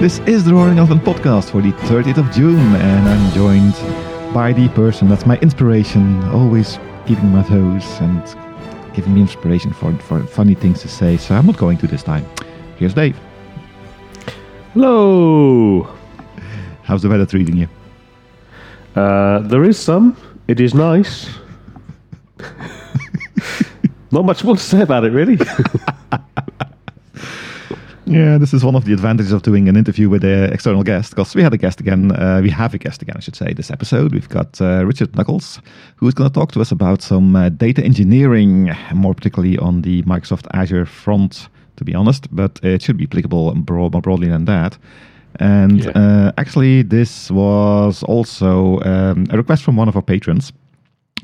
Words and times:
This 0.00 0.18
is 0.20 0.44
the 0.44 0.52
Roaring 0.52 0.78
Elephant 0.78 1.02
podcast 1.02 1.50
for 1.50 1.62
the 1.62 1.72
30th 1.88 2.18
of 2.18 2.30
June, 2.30 2.58
and 2.76 3.08
I'm 3.08 3.32
joined 3.32 3.72
by 4.34 4.52
the 4.52 4.68
person 4.68 5.08
that's 5.08 5.24
my 5.24 5.38
inspiration, 5.38 6.22
always 6.24 6.78
keeping 7.06 7.30
my 7.30 7.42
toes 7.42 7.82
and 8.00 8.22
giving 8.94 9.14
me 9.14 9.22
inspiration 9.22 9.72
for, 9.72 9.96
for 10.00 10.22
funny 10.26 10.54
things 10.54 10.82
to 10.82 10.88
say. 10.88 11.16
So 11.16 11.34
I'm 11.34 11.46
not 11.46 11.56
going 11.56 11.78
to 11.78 11.86
this 11.86 12.02
time. 12.02 12.26
Here's 12.76 12.92
Dave. 12.92 13.18
Hello. 14.74 15.88
How's 16.82 17.00
the 17.00 17.08
weather 17.08 17.24
treating 17.24 17.56
you? 17.56 17.68
Uh, 18.94 19.38
there 19.40 19.64
is 19.64 19.78
some. 19.78 20.14
It 20.46 20.60
is 20.60 20.74
nice. 20.74 21.30
Not 24.12 24.26
much 24.26 24.44
more 24.44 24.56
to 24.56 24.62
say 24.62 24.82
about 24.82 25.04
it, 25.04 25.12
really. 25.12 25.38
Yeah, 28.08 28.38
this 28.38 28.54
is 28.54 28.64
one 28.64 28.76
of 28.76 28.84
the 28.84 28.92
advantages 28.92 29.32
of 29.32 29.42
doing 29.42 29.68
an 29.68 29.76
interview 29.76 30.08
with 30.08 30.22
an 30.22 30.52
external 30.52 30.84
guest 30.84 31.10
because 31.10 31.34
we 31.34 31.42
had 31.42 31.52
a 31.52 31.56
guest 31.58 31.80
again. 31.80 32.12
Uh, 32.12 32.40
we 32.40 32.50
have 32.50 32.72
a 32.72 32.78
guest 32.78 33.02
again, 33.02 33.16
I 33.16 33.20
should 33.20 33.34
say, 33.34 33.52
this 33.52 33.68
episode. 33.68 34.12
We've 34.12 34.28
got 34.28 34.60
uh, 34.60 34.84
Richard 34.86 35.12
Nuckolls, 35.12 35.60
who 35.96 36.06
is 36.06 36.14
going 36.14 36.30
to 36.30 36.34
talk 36.34 36.52
to 36.52 36.60
us 36.60 36.70
about 36.70 37.02
some 37.02 37.34
uh, 37.34 37.48
data 37.48 37.82
engineering, 37.82 38.70
more 38.94 39.12
particularly 39.12 39.58
on 39.58 39.82
the 39.82 40.02
Microsoft 40.04 40.46
Azure 40.54 40.86
front, 40.86 41.48
to 41.76 41.84
be 41.84 41.96
honest, 41.96 42.28
but 42.34 42.60
it 42.62 42.80
should 42.80 42.96
be 42.96 43.04
applicable 43.06 43.52
broad, 43.56 43.92
more 43.92 44.02
broadly 44.02 44.28
than 44.28 44.44
that. 44.44 44.78
And 45.40 45.84
Yeah. 45.84 45.90
uh, 45.96 46.32
actually, 46.38 46.82
this 46.82 47.28
was 47.32 48.04
also 48.04 48.80
um, 48.82 49.26
a 49.30 49.36
request 49.36 49.64
from 49.64 49.76
one 49.76 49.88
of 49.88 49.96
our 49.96 50.02
patrons 50.02 50.52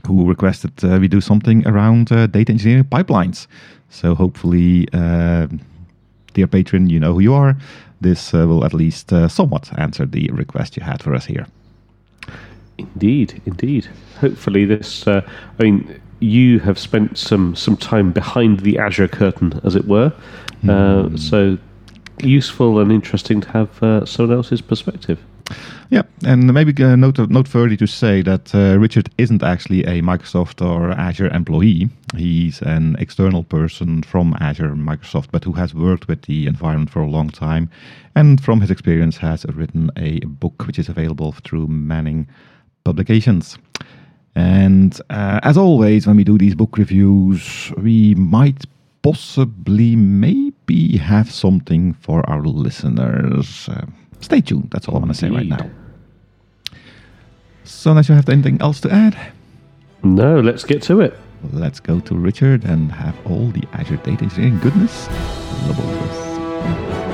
who 0.07 0.27
requested 0.29 0.73
uh, 0.83 0.99
we 1.01 1.07
do 1.07 1.21
something 1.21 1.65
around 1.65 2.11
uh, 2.11 2.27
data 2.27 2.51
engineering 2.51 2.85
pipelines. 2.91 3.47
So 3.89 4.17
hopefully, 4.17 4.89
uh, 4.93 5.47
dear 6.33 6.47
patron, 6.47 6.89
you 6.91 7.01
know 7.01 7.15
who 7.15 7.21
you 7.21 7.35
are. 7.35 7.57
This 8.01 8.35
uh, 8.35 8.47
will 8.47 8.65
at 8.65 8.75
least 8.75 9.13
uh, 9.13 9.29
somewhat 9.29 9.71
answer 9.79 10.07
the 10.07 10.29
request 10.31 10.77
you 10.77 10.83
had 10.83 11.03
for 11.03 11.15
us 11.15 11.27
here. 11.27 11.47
indeed, 12.79 13.41
indeed. 13.47 13.89
Hopefully, 14.21 14.65
this. 14.65 15.07
Uh, 15.07 15.23
I 15.59 15.63
mean, 15.63 16.01
you 16.21 16.61
have 16.61 16.79
spent 16.79 17.19
some 17.19 17.55
some 17.55 17.77
time 17.77 18.13
behind 18.13 18.61
the 18.61 18.79
Azure 18.79 19.09
curtain, 19.09 19.61
as 19.65 19.77
it 19.77 19.87
were. 19.87 20.13
Uh, 20.69 21.17
so 21.17 21.59
useful 22.23 22.79
and 22.79 22.93
interesting 22.93 23.41
to 23.41 23.49
have 23.51 23.83
uh, 23.83 24.05
someone 24.05 24.37
else's 24.37 24.61
perspective. 24.61 25.19
Yeah, 25.91 26.03
and 26.25 26.53
maybe 26.53 26.73
uh, 26.83 26.97
note 26.97 27.19
note 27.31 27.49
further 27.49 27.77
to 27.77 27.87
say 27.87 28.23
that 28.23 28.55
uh, 28.55 28.79
Richard 28.79 29.11
isn't 29.19 29.43
actually 29.43 29.85
a 29.85 30.01
Microsoft 30.01 30.65
or 30.65 30.93
Azure 30.93 31.29
employee. 31.29 31.91
He's 32.17 32.63
an 32.63 32.97
external 32.99 33.45
person 33.45 34.03
from 34.03 34.35
Azure 34.41 34.75
Microsoft, 34.75 35.29
but 35.33 35.45
who 35.45 35.53
has 35.53 35.75
worked 35.75 36.09
with 36.09 36.23
the 36.23 36.47
environment 36.47 36.91
for 36.91 37.03
a 37.03 37.11
long 37.11 37.29
time, 37.29 37.69
and 38.15 38.43
from 38.43 38.61
his 38.61 38.71
experience 38.71 39.19
has 39.19 39.45
written 39.47 39.91
a 39.97 40.21
book 40.21 40.67
which 40.67 40.79
is 40.79 40.89
available 40.89 41.33
through 41.33 41.67
Manning 41.67 42.27
Publications. 42.85 43.59
And 44.35 44.99
uh, 45.11 45.41
as 45.43 45.59
always, 45.59 46.07
when 46.07 46.17
we 46.17 46.25
do 46.25 46.39
these 46.39 46.55
book 46.55 46.79
reviews, 46.79 47.71
we 47.77 48.15
might 48.15 48.65
possibly 49.03 49.95
maybe 49.97 50.97
have 50.97 51.31
something 51.31 51.93
for 51.93 52.29
our 52.31 52.43
listeners. 52.43 53.69
Uh, 53.69 53.87
stay 54.23 54.41
tuned. 54.41 54.69
That's 54.71 54.89
all 54.89 54.97
I 54.97 54.99
want 55.01 55.11
to 55.13 55.19
say 55.19 55.29
right 55.31 55.47
now. 55.47 55.71
So, 57.65 57.91
unless 57.91 58.09
you 58.09 58.15
have 58.15 58.29
anything 58.29 58.61
else 58.61 58.81
to 58.81 58.91
add, 58.93 59.17
No, 60.03 60.41
let's 60.41 60.65
get 60.65 60.83
to 60.83 61.01
it. 61.01 61.19
let's 61.53 61.81
go 61.81 62.01
to 62.01 62.15
Richard 62.15 62.65
and 62.65 62.91
have 62.93 63.15
all 63.27 63.49
the 63.49 63.65
Azure 63.73 63.97
data 63.99 64.25
engineering 64.25 64.59
goodness 64.61 65.09
lob 65.69 65.79
over. 65.81 67.13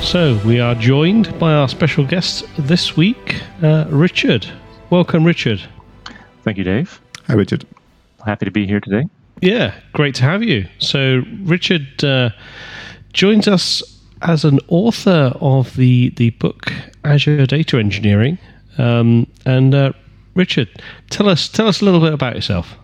So 0.00 0.40
we 0.46 0.58
are 0.58 0.74
joined 0.74 1.38
by 1.38 1.52
our 1.52 1.68
special 1.68 2.04
guest 2.04 2.44
this 2.56 2.96
week, 2.96 3.42
uh, 3.62 3.84
Richard. 3.90 4.46
Welcome, 4.90 5.24
Richard. 5.24 5.60
Thank 6.44 6.56
you, 6.56 6.64
Dave. 6.64 7.00
Hi, 7.26 7.34
Richard. 7.34 7.66
Happy 8.24 8.46
to 8.46 8.50
be 8.50 8.66
here 8.66 8.80
today. 8.80 9.04
Yeah, 9.40 9.74
great 9.92 10.14
to 10.16 10.22
have 10.22 10.42
you. 10.42 10.66
So 10.78 11.22
Richard 11.42 12.04
uh, 12.04 12.30
joins 13.12 13.46
us 13.46 13.82
as 14.22 14.44
an 14.44 14.58
author 14.68 15.32
of 15.40 15.74
the 15.76 16.10
the 16.10 16.30
book 16.30 16.72
Azure 17.04 17.46
Data 17.46 17.78
Engineering. 17.78 18.38
Um, 18.78 19.26
and 19.44 19.74
uh, 19.74 19.92
Richard, 20.34 20.68
tell 21.10 21.28
us 21.28 21.48
tell 21.48 21.68
us 21.68 21.80
a 21.80 21.84
little 21.84 22.00
bit 22.00 22.12
about 22.12 22.34
yourself. 22.34 22.76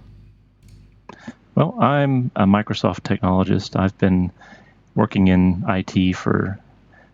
Well, 1.55 1.77
I'm 1.81 2.31
a 2.37 2.45
Microsoft 2.45 3.03
technologist. 3.03 3.79
I've 3.79 3.97
been 3.99 4.33
working 4.97 5.29
in 5.29 5.65
IT 5.69 6.15
for 6.17 6.59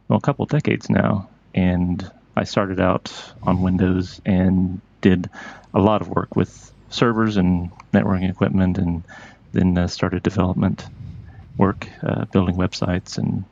well, 0.08 0.18
a 0.18 0.22
couple 0.22 0.46
decades 0.46 0.88
now, 0.90 1.28
and 1.54 2.10
I 2.36 2.44
started 2.44 2.80
out 2.80 3.12
on 3.42 3.62
Windows 3.62 4.20
and 4.24 4.80
did 5.00 5.28
a 5.74 5.80
lot 5.80 6.00
of 6.00 6.08
work 6.08 6.36
with 6.36 6.72
servers 6.90 7.36
and 7.36 7.70
networking 7.92 8.30
equipment, 8.30 8.78
and 8.78 9.02
then 9.52 9.78
uh, 9.78 9.86
started 9.88 10.22
development 10.22 10.86
work, 11.56 11.88
uh, 12.02 12.24
building 12.26 12.56
websites 12.56 13.18
and 13.18 13.44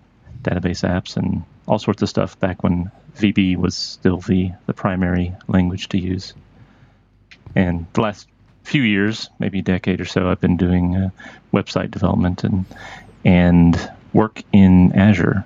database 0.43 0.88
apps 0.88 1.16
and 1.16 1.43
all 1.66 1.78
sorts 1.78 2.03
of 2.03 2.09
stuff 2.09 2.38
back 2.38 2.62
when 2.62 2.91
VB 3.16 3.56
was 3.56 3.76
still 3.76 4.19
the, 4.19 4.53
the 4.66 4.72
primary 4.72 5.34
language 5.49 5.88
to 5.88 5.99
use. 5.99 6.32
And 7.54 7.87
the 7.93 8.00
last 8.00 8.28
few 8.62 8.82
years, 8.82 9.28
maybe 9.38 9.60
a 9.60 9.62
decade 9.62 10.00
or 10.00 10.05
so, 10.05 10.28
I've 10.28 10.41
been 10.41 10.56
doing 10.56 10.97
uh, 10.97 11.10
website 11.53 11.91
development 11.91 12.44
and 12.44 12.65
and 13.25 13.91
work 14.12 14.43
in 14.53 14.93
Azure, 14.93 15.44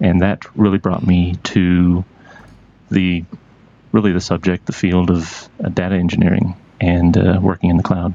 and 0.00 0.22
that 0.22 0.44
really 0.56 0.78
brought 0.78 1.04
me 1.04 1.36
to 1.44 2.04
the 2.90 3.24
really 3.92 4.12
the 4.12 4.20
subject, 4.20 4.66
the 4.66 4.72
field 4.72 5.10
of 5.10 5.48
uh, 5.62 5.68
data 5.68 5.96
engineering 5.96 6.54
and 6.80 7.16
uh, 7.16 7.38
working 7.42 7.70
in 7.70 7.76
the 7.76 7.82
cloud. 7.82 8.14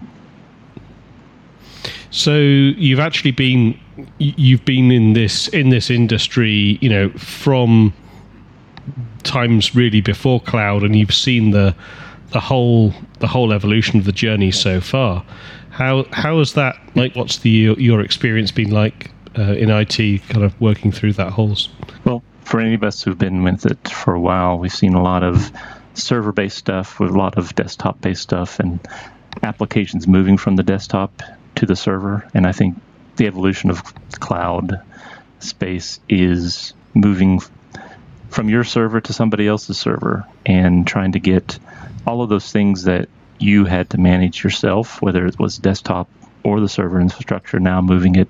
So 2.11 2.37
you've 2.37 2.99
actually 2.99 3.31
been 3.31 3.77
you've 4.19 4.63
been 4.63 4.91
in 4.91 5.13
this 5.13 5.47
in 5.49 5.69
this 5.69 5.89
industry, 5.89 6.77
you 6.81 6.89
know, 6.89 7.09
from 7.11 7.93
times 9.23 9.75
really 9.75 10.01
before 10.01 10.39
cloud, 10.39 10.83
and 10.83 10.95
you've 10.95 11.13
seen 11.13 11.51
the 11.51 11.75
the 12.31 12.39
whole 12.39 12.93
the 13.19 13.27
whole 13.27 13.51
evolution 13.53 13.99
of 13.99 14.05
the 14.05 14.11
journey 14.11 14.51
so 14.51 14.79
far. 14.79 15.25
How 15.71 16.05
how 16.11 16.39
has 16.39 16.53
that 16.53 16.77
like? 16.95 17.15
What's 17.15 17.39
the 17.39 17.75
your 17.77 18.01
experience 18.01 18.51
been 18.51 18.71
like 18.71 19.11
uh, 19.37 19.53
in 19.53 19.69
IT, 19.69 19.97
kind 20.29 20.43
of 20.43 20.59
working 20.61 20.91
through 20.91 21.13
that 21.13 21.31
whole? 21.33 21.57
Well, 22.05 22.23
for 22.43 22.61
any 22.61 22.75
of 22.75 22.83
us 22.83 23.03
who've 23.03 23.17
been 23.17 23.43
with 23.43 23.65
it 23.65 23.89
for 23.89 24.13
a 24.13 24.21
while, 24.21 24.57
we've 24.57 24.73
seen 24.73 24.93
a 24.93 25.03
lot 25.03 25.23
of 25.23 25.51
server 25.95 26.31
based 26.31 26.57
stuff 26.57 27.00
with 27.00 27.11
a 27.11 27.17
lot 27.17 27.38
of 27.38 27.56
desktop 27.56 28.00
based 28.01 28.22
stuff 28.22 28.59
and 28.59 28.79
applications 29.44 30.07
moving 30.07 30.38
from 30.38 30.56
the 30.56 30.63
desktop 30.63 31.22
to 31.56 31.66
the 31.66 31.75
server. 31.75 32.28
And 32.33 32.45
I 32.45 32.51
think 32.51 32.79
the 33.16 33.28
evolution 33.28 33.69
of 33.69 33.81
cloud 34.19 34.81
space 35.39 36.00
is 36.09 36.73
moving 36.94 37.41
from 38.29 38.50
your 38.50 38.63
server 38.63 39.00
to 39.01 39.13
somebody 39.13 39.47
else's 39.47 39.78
server 39.78 40.25
and 40.45 40.85
trying 40.85 41.13
to 41.13 41.19
get 41.19 41.57
all 42.06 42.22
of 42.22 42.29
those 42.29 42.51
things 42.51 42.83
that 42.83 43.07
you 43.39 43.66
had 43.66 43.89
to 43.91 43.97
manage 43.97 44.44
yourself, 44.44 45.01
whether 45.01 45.25
it 45.25 45.39
was 45.39 45.57
desktop 45.57 46.09
or 46.44 46.59
the 46.59 46.69
server 46.69 47.00
infrastructure, 47.00 47.59
now 47.59 47.81
moving 47.81 48.16
it 48.16 48.29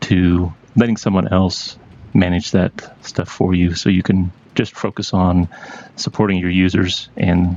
to 0.00 0.52
letting 0.76 0.96
someone 0.96 1.28
else 1.28 1.76
manage 2.14 2.52
that 2.52 3.04
stuff 3.04 3.28
for 3.28 3.54
you 3.54 3.74
so 3.74 3.88
you 3.88 4.02
can 4.02 4.32
just 4.58 4.74
focus 4.74 5.14
on 5.14 5.48
supporting 5.96 6.36
your 6.36 6.50
users 6.50 7.08
and 7.16 7.56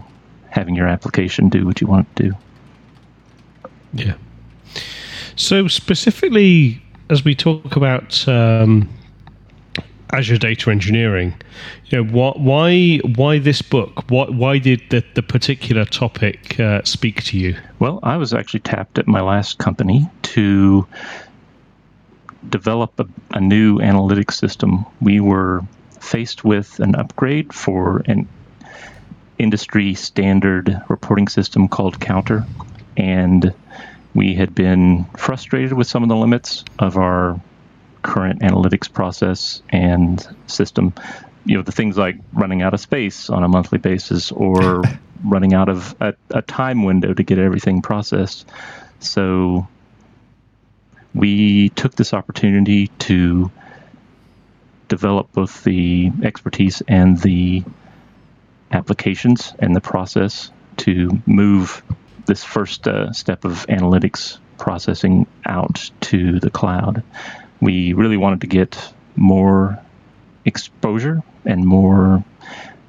having 0.52 0.76
your 0.76 0.88
application 0.88 1.50
do 1.50 1.66
what 1.66 1.82
you 1.82 1.88
want 1.88 2.08
it 2.08 2.16
to 2.16 2.24
do. 2.30 2.36
Yeah. 3.94 4.16
So 5.36 5.68
specifically, 5.68 6.82
as 7.10 7.26
we 7.26 7.34
talk 7.34 7.76
about 7.76 8.28
um, 8.28 8.88
Azure 10.12 10.38
Data 10.38 10.70
Engineering, 10.70 11.34
you 11.88 11.98
know, 11.98 12.12
what, 12.12 12.40
why 12.40 12.98
why 13.16 13.40
this 13.40 13.62
book? 13.64 14.10
What 14.12 14.36
why 14.36 14.60
did 14.60 14.82
the, 14.92 15.04
the 15.16 15.24
particular 15.24 15.86
topic 15.86 16.60
uh, 16.60 16.84
speak 16.84 17.24
to 17.24 17.38
you? 17.38 17.58
Well, 17.80 18.00
I 18.04 18.18
was 18.18 18.34
actually 18.34 18.62
tapped 18.62 19.00
at 19.00 19.08
my 19.08 19.22
last 19.22 19.58
company 19.58 20.08
to 20.36 20.86
develop 22.50 23.00
a, 23.00 23.08
a 23.32 23.42
new 23.42 23.80
analytics 23.80 24.34
system. 24.34 24.86
We 25.02 25.20
were 25.20 25.64
faced 26.02 26.44
with 26.44 26.80
an 26.80 26.96
upgrade 26.96 27.54
for 27.54 28.02
an 28.06 28.28
industry 29.38 29.94
standard 29.94 30.82
reporting 30.90 31.28
system 31.28 31.68
called 31.68 32.00
Counter, 32.00 32.46
and 32.98 33.54
we 34.14 34.36
had 34.36 34.54
been 34.54 35.06
frustrated 35.18 35.74
with 35.74 35.88
some 35.88 36.04
of 36.04 36.10
the 36.10 36.16
limits 36.16 36.66
of 36.80 36.98
our 36.98 37.40
current 38.02 38.42
analytics 38.42 38.92
process 38.92 39.62
and 39.70 40.28
system. 40.48 40.94
You 41.46 41.58
know, 41.58 41.64
the 41.64 41.72
things 41.72 41.98
like 41.98 42.18
running 42.34 42.62
out 42.62 42.74
of 42.74 42.80
space 42.80 43.30
on 43.30 43.44
a 43.44 43.48
monthly 43.48 43.78
basis 43.78 44.32
or 44.32 44.82
running 45.24 45.54
out 45.54 45.70
of 45.70 45.96
a, 46.02 46.14
a 46.32 46.42
time 46.42 46.84
window 46.84 47.14
to 47.14 47.24
get 47.24 47.38
everything 47.38 47.82
processed. 47.82 48.48
So 49.00 49.68
we 51.14 51.70
took 51.70 51.96
this 51.96 52.14
opportunity 52.14 52.88
to 52.88 53.52
develop 54.92 55.32
both 55.32 55.64
the 55.64 56.12
expertise 56.22 56.84
and 56.86 57.18
the 57.18 57.64
applications 58.74 59.54
and 59.58 59.74
the 59.74 59.80
process 59.80 60.52
to 60.76 61.22
move 61.26 61.82
this 62.26 62.44
first 62.44 62.90
uh, 62.90 63.14
step 63.14 63.46
of 63.46 63.66
analytics 63.68 64.38
processing 64.58 65.28
out 65.46 65.90
to 66.02 66.42
the 66.42 66.50
cloud. 66.50 67.04
We 67.62 67.94
really 67.94 68.18
wanted 68.18 68.42
to 68.42 68.48
get 68.48 68.94
more 69.16 69.80
exposure 70.44 71.24
and 71.46 71.66
more 71.66 72.26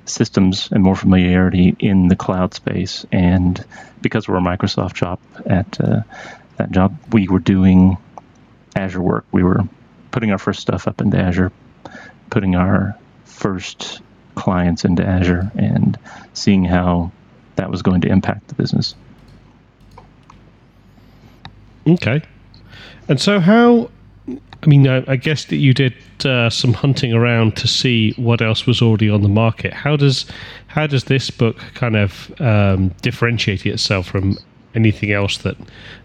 systems 0.04 0.70
and 0.72 0.82
more 0.82 0.96
familiarity 0.96 1.76
in 1.78 2.08
the 2.08 2.16
cloud 2.16 2.52
space. 2.52 3.06
And 3.12 3.64
because 4.00 4.26
we're 4.26 4.38
a 4.38 4.40
Microsoft 4.40 4.96
shop 4.96 5.20
at 5.46 5.80
uh, 5.80 6.00
that 6.56 6.72
job, 6.72 6.98
we 7.12 7.28
were 7.28 7.38
doing 7.38 7.96
Azure 8.74 9.00
work. 9.00 9.24
We 9.30 9.44
were 9.44 9.68
putting 10.10 10.32
our 10.32 10.38
first 10.38 10.60
stuff 10.60 10.88
up 10.88 11.00
into 11.00 11.16
Azure, 11.16 11.52
putting 12.30 12.54
our 12.54 12.96
first 13.24 14.00
clients 14.34 14.84
into 14.84 15.06
Azure, 15.06 15.50
and 15.56 15.98
seeing 16.32 16.64
how 16.64 17.10
that 17.56 17.70
was 17.70 17.82
going 17.82 18.00
to 18.00 18.08
impact 18.08 18.48
the 18.48 18.54
business. 18.54 18.94
Okay. 21.86 22.22
And 23.08 23.20
so, 23.20 23.40
how? 23.40 23.90
I 24.62 24.66
mean, 24.66 24.86
I, 24.86 25.02
I 25.08 25.16
guess 25.16 25.46
that 25.46 25.56
you 25.56 25.74
did 25.74 25.94
uh, 26.24 26.48
some 26.48 26.72
hunting 26.72 27.12
around 27.12 27.56
to 27.56 27.66
see 27.66 28.12
what 28.12 28.40
else 28.40 28.64
was 28.64 28.80
already 28.80 29.10
on 29.10 29.22
the 29.22 29.28
market. 29.28 29.72
How 29.72 29.96
does 29.96 30.24
how 30.68 30.86
does 30.86 31.04
this 31.04 31.30
book 31.30 31.56
kind 31.74 31.96
of 31.96 32.32
um, 32.40 32.88
differentiate 33.02 33.66
itself 33.66 34.06
from 34.06 34.38
anything 34.74 35.10
else 35.10 35.38
that 35.38 35.56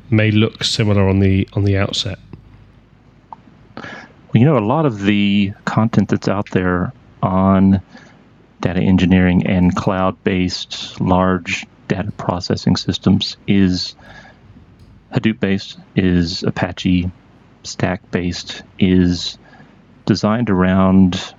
may 0.09 0.31
look 0.31 0.63
similar 0.63 1.07
on 1.07 1.19
the 1.19 1.47
on 1.53 1.63
the 1.65 1.77
outset? 1.77 2.17
Well, 4.27 4.41
you 4.41 4.45
know, 4.45 4.57
a 4.57 4.59
lot 4.59 4.85
of 4.85 5.01
the 5.01 5.53
content 5.65 6.09
that's 6.09 6.27
out 6.27 6.49
there 6.51 6.91
on 7.23 7.81
data 8.59 8.81
engineering 8.81 9.47
and 9.47 9.75
cloud-based 9.75 10.99
large 10.99 11.65
data 11.87 12.11
processing 12.11 12.75
systems 12.75 13.37
is 13.47 13.95
Hadoop 15.13 15.39
based, 15.39 15.79
is 15.95 16.43
Apache 16.43 17.09
stack 17.63 18.11
based, 18.11 18.63
is 18.77 19.37
designed 20.05 20.49
around 20.49 21.33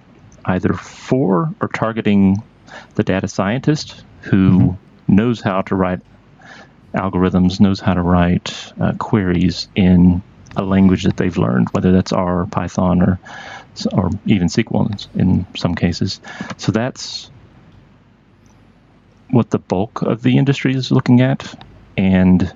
either 0.46 0.72
for 0.72 1.54
or 1.60 1.68
targeting 1.68 2.42
the 2.94 3.02
data 3.02 3.28
scientist 3.28 4.02
who 4.22 4.50
mm-hmm. 4.50 5.14
knows 5.14 5.42
how 5.42 5.60
to 5.62 5.74
write 5.74 6.00
algorithms, 6.94 7.60
knows 7.60 7.80
how 7.80 7.92
to 7.92 8.02
write 8.02 8.72
uh, 8.80 8.92
queries 8.98 9.68
in 9.74 10.22
a 10.58 10.62
language 10.62 11.04
that 11.04 11.16
they've 11.16 11.38
learned, 11.38 11.68
whether 11.70 11.92
that's 11.92 12.12
R 12.12 12.40
or 12.42 12.46
Python 12.46 13.00
or 13.02 13.18
or 13.92 14.10
even 14.26 14.48
SQL 14.48 15.08
in 15.14 15.46
some 15.56 15.74
cases. 15.74 16.20
So 16.56 16.72
that's 16.72 17.30
what 19.30 19.50
the 19.50 19.58
bulk 19.58 20.02
of 20.02 20.22
the 20.22 20.36
industry 20.36 20.74
is 20.74 20.90
looking 20.90 21.20
at, 21.20 21.64
and 21.96 22.52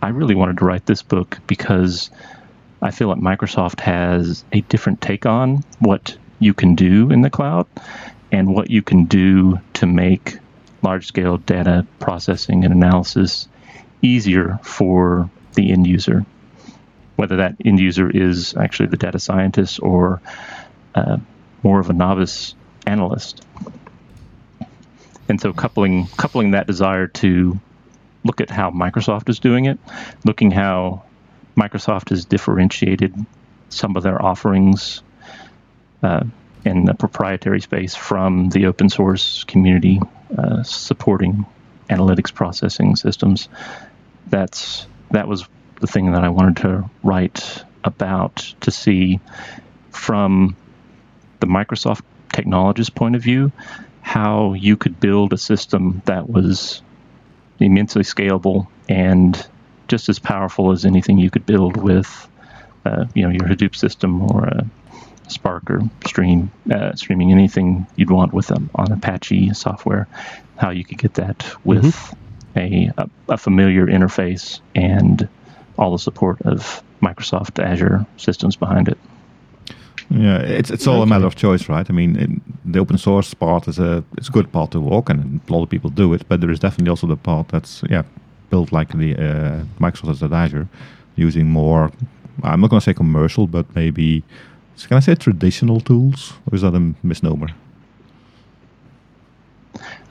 I 0.00 0.08
really 0.10 0.34
wanted 0.34 0.58
to 0.58 0.64
write 0.64 0.86
this 0.86 1.02
book 1.02 1.38
because 1.46 2.10
I 2.80 2.90
feel 2.90 3.08
like 3.08 3.18
Microsoft 3.18 3.80
has 3.80 4.44
a 4.52 4.60
different 4.62 5.00
take 5.00 5.26
on 5.26 5.64
what 5.80 6.16
you 6.38 6.54
can 6.54 6.74
do 6.74 7.10
in 7.10 7.20
the 7.20 7.30
cloud 7.30 7.66
and 8.32 8.54
what 8.54 8.70
you 8.70 8.82
can 8.82 9.04
do 9.04 9.60
to 9.74 9.86
make 9.86 10.38
large 10.82 11.06
scale 11.06 11.36
data 11.38 11.86
processing 11.98 12.64
and 12.64 12.72
analysis 12.72 13.48
easier 14.02 14.58
for 14.62 15.28
the 15.54 15.72
end 15.72 15.86
user, 15.86 16.24
whether 17.20 17.36
that 17.36 17.56
end 17.62 17.78
user 17.78 18.08
is 18.10 18.56
actually 18.56 18.88
the 18.88 18.96
data 18.96 19.18
scientist 19.18 19.78
or 19.82 20.22
uh, 20.94 21.18
more 21.62 21.78
of 21.78 21.90
a 21.90 21.92
novice 21.92 22.54
analyst. 22.86 23.44
And 25.28 25.38
so 25.38 25.52
coupling 25.52 26.06
coupling 26.16 26.52
that 26.52 26.66
desire 26.66 27.08
to 27.08 27.60
look 28.24 28.40
at 28.40 28.48
how 28.48 28.70
Microsoft 28.70 29.28
is 29.28 29.38
doing 29.38 29.66
it, 29.66 29.78
looking 30.24 30.50
how 30.50 31.02
Microsoft 31.58 32.08
has 32.08 32.24
differentiated 32.24 33.14
some 33.68 33.96
of 33.96 34.02
their 34.02 34.20
offerings 34.20 35.02
uh, 36.02 36.24
in 36.64 36.86
the 36.86 36.94
proprietary 36.94 37.60
space 37.60 37.94
from 37.94 38.48
the 38.48 38.64
open 38.64 38.88
source 38.88 39.44
community 39.44 40.00
uh, 40.38 40.62
supporting 40.62 41.44
analytics 41.90 42.32
processing 42.32 42.96
systems. 42.96 43.50
That's 44.26 44.86
that 45.10 45.28
was 45.28 45.46
the 45.80 45.86
thing 45.86 46.12
that 46.12 46.22
I 46.22 46.28
wanted 46.28 46.56
to 46.58 46.88
write 47.02 47.64
about 47.84 48.36
to 48.60 48.70
see 48.70 49.18
from 49.90 50.56
the 51.40 51.46
Microsoft 51.46 52.02
technologist 52.28 52.94
point 52.94 53.16
of 53.16 53.22
view 53.22 53.50
how 54.02 54.52
you 54.54 54.76
could 54.76 55.00
build 55.00 55.32
a 55.32 55.38
system 55.38 56.02
that 56.04 56.28
was 56.28 56.82
immensely 57.58 58.02
scalable 58.02 58.66
and 58.88 59.46
just 59.88 60.08
as 60.08 60.18
powerful 60.18 60.70
as 60.70 60.84
anything 60.84 61.18
you 61.18 61.30
could 61.30 61.44
build 61.44 61.76
with, 61.76 62.28
uh, 62.84 63.04
you 63.14 63.22
know, 63.22 63.30
your 63.30 63.42
Hadoop 63.42 63.74
system 63.74 64.22
or 64.22 64.44
a 64.44 64.66
Spark 65.28 65.70
or 65.70 65.80
Stream, 66.06 66.50
uh, 66.70 66.94
streaming 66.94 67.32
anything 67.32 67.86
you'd 67.96 68.10
want 68.10 68.32
with 68.32 68.46
them 68.46 68.70
on 68.74 68.90
Apache 68.92 69.54
software. 69.54 70.06
How 70.56 70.70
you 70.70 70.84
could 70.84 70.98
get 70.98 71.14
that 71.14 71.44
with 71.64 71.84
mm-hmm. 71.84 72.58
a, 72.58 72.92
a, 72.96 73.10
a 73.30 73.36
familiar 73.36 73.86
interface 73.86 74.60
and 74.74 75.28
all 75.80 75.90
the 75.90 75.98
support 75.98 76.40
of 76.42 76.82
Microsoft 77.02 77.58
Azure 77.58 78.06
systems 78.16 78.56
behind 78.56 78.88
it. 78.88 78.98
Yeah, 80.10 80.38
it's 80.38 80.70
it's 80.70 80.86
all 80.86 80.96
okay. 80.96 81.02
a 81.02 81.06
matter 81.06 81.26
of 81.26 81.34
choice, 81.34 81.68
right? 81.68 81.88
I 81.88 81.92
mean, 81.92 82.16
it, 82.16 82.30
the 82.72 82.80
open 82.80 82.98
source 82.98 83.32
part 83.34 83.68
is 83.68 83.78
a 83.78 84.04
it's 84.16 84.28
a 84.28 84.32
good 84.32 84.50
part 84.52 84.70
to 84.72 84.80
walk, 84.80 85.10
and 85.10 85.40
a 85.48 85.52
lot 85.52 85.62
of 85.62 85.70
people 85.70 85.90
do 85.90 86.14
it. 86.14 86.22
But 86.28 86.40
there 86.40 86.50
is 86.50 86.58
definitely 86.58 86.90
also 86.90 87.06
the 87.06 87.16
part 87.16 87.48
that's 87.48 87.82
yeah 87.88 88.02
built 88.50 88.72
like 88.72 88.92
the 88.92 89.14
uh, 89.14 89.64
Microsoft 89.78 90.32
Azure, 90.32 90.68
using 91.16 91.48
more. 91.48 91.90
I'm 92.42 92.60
not 92.60 92.70
going 92.70 92.80
to 92.80 92.84
say 92.84 92.94
commercial, 92.94 93.46
but 93.46 93.66
maybe 93.74 94.22
can 94.88 94.96
I 94.96 95.00
say 95.00 95.14
traditional 95.14 95.80
tools, 95.80 96.32
or 96.46 96.54
is 96.54 96.62
that 96.62 96.74
a 96.74 96.94
misnomer? 97.02 97.48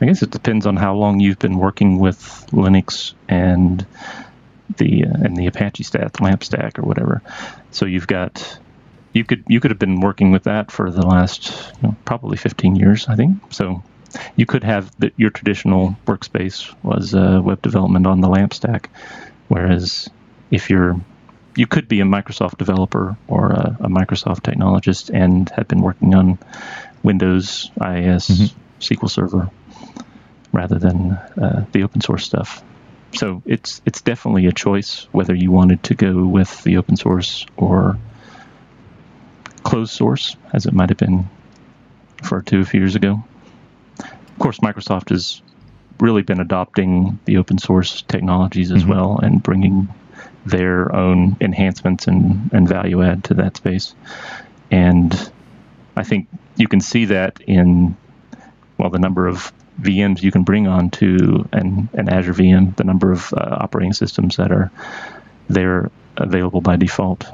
I 0.02 0.06
guess 0.06 0.22
it 0.22 0.32
depends 0.32 0.66
on 0.66 0.78
how 0.78 0.96
long 0.96 1.20
you've 1.20 1.40
been 1.40 1.58
working 1.58 2.00
with 2.00 2.46
Linux 2.52 3.14
and 3.28 3.86
the 4.78 5.06
uh, 5.06 5.24
and 5.24 5.36
the 5.36 5.48
Apache 5.48 5.84
stack, 5.84 6.20
LAMP 6.20 6.44
stack, 6.44 6.80
or 6.80 6.84
whatever. 6.84 7.22
So 7.72 7.86
you've 7.86 8.08
got 8.08 8.60
you 9.14 9.24
could 9.24 9.44
you 9.48 9.60
could 9.60 9.72
have 9.72 9.80
been 9.80 10.02
working 10.02 10.32
with 10.32 10.44
that 10.44 10.72
for 10.72 10.92
the 10.92 11.06
last 11.06 11.74
you 11.82 11.90
know, 11.90 11.96
probably 12.06 12.38
15 12.38 12.76
years, 12.76 13.08
I 13.08 13.16
think. 13.16 13.38
So 13.52 13.84
you 14.36 14.46
could 14.46 14.64
have 14.64 14.92
the, 15.00 15.12
your 15.18 15.30
traditional 15.30 15.96
workspace 16.06 16.74
was 16.84 17.14
uh, 17.14 17.42
web 17.44 17.62
development 17.62 18.08
on 18.08 18.22
the 18.22 18.30
LAMP 18.30 18.54
stack, 18.54 18.90
whereas 19.48 20.10
if 20.52 20.70
you're 20.70 21.00
you 21.56 21.68
could 21.68 21.88
be 21.88 22.00
a 22.00 22.06
Microsoft 22.06 22.58
developer 22.58 23.18
or 23.28 23.52
a, 23.52 23.78
a 23.82 23.90
Microsoft 23.90 24.42
technologist 24.42 25.10
and 25.14 25.50
have 25.50 25.68
been 25.68 25.82
working 25.82 26.16
on 26.16 26.38
Windows, 27.04 27.72
IIS, 27.82 28.30
mm-hmm. 28.30 28.60
SQL 28.80 29.10
Server, 29.10 29.50
rather 30.54 30.78
than 30.78 31.12
uh, 31.12 31.66
the 31.72 31.84
open 31.84 32.02
source 32.02 32.26
stuff. 32.26 32.64
So 33.16 33.42
it's 33.46 33.82
it's 33.86 34.02
definitely 34.02 34.46
a 34.46 34.52
choice 34.52 35.08
whether 35.12 35.34
you 35.34 35.52
wanted 35.52 35.84
to 35.84 35.96
go 35.96 36.26
with 36.26 36.64
the 36.64 36.78
open 36.78 36.96
source 36.96 37.46
or 37.58 37.98
closed 39.64 39.92
source, 39.92 40.36
as 40.54 40.66
it 40.66 40.74
might 40.74 40.90
have 40.90 40.98
been 40.98 41.30
referred 42.22 42.48
to 42.48 42.60
a 42.60 42.66
few 42.66 42.82
years 42.82 42.96
ago. 42.96 43.24
Of 44.00 44.40
course, 44.40 44.60
Microsoft 44.60 45.10
has 45.10 45.42
really 46.00 46.22
been 46.22 46.40
adopting 46.40 47.20
the 47.26 47.38
open 47.38 47.58
source 47.58 48.04
technologies 48.04 48.72
as 48.72 48.84
mm-hmm. 48.84 48.92
well 48.92 49.20
and 49.22 49.44
bringing 49.44 49.90
their 50.46 50.96
own 50.96 51.36
enhancements 51.42 52.08
and, 52.08 52.50
and 52.54 52.68
value 52.68 53.04
add 53.04 53.26
to 53.26 53.34
that 53.36 53.58
space. 53.58 53.94
And 54.72 55.32
I 55.96 56.04
think 56.04 56.28
you 56.56 56.68
can 56.68 56.80
see 56.80 57.06
that 57.06 57.42
in, 57.42 57.98
well, 58.78 58.90
the 58.90 59.00
number 59.00 59.28
of 59.28 59.52
VMs 59.82 60.22
you 60.22 60.32
can 60.32 60.44
bring 60.44 60.68
onto 60.68 61.46
an, 61.52 61.90
an 61.94 62.10
Azure 62.10 62.34
VM, 62.34 62.76
the 62.76 62.84
number 62.84 63.12
of 63.12 63.34
uh, 63.34 63.58
operating 63.62 63.94
systems 63.94 64.36
that 64.38 64.52
are 64.52 64.72
there 65.48 65.90
available 66.18 66.62
by 66.62 66.76
default. 66.76 67.26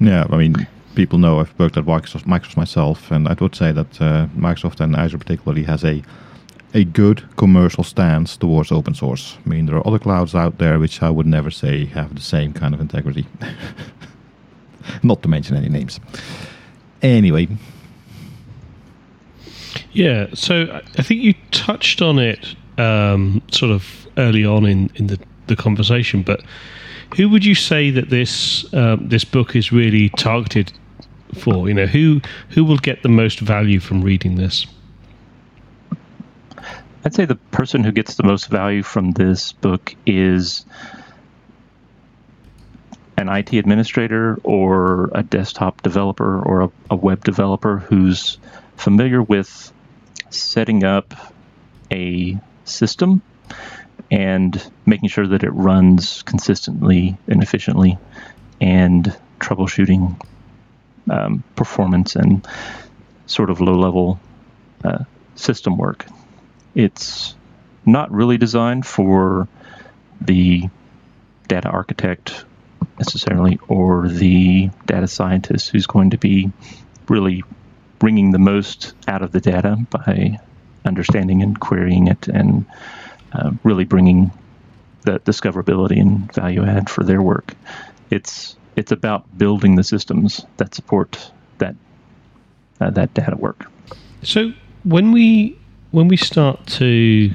Yeah, 0.00 0.26
I 0.30 0.36
mean, 0.36 0.66
people 0.94 1.18
know 1.18 1.40
I've 1.40 1.58
worked 1.58 1.76
at 1.76 1.84
Microsoft, 1.84 2.24
Microsoft 2.24 2.56
myself, 2.56 3.10
and 3.10 3.28
I 3.28 3.34
would 3.40 3.54
say 3.54 3.72
that 3.72 4.00
uh, 4.00 4.26
Microsoft 4.36 4.80
and 4.80 4.96
Azure 4.96 5.18
particularly 5.18 5.64
has 5.64 5.84
a 5.84 6.02
a 6.74 6.84
good 6.84 7.22
commercial 7.36 7.84
stance 7.84 8.36
towards 8.36 8.72
open 8.72 8.94
source. 8.94 9.36
I 9.44 9.48
mean, 9.48 9.66
there 9.66 9.76
are 9.76 9.86
other 9.86 9.98
clouds 9.98 10.34
out 10.34 10.56
there 10.58 10.78
which 10.78 11.02
I 11.02 11.10
would 11.10 11.26
never 11.26 11.50
say 11.50 11.84
have 11.86 12.14
the 12.14 12.22
same 12.22 12.54
kind 12.54 12.72
of 12.72 12.80
integrity. 12.80 13.26
Not 15.02 15.22
to 15.22 15.28
mention 15.28 15.56
any 15.56 15.68
names. 15.68 16.00
Anyway. 17.02 17.48
Yeah, 19.92 20.28
so 20.34 20.80
I 20.98 21.02
think 21.02 21.22
you 21.22 21.34
touched 21.50 22.02
on 22.02 22.18
it 22.18 22.54
um, 22.78 23.42
sort 23.50 23.72
of 23.72 24.06
early 24.16 24.44
on 24.44 24.66
in, 24.66 24.90
in 24.94 25.06
the, 25.06 25.18
the 25.46 25.56
conversation, 25.56 26.22
but 26.22 26.42
who 27.16 27.28
would 27.28 27.44
you 27.44 27.54
say 27.54 27.90
that 27.90 28.10
this 28.10 28.72
um, 28.74 29.08
this 29.08 29.24
book 29.24 29.54
is 29.54 29.70
really 29.70 30.08
targeted 30.10 30.72
for? 31.34 31.68
You 31.68 31.74
know, 31.74 31.86
who 31.86 32.20
who 32.50 32.64
will 32.64 32.78
get 32.78 33.02
the 33.02 33.08
most 33.08 33.40
value 33.40 33.80
from 33.80 34.02
reading 34.02 34.36
this? 34.36 34.66
I'd 37.04 37.14
say 37.14 37.24
the 37.24 37.36
person 37.50 37.82
who 37.82 37.92
gets 37.92 38.14
the 38.14 38.22
most 38.22 38.48
value 38.48 38.82
from 38.82 39.12
this 39.12 39.52
book 39.52 39.94
is 40.06 40.64
an 43.18 43.28
IT 43.28 43.52
administrator 43.52 44.38
or 44.44 45.10
a 45.14 45.22
desktop 45.22 45.82
developer 45.82 46.40
or 46.42 46.62
a, 46.62 46.70
a 46.90 46.96
web 46.96 47.24
developer 47.24 47.78
who's 47.78 48.38
familiar 48.76 49.22
with 49.22 49.72
setting 50.30 50.84
up 50.84 51.14
a 51.90 52.38
system 52.64 53.22
and 54.10 54.70
making 54.86 55.08
sure 55.08 55.26
that 55.26 55.42
it 55.42 55.50
runs 55.50 56.22
consistently 56.22 57.16
and 57.28 57.42
efficiently 57.42 57.98
and 58.60 59.16
troubleshooting 59.40 60.20
um, 61.10 61.42
performance 61.56 62.16
and 62.16 62.46
sort 63.26 63.50
of 63.50 63.60
low 63.60 63.78
level 63.78 64.20
uh, 64.84 65.04
system 65.34 65.76
work. 65.76 66.06
It's 66.74 67.34
not 67.84 68.10
really 68.12 68.38
designed 68.38 68.86
for 68.86 69.48
the 70.20 70.68
data 71.48 71.68
architect 71.68 72.44
necessarily 72.98 73.58
or 73.68 74.08
the 74.08 74.70
data 74.86 75.08
scientist 75.08 75.70
who's 75.70 75.86
going 75.86 76.10
to 76.10 76.18
be 76.18 76.50
really 77.08 77.42
bringing 78.02 78.32
the 78.32 78.38
most 78.38 78.94
out 79.06 79.22
of 79.22 79.30
the 79.30 79.40
data 79.40 79.76
by 79.90 80.36
understanding 80.84 81.40
and 81.40 81.60
querying 81.60 82.08
it 82.08 82.26
and 82.26 82.66
uh, 83.32 83.52
really 83.62 83.84
bringing 83.84 84.28
the 85.02 85.20
discoverability 85.20 86.00
and 86.00 86.34
value 86.34 86.64
add 86.64 86.90
for 86.90 87.04
their 87.04 87.22
work. 87.22 87.54
It's 88.10 88.56
it's 88.74 88.90
about 88.90 89.22
building 89.38 89.76
the 89.76 89.84
systems 89.84 90.44
that 90.56 90.74
support 90.74 91.30
that 91.58 91.76
uh, 92.80 92.90
that 92.90 93.14
data 93.14 93.36
work. 93.36 93.70
So 94.24 94.52
when 94.82 95.12
we 95.12 95.56
when 95.92 96.08
we 96.08 96.16
start 96.16 96.66
to 96.78 97.32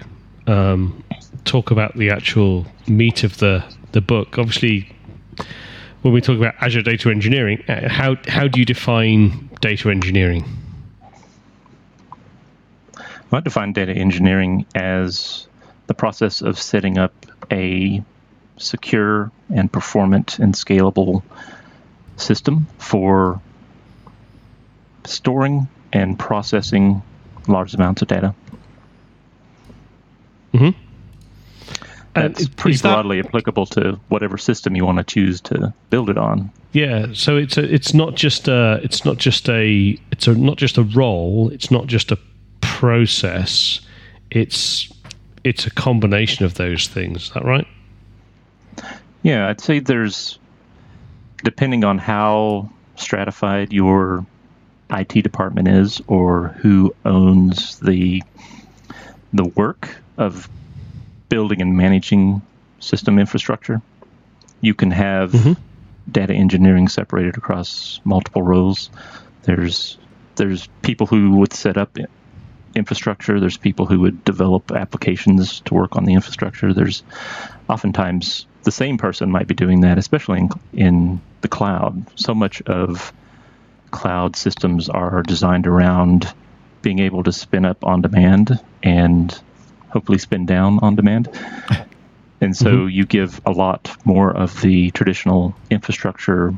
um, 0.48 1.02
talk 1.46 1.72
about 1.72 1.96
the 1.96 2.10
actual 2.10 2.66
meat 2.88 3.24
of 3.24 3.38
the 3.38 3.64
the 3.94 4.02
book, 4.02 4.38
obviously, 4.38 4.94
when 6.08 6.14
we 6.14 6.22
talk 6.22 6.38
about 6.38 6.56
Azure 6.62 6.82
data 6.82 7.10
engineering, 7.10 7.62
uh, 7.68 7.90
how 7.90 8.16
how 8.30 8.48
do 8.48 8.60
you 8.62 8.66
define 8.66 9.50
data 9.60 9.90
engineering? 9.90 10.46
I 13.30 13.42
define 13.42 13.74
data 13.74 13.92
engineering 13.92 14.66
as 14.74 15.48
the 15.88 15.94
process 15.94 16.42
of 16.42 16.58
setting 16.58 16.98
up 16.98 17.14
a 17.52 18.02
secure 18.56 19.32
and 19.54 19.70
performant 19.70 20.40
and 20.40 20.54
scalable 20.54 21.24
system 22.16 22.68
for 22.78 23.42
storing 25.04 25.68
and 25.92 26.18
processing 26.18 27.02
large 27.50 27.74
amounts 27.74 28.02
of 28.02 28.08
data. 28.08 28.34
Mm-hmm. 30.54 30.87
That's 32.22 32.48
pretty 32.50 32.78
broadly 32.80 33.22
that, 33.22 33.28
applicable 33.28 33.66
to 33.68 34.00
whatever 34.10 34.38
system 34.38 34.76
you 34.76 34.86
want 34.86 34.98
to 34.98 35.04
choose 35.04 35.42
to 35.42 35.74
build 35.90 36.10
it 36.10 36.18
on. 36.18 36.52
Yeah, 36.74 37.08
so 37.14 37.38
it's 37.38 37.58
a, 37.58 37.74
it's 37.74 37.94
not 37.94 38.16
just 38.16 38.48
a 38.48 38.80
it's 38.84 39.06
not 39.06 39.18
just 39.18 39.50
a 39.50 39.98
it's 40.12 40.28
a, 40.28 40.36
not 40.36 40.58
just 40.58 40.78
a 40.78 40.84
role. 40.84 41.50
It's 41.50 41.72
not 41.72 41.88
just 41.88 42.12
a 42.12 42.18
process. 42.62 43.82
It's 44.32 44.92
it's 45.44 45.66
a 45.66 45.72
combination 45.72 46.46
of 46.46 46.56
those 46.56 46.88
things. 46.88 47.24
Is 47.24 47.30
that 47.32 47.46
right? 47.46 47.68
Yeah, 49.24 49.48
I'd 49.48 49.62
say 49.62 49.80
there's 49.80 50.40
depending 51.44 51.84
on 51.84 51.98
how 51.98 52.70
stratified 52.96 53.72
your 53.72 54.26
IT 54.92 55.22
department 55.22 55.68
is 55.68 56.02
or 56.08 56.50
who 56.60 56.94
owns 57.06 57.80
the 57.80 58.24
the 59.34 59.46
work 59.56 59.96
of 60.18 60.50
building 61.30 61.62
and 61.62 61.76
managing 61.76 62.42
system 62.80 63.20
infrastructure. 63.20 63.82
You 64.62 64.74
can 64.74 64.92
have 64.92 65.32
mm-hmm. 65.32 65.54
data 66.12 66.34
engineering 66.34 66.88
separated 66.88 67.38
across 67.38 68.00
multiple 68.04 68.42
roles. 68.42 68.90
There's 69.44 69.98
there's 70.36 70.68
people 70.82 71.08
who 71.08 71.32
would 71.38 71.54
set 71.54 71.78
up 71.78 71.98
infrastructure. 72.76 73.40
There's 73.40 73.58
people 73.58 73.86
who 73.86 74.02
would 74.02 74.24
develop 74.24 74.72
applications 74.72 75.62
to 75.62 75.74
work 75.74 75.96
on 75.96 76.06
the 76.06 76.14
infrastructure. 76.14 76.74
There's 76.74 77.04
oftentimes 77.68 78.46
the 78.64 78.72
same 78.72 78.98
person 78.98 79.32
might 79.32 79.48
be 79.48 79.56
doing 79.56 79.82
that, 79.82 79.98
especially 79.98 80.40
in, 80.40 80.50
in 80.74 81.22
the 81.42 81.48
cloud. 81.48 82.06
So 82.20 82.34
much 82.34 82.62
of 82.64 83.12
cloud 83.92 84.36
systems 84.36 84.90
are 84.90 85.24
designed 85.24 85.68
around 85.68 86.32
being 86.82 87.00
able 87.00 87.24
to 87.24 87.32
spin 87.32 87.66
up 87.66 87.84
on 87.84 88.02
demand 88.02 88.60
and 88.84 89.42
hopefully 89.90 90.18
spin 90.18 90.46
down 90.46 90.80
on 90.80 90.96
demand. 90.96 91.30
And 92.40 92.56
so 92.56 92.68
mm-hmm. 92.68 92.90
you 92.90 93.06
give 93.06 93.42
a 93.46 93.52
lot 93.52 93.96
more 94.06 94.30
of 94.32 94.62
the 94.62 94.92
traditional 94.92 95.56
infrastructure 95.70 96.54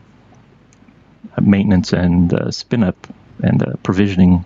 maintenance 1.40 1.94
and 1.94 2.34
uh, 2.34 2.52
spin 2.52 2.84
up 2.84 3.08
and 3.42 3.64
uh, 3.64 3.74
provisioning 3.84 4.44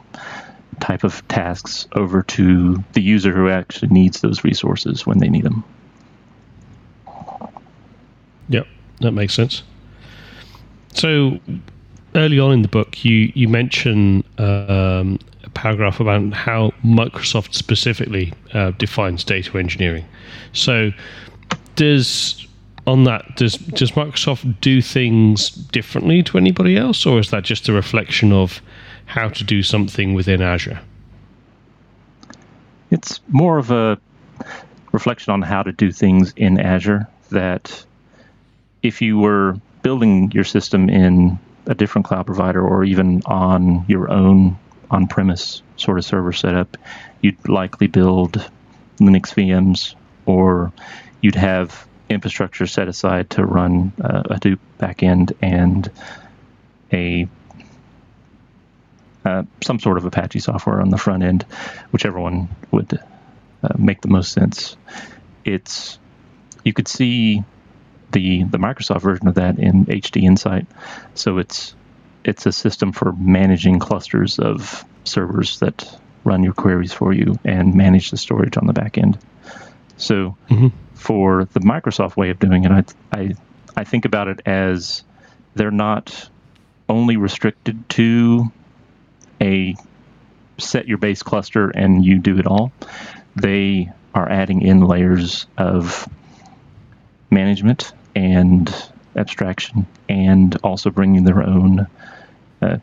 type 0.80 1.04
of 1.04 1.28
tasks 1.28 1.88
over 1.94 2.24
to 2.24 2.84
the 2.94 3.02
user 3.02 3.34
who 3.34 3.50
actually 3.50 3.88
needs 3.90 4.22
those 4.22 4.44
resources 4.44 5.06
when 5.06 5.18
they 5.20 5.30
need 5.30 5.44
them. 5.44 5.64
Yep, 8.50 8.68
that 9.02 9.12
makes 9.12 9.34
sense. 9.34 9.64
So 10.94 11.40
early 12.16 12.40
on 12.40 12.52
in 12.52 12.62
the 12.62 12.68
book, 12.68 13.04
you 13.04 13.32
you 13.36 13.48
mention 13.48 14.24
um, 14.38 15.20
a 15.44 15.50
paragraph 15.54 16.00
about 16.00 16.34
how 16.34 16.72
Microsoft 16.84 17.54
specifically 17.54 18.34
uh, 18.54 18.72
defines 18.72 19.24
data 19.24 19.58
engineering. 19.58 20.06
So, 20.54 20.92
does 21.76 22.48
on 22.86 23.04
that 23.06 23.36
does 23.36 23.56
does 23.56 23.92
Microsoft 23.92 24.60
do 24.62 24.82
things 24.82 25.50
differently 25.50 26.24
to 26.24 26.38
anybody 26.38 26.78
else, 26.78 27.06
or 27.06 27.20
is 27.20 27.32
that 27.32 27.44
just 27.44 27.70
a 27.70 27.74
reflection 27.74 28.32
of 28.32 28.62
how 29.06 29.30
to 29.30 29.44
do 29.44 29.64
something 29.64 30.14
within 30.14 30.42
Azure? 30.42 30.80
It's 32.92 33.20
more 33.30 33.58
of 33.58 33.72
a 33.72 33.98
reflection 34.92 35.34
on 35.34 35.42
how 35.42 35.64
to 35.64 35.72
do 35.72 35.92
things 35.92 36.34
in 36.36 36.60
Azure. 36.60 37.08
That 37.32 37.84
if 38.84 39.02
you 39.02 39.18
were 39.18 39.60
building 39.82 40.32
your 40.32 40.44
system 40.44 40.90
in 40.90 41.40
a 41.66 41.76
different 41.76 42.06
cloud 42.06 42.26
provider 42.26 42.62
or 42.62 42.84
even 42.84 43.22
on 43.26 43.86
your 43.88 44.12
own 44.12 44.58
on 44.92 45.08
premise 45.08 45.62
sort 45.76 45.98
of 45.98 46.06
server 46.06 46.34
setup, 46.34 46.78
you'd 47.22 47.48
likely 47.48 47.88
build 47.88 48.50
Linux 49.00 49.34
VMs 49.34 49.96
or 50.26 50.72
you'd 51.22 51.36
have 51.36 51.88
infrastructure 52.10 52.68
set 52.68 52.88
aside 52.88 53.30
to 53.32 53.46
run 53.46 53.92
uh, 54.02 54.24
a 54.26 54.36
Hadoop 54.36 54.60
backend 54.80 55.34
and 55.42 55.90
a 56.92 57.28
uh, 59.26 59.44
some 59.64 59.80
sort 59.80 59.98
of 59.98 60.06
Apache 60.06 60.40
software 60.40 60.82
on 60.82 60.90
the 60.90 60.98
front 60.98 61.24
end, 61.24 61.44
whichever 61.92 62.20
one 62.20 62.50
would 62.72 63.00
uh, 63.64 63.70
make 63.78 64.02
the 64.02 64.10
most 64.10 64.34
sense. 64.34 64.76
It's 65.46 65.98
you 66.64 66.74
could 66.74 66.88
see 66.88 67.44
the 68.14 68.44
the 68.44 68.58
Microsoft 68.58 69.02
version 69.02 69.28
of 69.28 69.36
that 69.36 69.60
in 69.60 69.86
HD 69.86 70.24
Insight. 70.24 70.68
So 71.16 71.38
it's 71.38 71.76
it's 72.24 72.46
a 72.46 72.52
system 72.52 72.94
for 72.94 73.12
managing 73.14 73.80
clusters 73.80 74.40
of 74.40 74.86
servers 75.04 75.60
that 75.60 76.00
run 76.24 76.44
your 76.44 76.54
queries 76.54 76.94
for 76.94 77.12
you 77.12 77.38
and 77.44 77.76
manage 77.76 78.12
the 78.12 78.18
storage 78.18 78.56
on 78.58 78.66
the 78.66 78.74
back 78.74 78.98
end. 78.98 79.18
So 79.98 80.38
mm-hmm. 80.50 80.68
for 80.94 81.46
the 81.46 81.60
Microsoft 81.60 82.16
way 82.16 82.30
of 82.30 82.40
doing 82.40 82.64
it, 82.64 82.72
I, 82.72 82.84
I 83.12 83.34
I 83.76 83.84
think 83.84 84.06
about 84.06 84.28
it 84.28 84.42
as 84.46 85.04
they're 85.56 85.72
not 85.72 86.30
only 86.88 87.18
restricted 87.18 87.90
to 87.90 88.52
a 89.42 89.76
set 90.60 90.88
your 90.88 90.98
base 90.98 91.24
cluster 91.24 91.70
and 91.70 92.06
you 92.06 92.20
do 92.20 92.38
it 92.38 92.48
all. 92.48 92.72
They 93.36 93.92
are 94.14 94.30
adding 94.30 94.62
in 94.62 94.82
layers 94.82 95.48
of 95.58 96.08
management 97.32 97.94
and 98.16 98.74
abstraction, 99.16 99.86
and 100.10 100.58
also 100.64 100.90
bringing 100.90 101.24
their 101.24 101.44
own 101.44 101.88
uh, 102.62 102.78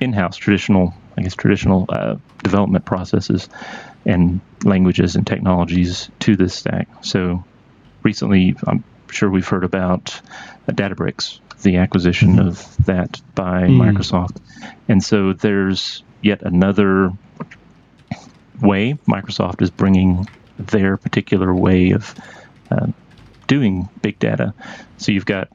in-house 0.00 0.36
traditional, 0.36 0.94
I 1.16 1.22
guess, 1.22 1.34
traditional 1.34 1.86
uh, 1.88 2.16
development 2.42 2.84
processes 2.84 3.48
and 4.06 4.40
languages 4.64 5.16
and 5.16 5.26
technologies 5.26 6.10
to 6.20 6.36
this 6.36 6.54
stack. 6.54 6.88
So 7.02 7.44
recently, 8.02 8.54
I'm 8.66 8.84
sure 9.10 9.30
we've 9.30 9.48
heard 9.48 9.64
about 9.64 10.20
uh, 10.68 10.72
Databricks, 10.72 11.40
the 11.62 11.76
acquisition 11.76 12.36
mm-hmm. 12.36 12.48
of 12.48 12.86
that 12.86 13.20
by 13.34 13.62
mm. 13.62 13.76
Microsoft, 13.76 14.36
and 14.88 15.02
so 15.02 15.32
there's 15.32 16.02
yet 16.22 16.42
another 16.42 17.12
way 18.60 18.98
Microsoft 19.06 19.62
is 19.62 19.70
bringing 19.70 20.28
their 20.58 20.96
particular 20.96 21.52
way 21.54 21.90
of 21.90 22.14
uh, 22.70 22.86
doing 23.54 23.88
big 24.02 24.18
data. 24.18 24.52
So 24.98 25.12
you've 25.12 25.26
got 25.26 25.48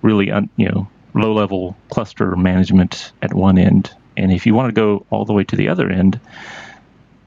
really 0.00 0.30
un, 0.30 0.48
you 0.56 0.68
know 0.68 0.88
low 1.14 1.34
level 1.34 1.76
cluster 1.90 2.34
management 2.36 3.12
at 3.20 3.34
one 3.34 3.58
end, 3.58 3.94
and 4.16 4.32
if 4.32 4.46
you 4.46 4.54
want 4.54 4.74
to 4.74 4.80
go 4.80 5.04
all 5.10 5.26
the 5.26 5.34
way 5.34 5.44
to 5.44 5.56
the 5.56 5.68
other 5.68 5.90
end, 5.90 6.18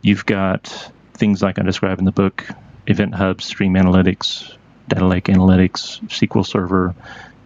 you've 0.02 0.26
got 0.26 0.92
things 1.14 1.44
like 1.44 1.60
I 1.60 1.64
describe 1.64 2.00
in 2.00 2.06
the 2.06 2.12
book: 2.12 2.48
Event 2.88 3.14
Hub, 3.14 3.42
Stream 3.42 3.76
Analytics, 3.76 4.56
Data 4.88 5.06
Lake 5.06 5.26
Analytics, 5.26 6.02
SQL 6.08 6.46
Server, 6.46 6.96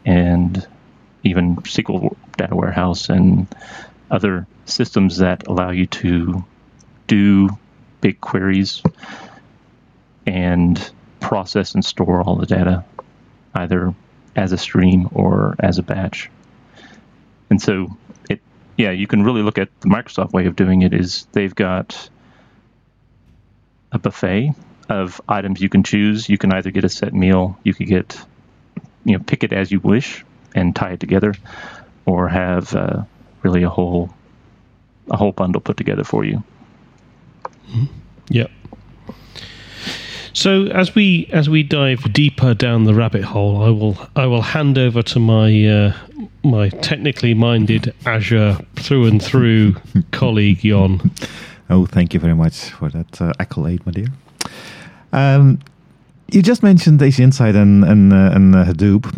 and 0.05 0.65
even 1.24 1.57
SQL 1.57 2.15
Data 2.38 2.55
Warehouse 2.55 3.09
and 3.09 3.48
other 4.09 4.48
systems 4.65 5.17
that 5.17 5.48
allow 5.48 5.71
you 5.71 5.86
to 5.86 6.45
do 7.07 7.50
big 8.01 8.21
queries 8.21 8.81
and 10.25 10.91
process 11.19 11.73
and 11.75 11.83
store 11.83 12.21
all 12.21 12.35
the 12.35 12.45
data 12.45 12.83
either 13.53 13.93
as 14.35 14.51
a 14.51 14.57
stream 14.57 15.09
or 15.13 15.55
as 15.59 15.77
a 15.77 15.83
batch. 15.83 16.29
And 17.49 17.61
so 17.61 17.97
it 18.29 18.41
yeah, 18.77 18.91
you 18.91 19.07
can 19.07 19.23
really 19.23 19.41
look 19.41 19.57
at 19.57 19.69
the 19.81 19.89
Microsoft 19.89 20.31
way 20.31 20.45
of 20.45 20.55
doing 20.55 20.81
it 20.81 20.93
is 20.93 21.27
they've 21.31 21.53
got 21.53 22.09
a 23.91 23.99
buffet 23.99 24.53
of 24.88 25.21
items 25.27 25.61
you 25.61 25.69
can 25.69 25.83
choose. 25.83 26.29
You 26.29 26.38
can 26.38 26.51
either 26.53 26.71
get 26.71 26.83
a 26.83 26.89
set 26.89 27.13
meal, 27.13 27.57
you 27.63 27.73
could 27.73 27.88
get 27.88 28.19
you 29.05 29.17
know 29.17 29.23
pick 29.23 29.43
it 29.43 29.53
as 29.53 29.71
you 29.71 29.79
wish 29.79 30.23
and 30.55 30.75
tie 30.75 30.93
it 30.93 30.99
together, 30.99 31.33
or 32.05 32.27
have 32.27 32.73
uh, 32.75 33.03
really 33.43 33.63
a 33.63 33.69
whole 33.69 34.13
a 35.09 35.17
whole 35.17 35.31
bundle 35.31 35.61
put 35.61 35.77
together 35.77 36.03
for 36.03 36.23
you. 36.23 36.43
Mm-hmm. 37.69 37.85
Yep. 38.29 38.51
So 40.39 40.67
as 40.67 40.96
we 40.96 41.27
as 41.34 41.50
we 41.50 41.63
dive 41.63 42.13
deeper 42.13 42.53
down 42.53 42.86
the 42.86 42.93
rabbit 42.93 43.25
hole, 43.25 43.62
I 43.62 43.72
will 43.72 43.98
I 44.15 44.25
will 44.25 44.41
hand 44.41 44.77
over 44.77 45.03
to 45.03 45.19
my 45.19 45.67
uh, 45.67 45.93
my 46.46 46.69
technically 46.69 47.34
minded 47.34 47.93
Azure 48.05 48.58
through 48.77 49.08
and 49.08 49.22
through 49.22 49.75
colleague 50.12 50.60
Jon. 50.60 51.12
Oh, 51.69 51.86
thank 51.86 52.13
you 52.13 52.22
very 52.22 52.36
much 52.36 52.69
for 52.69 52.88
that 52.88 53.22
uh, 53.22 53.34
accolade, 53.38 53.86
my 53.86 53.91
dear. 53.91 54.08
Um, 55.12 55.60
you 56.31 56.41
just 56.41 56.63
mentioned 56.63 57.01
HDInsight 57.01 57.55
and 57.58 57.84
and, 57.84 58.13
uh, 58.13 58.31
and 58.34 58.55
uh, 58.55 58.63
Hadoop, 58.63 59.12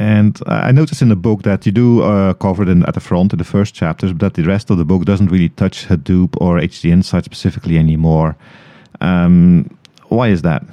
and 0.00 0.36
I 0.48 0.72
noticed 0.72 1.00
in 1.00 1.10
the 1.10 1.14
book 1.28 1.44
that 1.44 1.64
you 1.64 1.70
do 1.70 2.02
uh, 2.02 2.34
cover 2.34 2.64
it 2.64 2.68
in, 2.68 2.82
at 2.86 2.94
the 2.94 3.00
front 3.00 3.32
in 3.32 3.38
the 3.38 3.44
first 3.44 3.72
chapters, 3.72 4.12
but 4.12 4.18
that 4.18 4.34
the 4.34 4.42
rest 4.42 4.70
of 4.70 4.78
the 4.78 4.84
book 4.84 5.04
doesn't 5.04 5.30
really 5.30 5.50
touch 5.50 5.86
Hadoop 5.86 6.36
or 6.40 6.58
HDInsight 6.58 7.22
specifically 7.22 7.78
anymore. 7.78 8.34
Um, 9.00 9.70
why 10.08 10.28
is 10.28 10.42
that? 10.42 10.64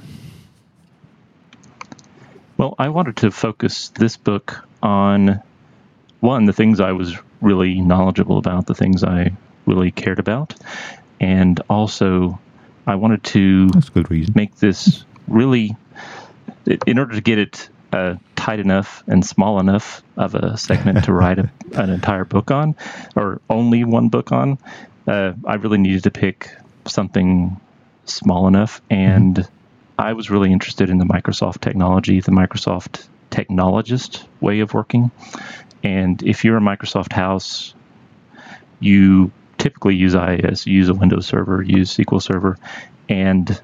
Well, 2.56 2.74
I 2.78 2.88
wanted 2.88 3.16
to 3.18 3.30
focus 3.30 3.88
this 3.90 4.16
book 4.16 4.66
on 4.82 5.42
one, 6.20 6.44
the 6.46 6.52
things 6.52 6.80
I 6.80 6.92
was 6.92 7.16
really 7.40 7.80
knowledgeable 7.80 8.38
about, 8.38 8.66
the 8.66 8.74
things 8.74 9.04
I 9.04 9.32
really 9.66 9.90
cared 9.90 10.18
about, 10.18 10.54
and 11.20 11.60
also 11.68 12.38
I 12.86 12.94
wanted 12.94 13.22
to 13.24 13.68
That's 13.70 13.88
good 13.88 14.10
reason. 14.10 14.32
make 14.36 14.56
this 14.56 15.04
really, 15.26 15.76
in 16.86 16.98
order 16.98 17.14
to 17.14 17.20
get 17.20 17.38
it 17.38 17.68
uh, 17.92 18.16
tight 18.36 18.60
enough 18.60 19.02
and 19.06 19.24
small 19.24 19.60
enough 19.60 20.02
of 20.16 20.34
a 20.34 20.56
segment 20.56 21.04
to 21.04 21.12
write 21.12 21.38
a, 21.38 21.50
an 21.74 21.90
entire 21.90 22.24
book 22.24 22.50
on, 22.50 22.74
or 23.16 23.40
only 23.50 23.84
one 23.84 24.08
book 24.08 24.32
on, 24.32 24.58
uh, 25.06 25.32
I 25.44 25.54
really 25.56 25.78
needed 25.78 26.04
to 26.04 26.10
pick 26.10 26.50
something 26.86 27.60
small 28.06 28.48
enough. 28.48 28.80
And 28.90 29.36
mm-hmm. 29.36 30.00
I 30.00 30.12
was 30.12 30.30
really 30.30 30.52
interested 30.52 30.90
in 30.90 30.98
the 30.98 31.04
Microsoft 31.04 31.60
technology, 31.60 32.20
the 32.20 32.32
Microsoft 32.32 33.06
technologist 33.30 34.26
way 34.40 34.60
of 34.60 34.74
working. 34.74 35.10
And 35.82 36.22
if 36.22 36.44
you're 36.44 36.56
a 36.56 36.60
Microsoft 36.60 37.12
house, 37.12 37.74
you 38.80 39.32
typically 39.58 39.94
use 39.94 40.14
IIS, 40.14 40.66
use 40.66 40.88
a 40.88 40.94
Windows 40.94 41.26
server, 41.26 41.62
use 41.62 41.94
SQL 41.94 42.20
Server, 42.20 42.58
and 43.08 43.60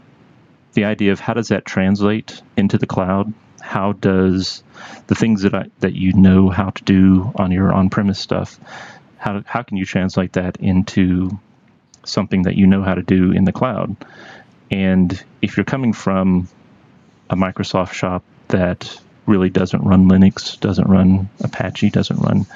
the 0.73 0.85
idea 0.85 1.13
of 1.13 1.21
how 1.21 1.35
does 1.35 1.49
that 1.49 1.65
translate 1.65 2.43
into 2.57 2.79
the 2.79 2.87
cloud? 2.87 3.33
How 3.61 3.93
does 3.93 4.63
the 5.07 5.15
things 5.15 5.43
that 5.43 5.55
I, 5.55 5.67
that 5.81 5.95
you 5.95 6.13
know 6.13 6.49
how 6.51 6.71
to 6.71 6.85
do 6.85 7.33
on 7.35 7.51
your 7.51 7.73
on-premise 7.73 8.19
stuff, 8.19 8.59
how 9.19 9.43
how 9.45 9.63
can 9.63 9.77
you 9.77 9.85
translate 9.85 10.35
that 10.35 10.57
into 10.59 11.39
something 12.05 12.43
that 12.43 12.57
you 12.57 12.67
know 12.67 12.83
how 12.83 12.95
to 12.95 13.03
do 13.03 13.33
in 13.33 13.45
the 13.45 13.53
cloud? 13.53 13.97
And 14.71 15.23
if 15.43 15.57
you're 15.57 15.65
coming 15.65 15.93
from 15.93 16.49
a 17.29 17.37
Microsoft 17.37 17.93
shop 17.93 18.23
that 18.49 19.01
really 19.27 19.51
doesn't 19.51 19.83
run 19.83 20.09
Linux, 20.09 20.59
doesn't 20.59 20.89
run 20.89 21.29
Apache, 21.43 21.91
doesn't 21.91 22.19
run 22.19 22.47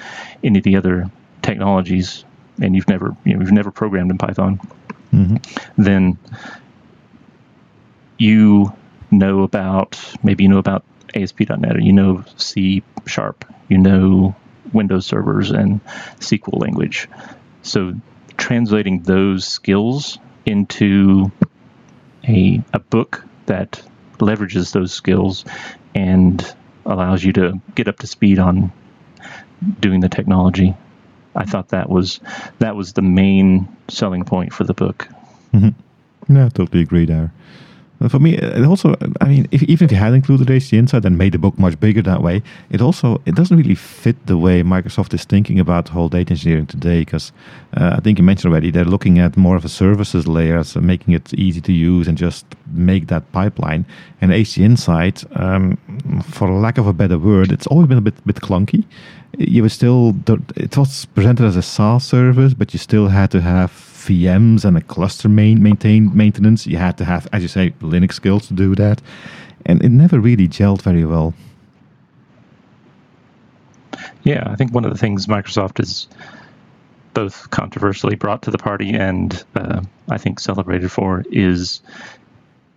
any 0.43 0.59
of 0.59 0.65
the 0.65 0.77
other 0.77 1.11
technologies, 1.43 2.25
and 2.61 2.75
you've 2.75 2.89
never 2.89 3.17
you 3.25 3.35
know 3.35 3.41
you've 3.41 3.53
never 3.53 3.71
programmed 3.71 4.11
in 4.11 4.19
Python, 4.19 4.61
mm-hmm. 5.13 5.37
then 5.83 6.19
you 8.19 8.73
know 9.11 9.43
about 9.43 9.99
maybe 10.23 10.45
you 10.45 10.49
know 10.49 10.59
about 10.59 10.85
ASP.NET 11.15 11.77
or 11.77 11.81
you 11.81 11.93
know 11.93 12.25
C 12.37 12.83
sharp, 13.07 13.45
you 13.69 13.79
know 13.79 14.35
Windows 14.73 15.07
servers 15.07 15.51
and 15.51 15.85
SQL 16.19 16.61
language. 16.61 17.09
So 17.63 17.95
translating 18.37 19.03
those 19.03 19.47
skills 19.47 20.19
into 20.47 21.31
a, 22.27 22.63
a 22.73 22.79
book 22.79 23.25
that 23.47 23.83
leverages 24.19 24.73
those 24.73 24.93
skills 24.93 25.45
and 25.95 26.55
allows 26.87 27.25
you 27.25 27.33
to 27.33 27.61
get 27.75 27.89
up 27.89 27.99
to 27.99 28.07
speed 28.07 28.39
on 28.39 28.73
doing 29.81 30.01
the 30.01 30.09
technology. 30.09 30.75
I 31.35 31.45
thought 31.45 31.71
that 31.71 31.89
was 31.91 32.21
that 32.59 32.77
was 32.77 32.93
the 32.93 33.03
main 33.03 33.69
selling 33.89 34.25
point 34.25 34.53
for 34.53 34.65
the 34.65 34.75
book. 34.75 35.09
Mm-hmm. 35.53 36.37
I 36.37 36.49
totally 36.49 36.83
agree 36.83 37.07
there 37.07 37.33
for 38.09 38.19
me, 38.19 38.35
it 38.35 38.65
also, 38.65 38.95
I 39.21 39.27
mean, 39.27 39.49
if, 39.51 39.63
even 39.63 39.87
if 39.87 39.93
you 39.93 39.97
had 39.97 40.15
included 40.15 40.49
HDInsight 40.49 41.05
and 41.05 41.17
made 41.17 41.33
the 41.33 41.39
book 41.39 41.59
much 41.59 41.79
bigger 41.79 42.03
that 42.03 42.23
way, 42.23 42.43
it 42.71 42.81
also 42.81 43.21
it 43.25 43.35
doesn't 43.35 43.57
really 43.57 43.75
fit 43.75 44.27
the 44.27 44.37
way 44.37 44.63
Microsoft 44.63 45.15
is 45.15 45.25
thinking 45.25 45.61
about 45.61 45.89
whole 45.89 46.09
data 46.09 46.33
engineering 46.33 46.67
today. 46.67 47.01
Because 47.01 47.33
uh, 47.77 47.95
I 47.97 48.01
think 48.01 48.19
you 48.19 48.25
mentioned 48.25 48.53
already, 48.53 48.71
they're 48.71 48.85
looking 48.85 49.19
at 49.19 49.37
more 49.37 49.57
of 49.57 49.65
a 49.65 49.69
services 49.69 50.27
layer, 50.27 50.63
so 50.65 50.81
making 50.81 51.15
it 51.15 51.33
easy 51.35 51.61
to 51.63 51.73
use 51.73 52.09
and 52.09 52.19
just 52.19 52.45
make 52.73 53.07
that 53.07 53.31
pipeline. 53.33 53.87
And 54.21 54.33
HDInsight, 54.33 55.25
um, 55.41 55.77
for 56.25 56.51
lack 56.51 56.79
of 56.79 56.87
a 56.87 56.93
better 56.93 57.19
word, 57.19 57.53
it's 57.53 57.67
always 57.69 57.89
been 57.89 57.99
a 57.99 58.03
bit 58.03 58.27
bit 58.27 58.37
clunky. 58.37 58.85
You 59.39 59.63
were 59.63 59.69
still 59.69 60.15
it 60.57 60.77
was 60.77 61.07
presented 61.07 61.47
as 61.47 61.57
a 61.57 61.63
SaaS 61.63 62.05
service, 62.05 62.55
but 62.55 62.73
you 62.73 62.79
still 62.79 63.09
had 63.09 63.31
to 63.31 63.41
have 63.41 63.94
VMs 64.07 64.65
and 64.65 64.77
a 64.77 64.81
cluster 64.81 65.29
main 65.29 65.63
maintain 65.63 66.17
maintenance. 66.17 66.67
You 66.67 66.77
had 66.77 66.99
to 66.99 67.05
have, 67.05 67.29
as 67.33 67.43
you 67.43 67.49
say, 67.49 67.71
Linux 67.81 68.15
skills 68.15 68.49
to 68.49 68.55
do 68.55 68.75
that, 68.75 69.01
and 69.67 69.83
it 69.83 69.91
never 69.91 70.21
really 70.21 70.49
gelled 70.49 70.83
very 70.83 71.05
well. 71.05 71.35
Yeah, 74.23 74.49
I 74.51 74.57
think 74.57 74.73
one 74.73 74.85
of 74.85 74.93
the 74.93 74.99
things 74.99 75.27
Microsoft 75.27 75.79
has 75.79 76.09
both 77.13 77.49
controversially 77.51 78.17
brought 78.17 78.43
to 78.43 78.51
the 78.51 78.59
party 78.59 78.91
and 78.91 79.45
uh, 79.55 79.81
I 80.11 80.19
think 80.19 80.41
celebrated 80.41 80.91
for 80.91 81.23
is 81.31 81.81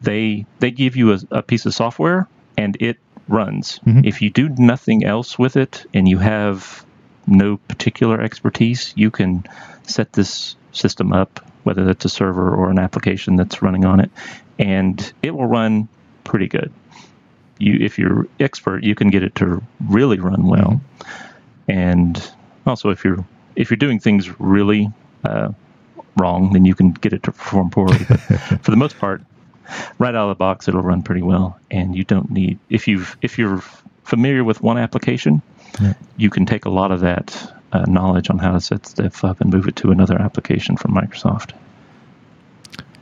they 0.01 0.45
they 0.59 0.69
give 0.69 0.95
you 0.95 1.13
a, 1.13 1.19
a 1.31 1.41
piece 1.41 1.65
of 1.65 1.73
software 1.73 2.27
and 2.57 2.77
it 2.79 2.97
runs. 3.27 3.79
Mm-hmm. 3.79 4.05
If 4.05 4.21
you 4.21 4.29
do 4.29 4.49
nothing 4.49 5.03
else 5.03 5.39
with 5.39 5.57
it 5.57 5.85
and 5.93 6.07
you 6.07 6.19
have 6.19 6.85
no 7.25 7.57
particular 7.57 8.21
expertise, 8.21 8.93
you 8.95 9.09
can 9.09 9.43
set 9.83 10.13
this 10.13 10.55
system 10.77 11.13
up, 11.13 11.45
whether 11.63 11.83
that's 11.83 12.05
a 12.05 12.09
server 12.09 12.55
or 12.55 12.69
an 12.69 12.79
application 12.79 13.35
that's 13.35 13.61
running 13.61 13.85
on 13.85 13.99
it, 13.99 14.11
and 14.59 15.13
it 15.21 15.31
will 15.31 15.47
run 15.47 15.87
pretty 16.23 16.47
good. 16.47 16.71
You, 17.59 17.77
if 17.81 17.97
you're 17.97 18.27
expert, 18.39 18.83
you 18.83 18.95
can 18.95 19.09
get 19.09 19.23
it 19.23 19.35
to 19.35 19.61
really 19.87 20.19
run 20.19 20.45
well, 20.45 20.79
and 21.67 22.31
also 22.65 22.89
if 22.89 23.03
you're 23.03 23.25
if 23.55 23.71
you're 23.71 23.77
doing 23.77 23.99
things 23.99 24.39
really 24.39 24.89
uh, 25.23 25.51
wrong, 26.17 26.53
then 26.53 26.65
you 26.65 26.75
can 26.75 26.91
get 26.91 27.13
it 27.13 27.23
to 27.23 27.31
perform 27.31 27.71
poorly. 27.71 27.97
But 28.07 28.19
for 28.61 28.71
the 28.71 28.77
most 28.77 28.99
part, 28.99 29.23
right 29.97 30.13
out 30.13 30.29
of 30.29 30.29
the 30.29 30.35
box, 30.35 30.67
it'll 30.67 30.81
run 30.81 31.01
pretty 31.01 31.23
well, 31.23 31.59
and 31.71 31.95
you 31.95 32.03
don't 32.03 32.29
need 32.29 32.59
if 32.69 32.87
you've 32.87 33.17
if 33.21 33.37
you're 33.37 33.61
familiar 34.03 34.43
with 34.43 34.61
one 34.61 34.77
application, 34.77 35.41
yeah. 35.81 35.93
you 36.15 36.29
can 36.29 36.45
take 36.45 36.65
a 36.65 36.69
lot 36.69 36.91
of 36.91 37.01
that 37.01 37.51
uh, 37.71 37.85
knowledge 37.87 38.29
on 38.29 38.37
how 38.37 38.53
to 38.53 38.61
set 38.61 38.85
stuff 38.85 39.23
up 39.23 39.41
and 39.41 39.51
move 39.51 39.67
it 39.67 39.75
to 39.77 39.91
another 39.91 40.19
application 40.19 40.77
from 40.77 40.93
Microsoft. 40.93 41.53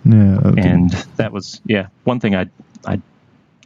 Yeah, 0.03 0.39
and 0.57 0.91
that 1.17 1.31
was 1.31 1.61
yeah 1.65 1.87
one 2.03 2.19
thing 2.19 2.35
I 2.35 2.47
I 2.85 3.01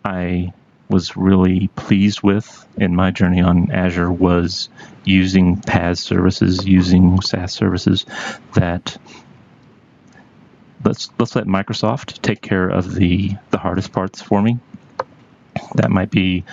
I 0.05 0.53
was 0.89 1.15
really 1.15 1.67
pleased 1.75 2.23
with 2.23 2.65
in 2.77 2.95
my 2.95 3.11
journey 3.11 3.41
on 3.41 3.71
Azure 3.71 4.11
was 4.11 4.69
using 5.03 5.57
PaaS 5.57 5.99
services, 5.99 6.65
using 6.65 7.21
SaaS 7.21 7.53
services 7.53 8.05
that 8.53 8.97
let's 10.83 11.09
let's 11.19 11.35
let 11.35 11.45
Microsoft 11.45 12.21
take 12.21 12.41
care 12.41 12.67
of 12.67 12.95
the 12.95 13.35
the 13.51 13.57
hardest 13.57 13.91
parts 13.91 14.21
for 14.21 14.41
me, 14.41 14.59
That 15.75 15.91
might 15.91 16.11
be 16.11 16.43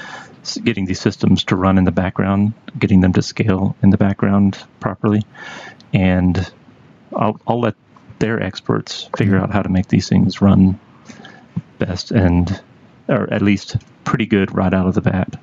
getting 0.65 0.87
these 0.87 1.01
systems 1.01 1.45
to 1.45 1.57
run 1.57 1.79
in 1.79 1.85
the 1.85 1.93
background, 1.93 2.55
getting 2.79 3.01
them 3.01 3.13
to 3.13 3.23
scale 3.23 3.77
in 3.83 3.91
the 3.91 3.97
background 3.97 4.63
properly, 4.81 5.23
and 5.93 6.51
I'll, 7.15 7.41
I'll 7.47 7.61
let 7.61 7.75
their 8.19 8.43
experts 8.43 9.09
figure 9.17 9.37
out 9.37 9.51
how 9.51 9.63
to 9.63 9.69
make 9.69 9.89
these 9.89 10.09
things 10.09 10.41
run 10.41 10.79
best 11.79 12.11
and 12.11 12.61
or 13.09 13.33
at 13.33 13.43
least 13.43 13.77
pretty 14.05 14.27
good 14.27 14.55
right 14.55 14.73
out 14.73 14.87
of 14.87 14.95
the 14.95 15.01
bat. 15.01 15.37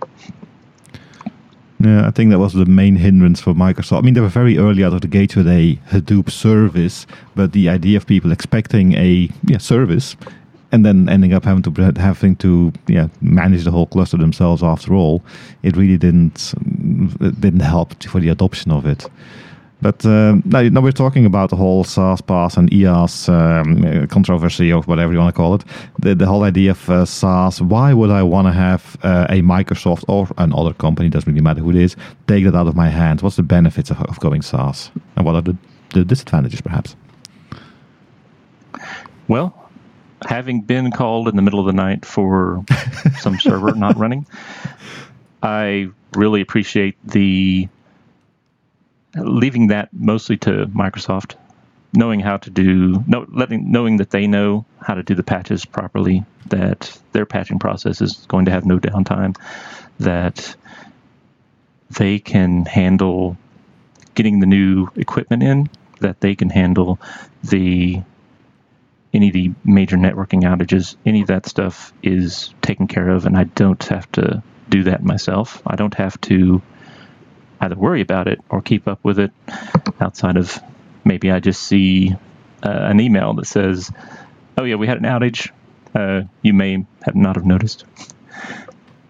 Yeah, 1.80 2.08
I 2.08 2.12
think 2.12 2.32
that 2.32 2.40
was 2.40 2.54
the 2.54 2.66
main 2.66 2.96
hindrance 2.96 3.42
for 3.42 3.54
Microsoft. 3.54 4.00
I 4.00 4.02
mean, 4.02 4.14
they 4.14 4.22
were 4.22 4.30
very 4.30 4.58
early 4.58 4.84
out 4.86 4.94
of 4.94 5.02
the 5.02 5.08
gate 5.08 5.36
with 5.36 5.48
a 5.48 5.78
Hadoop 5.90 6.30
service, 6.32 7.06
but 7.36 7.52
the 7.52 7.68
idea 7.68 7.98
of 7.98 8.08
people 8.08 8.32
expecting 8.32 8.94
a 8.94 9.30
yeah, 9.46 9.58
service 9.58 10.16
and 10.74 10.84
then 10.84 11.08
ending 11.08 11.34
up 11.34 11.46
having 11.46 11.62
to 11.62 11.72
having 12.02 12.36
to 12.38 12.74
yeah 12.88 13.08
manage 13.22 13.64
the 13.64 13.72
whole 13.72 13.86
cluster 13.86 14.18
themselves 14.18 14.64
after 14.64 14.94
all, 14.94 15.24
it 15.62 15.78
really 15.78 15.98
didn't 15.98 16.54
it 17.22 17.40
didn't 17.40 17.62
help 17.62 18.04
for 18.04 18.20
the 18.20 18.30
adoption 18.30 18.72
of 18.72 18.86
it. 18.86 19.06
But 19.82 20.06
uh, 20.06 20.38
now, 20.46 20.80
we're 20.80 20.94
talking 20.94 21.26
about 21.26 21.50
the 21.50 21.58
whole 21.58 21.84
SaaS 21.84 22.22
PaaS 22.22 22.56
and 22.56 22.72
IaaS 22.72 23.28
um, 23.28 24.08
controversy 24.08 24.72
or 24.72 24.82
whatever 24.84 25.12
you 25.12 25.20
want 25.20 25.36
to 25.36 25.38
call 25.38 25.56
it. 25.56 25.66
The, 26.00 26.16
the 26.16 26.26
whole 26.26 26.44
idea 26.44 26.72
of 26.72 26.90
uh, 26.90 27.04
SaaS. 27.06 27.62
Why 27.62 27.94
would 27.94 28.10
I 28.10 28.24
want 28.24 28.48
to 28.48 28.54
have 28.54 28.98
uh, 29.04 29.28
a 29.30 29.42
Microsoft 29.42 30.06
or 30.08 30.30
another 30.38 30.74
company, 30.74 31.10
doesn't 31.10 31.30
really 31.30 31.44
matter 31.44 31.60
who 31.60 31.72
it 31.72 31.76
is, 31.76 31.98
take 32.28 32.46
that 32.46 32.56
out 32.56 32.68
of 32.68 32.78
my 32.78 32.88
hands? 32.88 33.22
What's 33.22 33.36
the 33.36 33.44
benefits 33.44 33.92
of, 33.92 34.02
of 34.04 34.22
going 34.22 34.42
SaaS? 34.42 34.90
And 35.18 35.26
what 35.26 35.36
are 35.36 35.42
the, 35.42 35.58
the 35.90 36.06
disadvantages, 36.06 36.62
perhaps? 36.62 36.96
Well, 39.28 39.63
having 40.26 40.62
been 40.62 40.92
called 40.92 41.28
in 41.28 41.36
the 41.36 41.42
middle 41.42 41.60
of 41.60 41.66
the 41.66 41.74
night 41.74 42.06
for 42.06 42.64
some 43.20 43.40
server 43.40 43.72
not 43.76 43.98
running, 43.98 44.26
I 45.42 45.90
really 46.16 46.42
appreciate 46.42 46.96
the 47.04 47.68
leaving 49.16 49.68
that 49.68 49.90
mostly 49.94 50.38
to 50.38 50.68
Microsoft, 50.68 51.36
knowing 51.94 52.20
how 52.20 52.38
to 52.38 52.50
do, 52.50 53.04
know, 53.08 53.26
letting, 53.30 53.72
knowing 53.72 53.98
that 53.98 54.10
they 54.10 54.28
know 54.28 54.66
how 54.82 54.96
to 54.96 55.04
do 55.04 55.14
the 55.14 55.24
patches 55.24 55.66
properly, 55.66 56.26
that 56.48 56.98
their 57.12 57.26
patching 57.26 57.60
process 57.60 58.02
is 58.02 58.26
going 58.28 58.46
to 58.46 58.52
have 58.52 58.66
no 58.66 58.80
downtime, 58.80 59.38
that 60.00 60.56
they 61.92 62.20
can 62.20 62.66
handle 62.66 63.38
getting 64.16 64.40
the 64.40 64.46
new 64.46 64.88
equipment 64.96 65.44
in, 65.44 65.70
that 66.00 66.20
they 66.22 66.36
can 66.36 66.50
handle 66.50 67.00
the 67.44 68.02
any 69.14 69.28
of 69.28 69.34
the 69.34 69.52
major 69.64 69.98
networking 69.98 70.44
outages, 70.44 70.96
any 71.06 71.22
of 71.22 71.28
that 71.28 71.46
stuff 71.46 71.94
is 72.02 72.54
taken 72.62 72.88
care 72.88 73.10
of, 73.10 73.26
and 73.26 73.38
I 73.38 73.44
don't 73.44 73.84
have 73.86 74.12
to 74.14 74.42
do 74.70 74.84
that 74.84 75.04
myself. 75.04 75.62
I 75.68 75.76
don't 75.76 75.94
have 75.96 76.20
to 76.22 76.62
either 77.62 77.76
worry 77.76 78.02
about 78.02 78.28
it 78.28 78.40
or 78.50 78.62
keep 78.62 78.88
up 78.88 79.00
with 79.04 79.20
it 79.20 79.32
outside 80.02 80.38
of 80.38 80.60
maybe 81.06 81.32
I 81.32 81.40
just 81.40 81.62
see 81.62 82.12
uh, 82.64 82.70
an 82.70 83.00
email 83.00 83.34
that 83.36 83.46
says, 83.46 83.92
"Oh 84.58 84.64
yeah, 84.64 84.76
we 84.76 84.88
had 84.88 84.98
an 84.98 85.04
outage. 85.04 85.52
Uh, 85.94 86.24
you 86.42 86.54
may 86.54 86.86
have 87.04 87.16
not 87.16 87.36
have 87.36 87.46
noticed." 87.46 87.86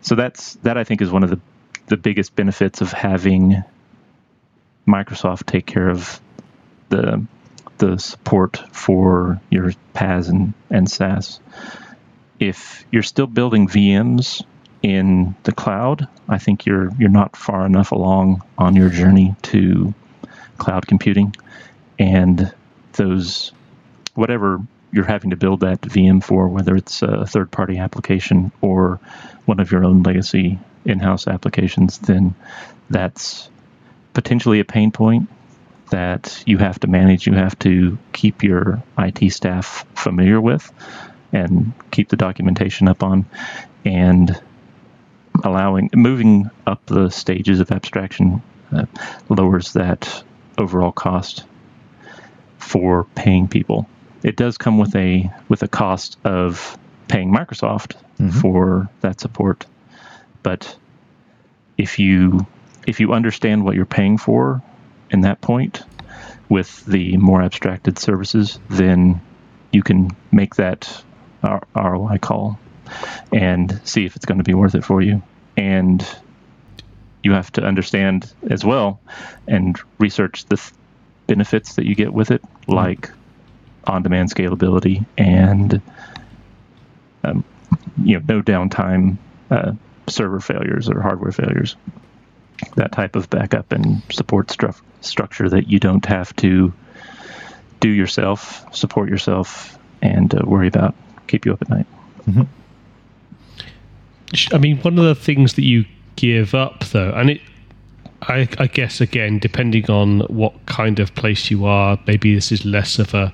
So 0.02 0.16
that's 0.16 0.56
that. 0.64 0.78
I 0.78 0.84
think 0.84 1.02
is 1.02 1.12
one 1.12 1.24
of 1.24 1.30
the 1.30 1.40
the 1.88 1.98
biggest 1.98 2.36
benefits 2.36 2.82
of 2.82 2.92
having 2.92 3.64
Microsoft 4.88 5.46
take 5.46 5.66
care 5.66 5.90
of 5.90 6.20
the 6.90 7.26
the 7.78 7.98
support 7.98 8.58
for 8.72 9.42
your 9.50 9.72
PaaS 9.94 10.30
and, 10.30 10.54
and 10.70 10.90
SaaS. 10.90 11.40
If 12.40 12.86
you're 12.92 13.04
still 13.04 13.28
building 13.28 13.68
VMs 13.68 14.44
in 14.82 15.36
the 15.44 15.54
cloud, 15.54 16.08
I 16.28 16.38
think 16.38 16.66
you're 16.66 16.90
you're 17.00 17.10
not 17.10 17.36
far 17.36 17.66
enough 17.66 17.92
along 17.92 18.44
on 18.58 18.76
your 18.76 18.90
journey 18.90 19.36
to 19.44 19.94
cloud 20.58 20.88
computing, 20.88 21.36
and 21.98 22.54
those 22.94 23.52
whatever 24.16 24.60
you're 24.92 25.06
having 25.06 25.32
to 25.32 25.36
build 25.36 25.62
that 25.62 25.82
VM 25.82 26.24
for, 26.24 26.48
whether 26.48 26.76
it's 26.76 27.02
a 27.02 27.26
third 27.26 27.50
party 27.50 27.80
application 27.80 28.52
or 28.62 29.00
one 29.46 29.60
of 29.60 29.72
your 29.72 29.84
own 29.84 30.04
legacy 30.04 30.60
in 30.86 31.00
house 31.00 31.28
applications, 31.28 31.98
then 31.98 32.36
that's 32.90 33.50
potentially 34.14 34.60
a 34.60 34.66
pain 34.66 34.92
point 34.92 35.30
that 35.94 36.44
you 36.48 36.58
have 36.58 36.80
to 36.80 36.88
manage. 36.88 37.28
You 37.28 37.34
have 37.34 37.58
to 37.60 38.00
keep 38.14 38.42
your 38.42 38.82
IT 38.98 39.32
staff 39.32 39.86
familiar 39.94 40.42
with 40.42 40.72
and 41.32 41.72
keep 41.92 42.10
the 42.10 42.16
documentation 42.16 42.88
up 42.88 43.04
on. 43.04 43.28
And 43.86 44.42
allowing 45.44 45.92
moving 45.94 46.50
up 46.66 46.84
the 46.88 47.10
stages 47.10 47.60
of 47.60 47.72
abstraction 47.72 48.42
uh, 48.72 48.86
lowers 49.30 49.74
that 49.74 50.24
overall 50.58 50.92
cost 50.92 51.44
for 52.58 53.04
paying 53.16 53.48
people. 53.48 53.88
It 54.24 54.36
does 54.36 54.58
come 54.58 54.80
with 54.80 54.96
a 54.96 55.32
with 55.48 55.62
a 55.62 55.68
cost 55.68 56.18
of 56.24 56.76
paying 57.08 57.32
Microsoft 57.32 57.98
mm-hmm. 58.18 58.30
for 58.30 58.90
that 59.02 59.20
support, 59.20 59.68
but 60.42 60.76
if 61.78 62.00
you 62.00 62.48
if 62.88 63.00
you 63.00 63.14
understand 63.14 63.64
what 63.64 63.76
you're 63.76 63.86
paying 63.86 64.18
for 64.18 64.64
in 65.14 65.22
that 65.22 65.40
point 65.42 65.84
with 66.50 66.86
the 66.86 67.18
more 67.18 67.42
abstracted 67.42 67.98
services, 67.98 68.60
then 68.70 69.22
you 69.72 69.82
can 69.84 70.10
make 70.32 70.56
that 70.56 71.04
ROI 71.76 72.18
call 72.20 72.60
and 73.32 73.80
see 73.84 74.06
if 74.06 74.16
it's 74.16 74.26
going 74.26 74.38
to 74.38 74.44
be 74.44 74.54
worth 74.54 74.76
it 74.76 74.84
for 74.84 75.02
you. 75.02 75.22
And 75.56 76.06
you 77.24 77.32
have 77.32 77.52
to 77.54 77.64
understand 77.64 78.32
as 78.50 78.66
well 78.66 79.00
and 79.48 79.80
research 79.98 80.46
the 80.46 80.58
th- 80.58 80.72
benefits 81.28 81.76
that 81.76 81.86
you 81.86 81.96
get 81.96 82.14
with 82.14 82.32
it, 82.32 82.42
mm-hmm. 82.42 82.74
like 82.74 83.10
on-demand 83.86 84.34
scalability 84.34 85.06
and 85.18 85.82
um, 87.24 87.44
you 88.02 88.18
know 88.18 88.26
no 88.28 88.42
downtime 88.42 89.18
uh, 89.52 89.74
server 90.08 90.40
failures 90.40 90.90
or 90.90 91.02
hardware 91.02 91.32
failures. 91.32 91.76
That 92.76 92.92
type 92.92 93.16
of 93.16 93.30
backup 93.30 93.72
and 93.72 94.02
support 94.12 94.48
stru- 94.48 94.80
structure 95.02 95.50
that 95.50 95.68
you 95.68 95.80
don't 95.80 96.06
have 96.06 96.36
to 96.38 96.74
do 97.80 97.90
yourself, 97.90 98.66
support 98.74 99.10
yourself, 99.10 99.78
and 100.02 100.34
uh, 100.34 100.42
worry 100.46 100.68
about 100.68 100.96
keep 101.28 101.46
you 101.46 101.54
up 101.54 101.62
at 101.62 101.70
night. 101.70 101.88
Mm-hmm. 102.28 102.44
I 104.56 104.58
mean, 104.58 104.78
one 104.78 104.98
of 104.98 105.06
the 105.06 105.16
things 105.16 105.54
that 105.54 105.64
you 105.64 105.86
give 106.16 106.56
up, 106.56 106.86
though, 106.86 107.12
and 107.12 107.32
it, 107.32 107.42
I, 108.24 108.48
I, 108.58 108.68
guess 108.68 109.02
again, 109.02 109.40
depending 109.40 109.90
on 109.90 110.22
what 110.22 110.54
kind 110.66 111.00
of 111.00 111.14
place 111.16 111.52
you 111.52 111.66
are, 111.66 112.00
maybe 112.08 112.34
this 112.34 112.52
is 112.52 112.66
less 112.66 113.00
of 113.00 113.14
a 113.14 113.34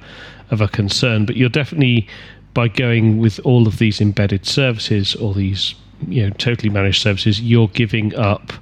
of 0.49 0.61
a 0.61 0.67
concern. 0.67 1.25
But 1.25 1.37
you're 1.37 1.49
definitely 1.49 2.07
by 2.53 2.67
going 2.67 3.19
with 3.19 3.39
all 3.45 3.67
of 3.67 3.77
these 3.77 4.01
embedded 4.01 4.45
services 4.45 5.15
or 5.15 5.33
these 5.33 5.75
you 6.07 6.23
know 6.23 6.29
totally 6.31 6.69
managed 6.69 7.01
services, 7.01 7.41
you're 7.41 7.67
giving 7.69 8.15
up 8.15 8.53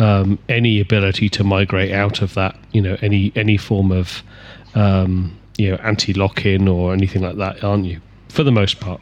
um, 0.00 0.38
any 0.48 0.80
ability 0.80 1.28
to 1.28 1.44
migrate 1.44 1.92
out 1.92 2.22
of 2.22 2.34
that. 2.34 2.56
You 2.72 2.80
know, 2.80 2.96
any 3.02 3.32
any 3.36 3.56
form 3.56 3.92
of 3.92 4.22
um, 4.74 5.38
you 5.58 5.70
know 5.70 5.76
anti 5.76 6.12
lock 6.14 6.46
in 6.46 6.66
or 6.66 6.92
anything 6.92 7.22
like 7.22 7.36
that, 7.36 7.62
aren't 7.62 7.84
you? 7.84 8.00
For 8.28 8.42
the 8.42 8.52
most 8.52 8.80
part. 8.80 9.00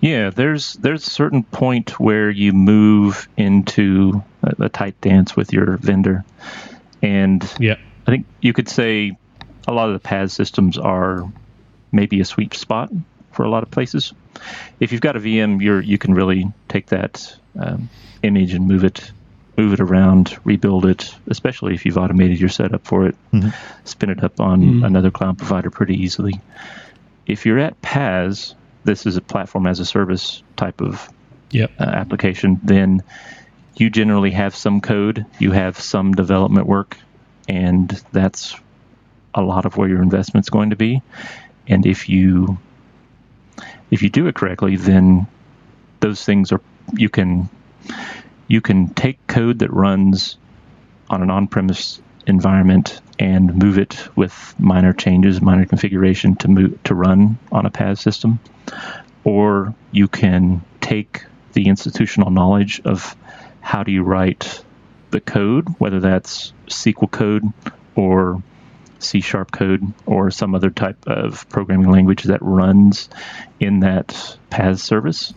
Yeah, 0.00 0.30
there's 0.30 0.74
there's 0.74 1.06
a 1.06 1.10
certain 1.10 1.44
point 1.44 2.00
where 2.00 2.28
you 2.28 2.52
move 2.52 3.28
into 3.36 4.22
a, 4.42 4.64
a 4.64 4.68
tight 4.68 5.00
dance 5.00 5.36
with 5.36 5.52
your 5.52 5.76
vendor, 5.78 6.24
and 7.00 7.48
yeah, 7.60 7.76
I 8.06 8.10
think 8.10 8.26
you 8.40 8.52
could 8.52 8.68
say 8.68 9.16
a 9.68 9.72
lot 9.72 9.88
of 9.88 10.02
the 10.02 10.06
PaaS 10.06 10.32
systems 10.32 10.76
are 10.76 11.24
maybe 11.92 12.20
a 12.20 12.24
sweet 12.24 12.52
spot 12.54 12.90
for 13.34 13.44
a 13.44 13.50
lot 13.50 13.62
of 13.62 13.70
places. 13.70 14.12
If 14.80 14.92
you've 14.92 15.00
got 15.00 15.16
a 15.16 15.20
VM, 15.20 15.60
you're 15.62 15.80
you 15.80 15.98
can 15.98 16.14
really 16.14 16.52
take 16.68 16.86
that 16.86 17.36
um, 17.58 17.88
image 18.22 18.54
and 18.54 18.66
move 18.66 18.84
it 18.84 19.10
move 19.56 19.72
it 19.72 19.80
around, 19.80 20.36
rebuild 20.44 20.84
it, 20.86 21.14
especially 21.26 21.74
if 21.74 21.86
you've 21.86 21.98
automated 21.98 22.40
your 22.40 22.48
setup 22.48 22.84
for 22.84 23.06
it, 23.06 23.16
mm-hmm. 23.32 23.50
spin 23.84 24.10
it 24.10 24.22
up 24.24 24.40
on 24.40 24.60
mm-hmm. 24.60 24.84
another 24.84 25.10
cloud 25.10 25.38
provider 25.38 25.70
pretty 25.70 25.94
easily. 25.94 26.40
If 27.26 27.46
you're 27.46 27.58
at 27.58 27.80
PaaS, 27.80 28.54
this 28.84 29.06
is 29.06 29.16
a 29.16 29.20
platform 29.20 29.66
as 29.66 29.80
a 29.80 29.84
service 29.84 30.42
type 30.56 30.80
of 30.80 31.08
yep. 31.50 31.70
uh, 31.78 31.84
application, 31.84 32.60
then 32.62 33.02
you 33.76 33.90
generally 33.90 34.30
have 34.32 34.54
some 34.54 34.80
code, 34.80 35.24
you 35.38 35.52
have 35.52 35.78
some 35.78 36.12
development 36.12 36.66
work, 36.66 36.96
and 37.48 37.90
that's 38.12 38.56
a 39.34 39.42
lot 39.42 39.66
of 39.66 39.76
where 39.76 39.88
your 39.88 40.02
investment's 40.02 40.50
going 40.50 40.70
to 40.70 40.76
be. 40.76 41.02
And 41.66 41.86
if 41.86 42.08
you 42.08 42.58
if 43.90 44.02
you 44.02 44.10
do 44.10 44.26
it 44.26 44.34
correctly, 44.34 44.76
then 44.76 45.26
those 46.00 46.24
things 46.24 46.52
are 46.52 46.60
you 46.94 47.08
can 47.08 47.48
you 48.48 48.60
can 48.60 48.88
take 48.94 49.26
code 49.26 49.60
that 49.60 49.72
runs 49.72 50.36
on 51.08 51.22
an 51.22 51.30
on-premise 51.30 52.00
environment 52.26 53.00
and 53.18 53.54
move 53.56 53.78
it 53.78 54.08
with 54.16 54.54
minor 54.58 54.92
changes, 54.92 55.40
minor 55.40 55.64
configuration 55.64 56.36
to 56.36 56.48
move 56.48 56.82
to 56.84 56.94
run 56.94 57.38
on 57.52 57.66
a 57.66 57.70
PaaS 57.70 57.98
system, 57.98 58.40
or 59.22 59.74
you 59.92 60.08
can 60.08 60.62
take 60.80 61.24
the 61.52 61.68
institutional 61.68 62.30
knowledge 62.30 62.80
of 62.84 63.16
how 63.60 63.82
do 63.82 63.92
you 63.92 64.02
write 64.02 64.62
the 65.10 65.20
code, 65.20 65.68
whether 65.78 66.00
that's 66.00 66.52
SQL 66.66 67.10
code 67.10 67.44
or 67.94 68.42
C 69.04 69.20
sharp 69.20 69.52
code 69.52 69.82
or 70.06 70.30
some 70.30 70.54
other 70.54 70.70
type 70.70 71.06
of 71.06 71.48
programming 71.48 71.90
language 71.90 72.24
that 72.24 72.42
runs 72.42 73.08
in 73.60 73.80
that 73.80 74.08
PaaS 74.50 74.80
service, 74.80 75.32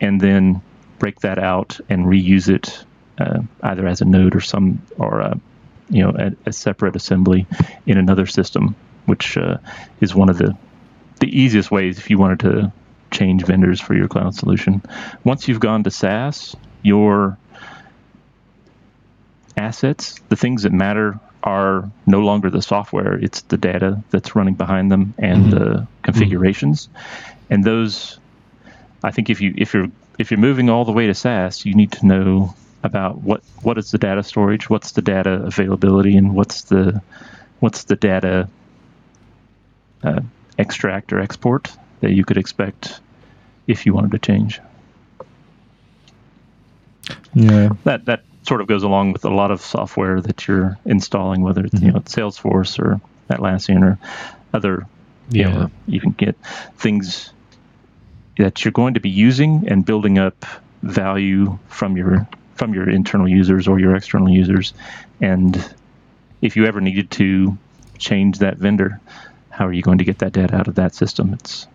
and 0.00 0.20
then 0.20 0.62
break 0.98 1.20
that 1.20 1.38
out 1.38 1.80
and 1.88 2.06
reuse 2.06 2.48
it 2.48 2.84
uh, 3.18 3.40
either 3.62 3.86
as 3.86 4.00
a 4.00 4.04
node 4.04 4.34
or 4.34 4.40
some 4.40 4.82
or 4.98 5.20
a, 5.20 5.40
you 5.88 6.02
know 6.02 6.12
a, 6.18 6.32
a 6.46 6.52
separate 6.52 6.96
assembly 6.96 7.46
in 7.86 7.98
another 7.98 8.26
system, 8.26 8.76
which 9.06 9.36
uh, 9.36 9.58
is 10.00 10.14
one 10.14 10.28
of 10.28 10.38
the 10.38 10.56
the 11.20 11.40
easiest 11.40 11.70
ways 11.70 11.98
if 11.98 12.10
you 12.10 12.18
wanted 12.18 12.40
to 12.40 12.72
change 13.10 13.44
vendors 13.44 13.80
for 13.80 13.94
your 13.94 14.08
cloud 14.08 14.34
solution. 14.34 14.82
Once 15.24 15.48
you've 15.48 15.60
gone 15.60 15.84
to 15.84 15.90
SaaS, 15.90 16.54
your 16.82 17.38
assets, 19.56 20.20
the 20.28 20.36
things 20.36 20.64
that 20.64 20.72
matter 20.72 21.18
are 21.46 21.88
no 22.06 22.20
longer 22.20 22.50
the 22.50 22.60
software, 22.60 23.14
it's 23.14 23.42
the 23.42 23.56
data 23.56 24.02
that's 24.10 24.34
running 24.34 24.54
behind 24.54 24.90
them 24.90 25.14
and 25.16 25.44
mm-hmm. 25.44 25.58
the 25.58 25.86
configurations. 26.02 26.88
Mm-hmm. 26.88 27.54
And 27.54 27.64
those 27.64 28.18
I 29.02 29.12
think 29.12 29.30
if 29.30 29.40
you 29.40 29.54
if 29.56 29.72
you're 29.72 29.86
if 30.18 30.30
you're 30.30 30.40
moving 30.40 30.68
all 30.68 30.84
the 30.84 30.92
way 30.92 31.06
to 31.06 31.14
SaaS, 31.14 31.64
you 31.64 31.74
need 31.74 31.92
to 31.92 32.06
know 32.06 32.54
about 32.82 33.22
what 33.22 33.42
what 33.62 33.78
is 33.78 33.90
the 33.90 33.98
data 33.98 34.22
storage, 34.22 34.68
what's 34.68 34.92
the 34.92 35.02
data 35.02 35.42
availability, 35.44 36.16
and 36.16 36.34
what's 36.34 36.62
the 36.62 37.00
what's 37.60 37.84
the 37.84 37.96
data 37.96 38.48
uh, 40.02 40.20
extract 40.58 41.12
or 41.12 41.20
export 41.20 41.70
that 42.00 42.12
you 42.12 42.24
could 42.24 42.36
expect 42.36 43.00
if 43.66 43.86
you 43.86 43.94
wanted 43.94 44.10
to 44.12 44.18
change. 44.18 44.60
Yeah, 47.34 47.70
that 47.84 48.06
that 48.06 48.22
sort 48.46 48.60
of 48.60 48.66
goes 48.66 48.82
along 48.82 49.12
with 49.12 49.24
a 49.24 49.30
lot 49.30 49.50
of 49.50 49.60
software 49.60 50.20
that 50.20 50.46
you're 50.46 50.78
installing, 50.84 51.42
whether 51.42 51.64
it's 51.64 51.74
mm-hmm. 51.74 51.86
you 51.86 51.92
know 51.92 52.00
Salesforce 52.00 52.78
or 52.78 53.00
Atlassian 53.28 53.82
or 53.82 53.98
other. 54.52 54.86
Yeah, 55.28 55.48
you, 55.48 55.54
know, 55.54 55.70
you 55.88 56.00
can 56.00 56.12
get 56.12 56.36
things 56.76 57.32
that 58.38 58.64
you're 58.64 58.72
going 58.72 58.94
to 58.94 59.00
be 59.00 59.10
using 59.10 59.68
and 59.68 59.84
building 59.84 60.18
up 60.18 60.46
value 60.82 61.58
from 61.68 61.96
your 61.96 62.28
from 62.54 62.74
your 62.74 62.88
internal 62.88 63.28
users 63.28 63.68
or 63.68 63.78
your 63.78 63.94
external 63.96 64.30
users. 64.30 64.72
And 65.20 65.56
if 66.40 66.56
you 66.56 66.66
ever 66.66 66.80
needed 66.80 67.10
to 67.12 67.58
change 67.98 68.38
that 68.38 68.56
vendor, 68.56 69.00
how 69.50 69.66
are 69.66 69.72
you 69.72 69.82
going 69.82 69.98
to 69.98 70.04
get 70.04 70.18
that 70.18 70.32
data 70.32 70.54
out 70.54 70.68
of 70.68 70.76
that 70.76 70.94
system? 70.94 71.34
It's 71.34 71.66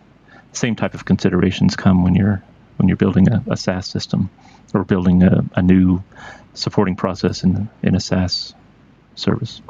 the 0.51 0.57
same 0.57 0.75
type 0.75 0.93
of 0.93 1.05
considerations 1.05 1.75
come 1.75 2.03
when 2.03 2.15
you're 2.15 2.41
when 2.77 2.87
you're 2.87 2.97
building 2.97 3.27
a, 3.31 3.43
a 3.49 3.57
SaaS 3.57 3.87
system 3.87 4.29
or 4.73 4.83
building 4.83 5.23
a, 5.23 5.43
a 5.55 5.61
new 5.61 6.01
supporting 6.53 6.95
process 6.95 7.43
in 7.43 7.69
in 7.83 7.95
a 7.95 7.99
SaaS 7.99 8.53
service. 9.15 9.61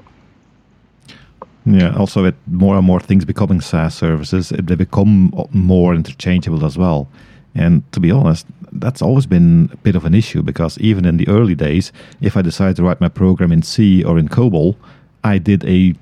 Yeah, 1.65 1.95
also 1.95 2.23
with 2.23 2.35
more 2.47 2.75
and 2.75 2.85
more 2.85 2.99
things 2.99 3.25
becoming 3.25 3.61
SaaS 3.61 3.93
services, 3.93 4.49
they 4.49 4.75
become 4.75 5.31
more 5.51 5.93
interchangeable 5.93 6.65
as 6.65 6.77
well. 6.77 7.07
And 7.53 7.83
to 7.91 7.99
be 7.99 8.11
honest, 8.11 8.47
that's 8.71 9.01
always 9.01 9.25
been 9.25 9.69
a 9.73 9.77
bit 9.77 9.95
of 9.95 10.05
an 10.05 10.15
issue 10.15 10.41
because 10.41 10.77
even 10.79 11.05
in 11.05 11.17
the 11.17 11.27
early 11.27 11.55
days, 11.55 11.91
if 12.21 12.35
I 12.35 12.41
decided 12.41 12.77
to 12.77 12.83
write 12.83 13.01
my 13.01 13.09
program 13.09 13.51
in 13.51 13.61
C 13.61 14.03
or 14.03 14.17
in 14.17 14.27
COBOL, 14.27 14.75
I 15.23 15.37
did 15.37 15.63
a 15.65 15.95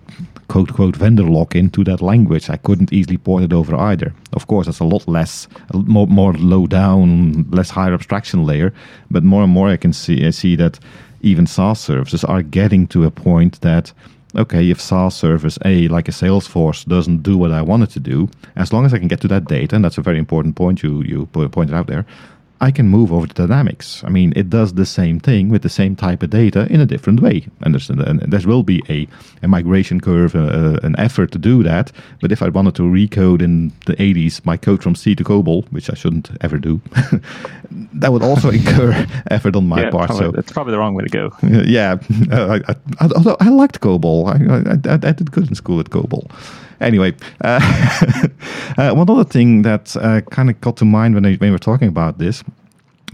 quote 0.48 0.74
quote 0.74 0.96
vendor 0.96 1.24
lock 1.24 1.56
into 1.56 1.84
that 1.84 2.02
language. 2.02 2.50
I 2.50 2.58
couldn't 2.58 2.92
easily 2.92 3.18
port 3.18 3.44
it 3.44 3.54
over 3.54 3.76
either. 3.76 4.14
Of 4.34 4.48
course, 4.48 4.66
that's 4.66 4.80
a 4.80 4.86
lot 4.86 5.08
less, 5.08 5.48
more, 5.74 6.08
more 6.08 6.34
low 6.34 6.68
down, 6.68 7.50
less 7.52 7.70
higher 7.70 7.94
abstraction 7.94 8.46
layer. 8.46 8.74
But 9.12 9.24
more 9.24 9.44
and 9.44 9.52
more, 9.52 9.70
I 9.70 9.78
can 9.78 9.94
see 9.94 10.26
I 10.26 10.32
see 10.32 10.56
that 10.56 10.80
even 11.22 11.46
SaaS 11.46 11.80
services 11.80 12.24
are 12.24 12.42
getting 12.42 12.88
to 12.88 13.06
a 13.06 13.12
point 13.12 13.62
that 13.62 13.94
okay, 14.36 14.70
if 14.70 14.80
SaaS 14.80 15.16
service 15.16 15.58
A, 15.66 15.88
like 15.88 16.08
a 16.08 16.12
Salesforce, 16.12 16.86
doesn't 16.86 17.24
do 17.24 17.36
what 17.36 17.52
I 17.52 17.64
want 17.64 17.84
it 17.84 17.90
to 17.92 18.00
do, 18.00 18.30
as 18.56 18.72
long 18.72 18.86
as 18.86 18.94
I 18.94 19.00
can 19.00 19.08
get 19.08 19.22
to 19.22 19.28
that 19.30 19.46
data, 19.46 19.76
and 19.76 19.84
that's 19.84 19.98
a 19.98 20.04
very 20.04 20.20
important 20.20 20.56
point 20.56 20.84
you 20.84 21.02
you 21.04 21.26
pointed 21.28 21.74
out 21.74 21.88
there, 21.88 22.06
I 22.62 22.72
can 22.72 22.90
move 22.90 23.14
over 23.14 23.26
to 23.26 23.34
Dynamics. 23.34 24.04
I 24.04 24.10
mean, 24.10 24.34
it 24.36 24.50
does 24.50 24.74
the 24.74 24.86
same 24.86 25.20
thing 25.20 25.50
with 25.50 25.62
the 25.62 25.70
same 25.70 25.96
type 25.96 26.22
of 26.24 26.30
data 26.30 26.68
in 26.70 26.82
a 26.82 26.86
different 26.86 27.22
way. 27.22 27.48
And 27.62 27.74
there's, 27.74 27.90
and 27.90 28.20
there 28.20 28.42
will 28.46 28.64
be 28.64 28.84
a, 28.90 29.08
a 29.42 29.48
migration 29.48 30.02
curve, 30.02 30.36
uh, 30.36 30.80
an 30.84 30.96
effort 31.00 31.32
to 31.32 31.38
do 31.38 31.64
that. 31.64 31.92
But 32.22 32.32
if 32.34 32.42
I 32.42 32.50
wanted 32.50 32.76
to 32.76 32.84
recode 32.84 33.42
in 33.42 33.72
the 33.86 33.96
80s 33.96 34.46
my 34.46 34.58
code 34.58 34.84
from 34.84 34.96
C 34.96 35.16
to 35.16 35.24
COBOL, 35.24 35.72
which 35.72 35.90
I 35.90 35.94
shouldn't 35.94 36.32
ever 36.42 36.58
do, 36.58 36.82
that 37.94 38.12
would 38.12 38.24
also 38.24 38.50
incur 38.60 39.08
effort 39.32 39.56
on 39.56 39.68
my 39.68 39.84
yeah, 39.84 39.92
part. 39.92 40.08
Probably, 40.08 40.26
so 40.26 40.32
that's 40.32 40.52
probably 40.52 40.72
the 40.72 40.80
wrong 40.80 40.96
way 40.96 41.06
to 41.06 41.10
go. 41.10 41.32
Yeah, 41.70 41.98
uh, 42.32 42.60
I, 42.68 42.72
I, 43.00 43.10
although 43.16 43.38
I 43.40 43.50
liked 43.50 43.80
COBOL, 43.80 44.28
I, 44.28 44.90
I, 44.90 44.94
I 44.94 45.12
did 45.12 45.32
good 45.32 45.48
in 45.48 45.56
school 45.56 45.80
at 45.80 45.90
COBOL. 45.90 46.30
Anyway, 46.82 47.14
uh, 47.42 47.60
uh, 48.78 48.94
one 48.94 49.10
other 49.10 49.24
thing 49.24 49.64
that 49.64 49.96
uh, 49.98 50.22
kind 50.32 50.50
of 50.50 50.60
got 50.62 50.78
to 50.78 50.86
mind 50.86 51.16
when, 51.16 51.26
I, 51.26 51.36
when 51.36 51.50
we 51.50 51.52
were 51.52 51.60
talking 51.60 51.88
about 51.88 52.18
this 52.18 52.44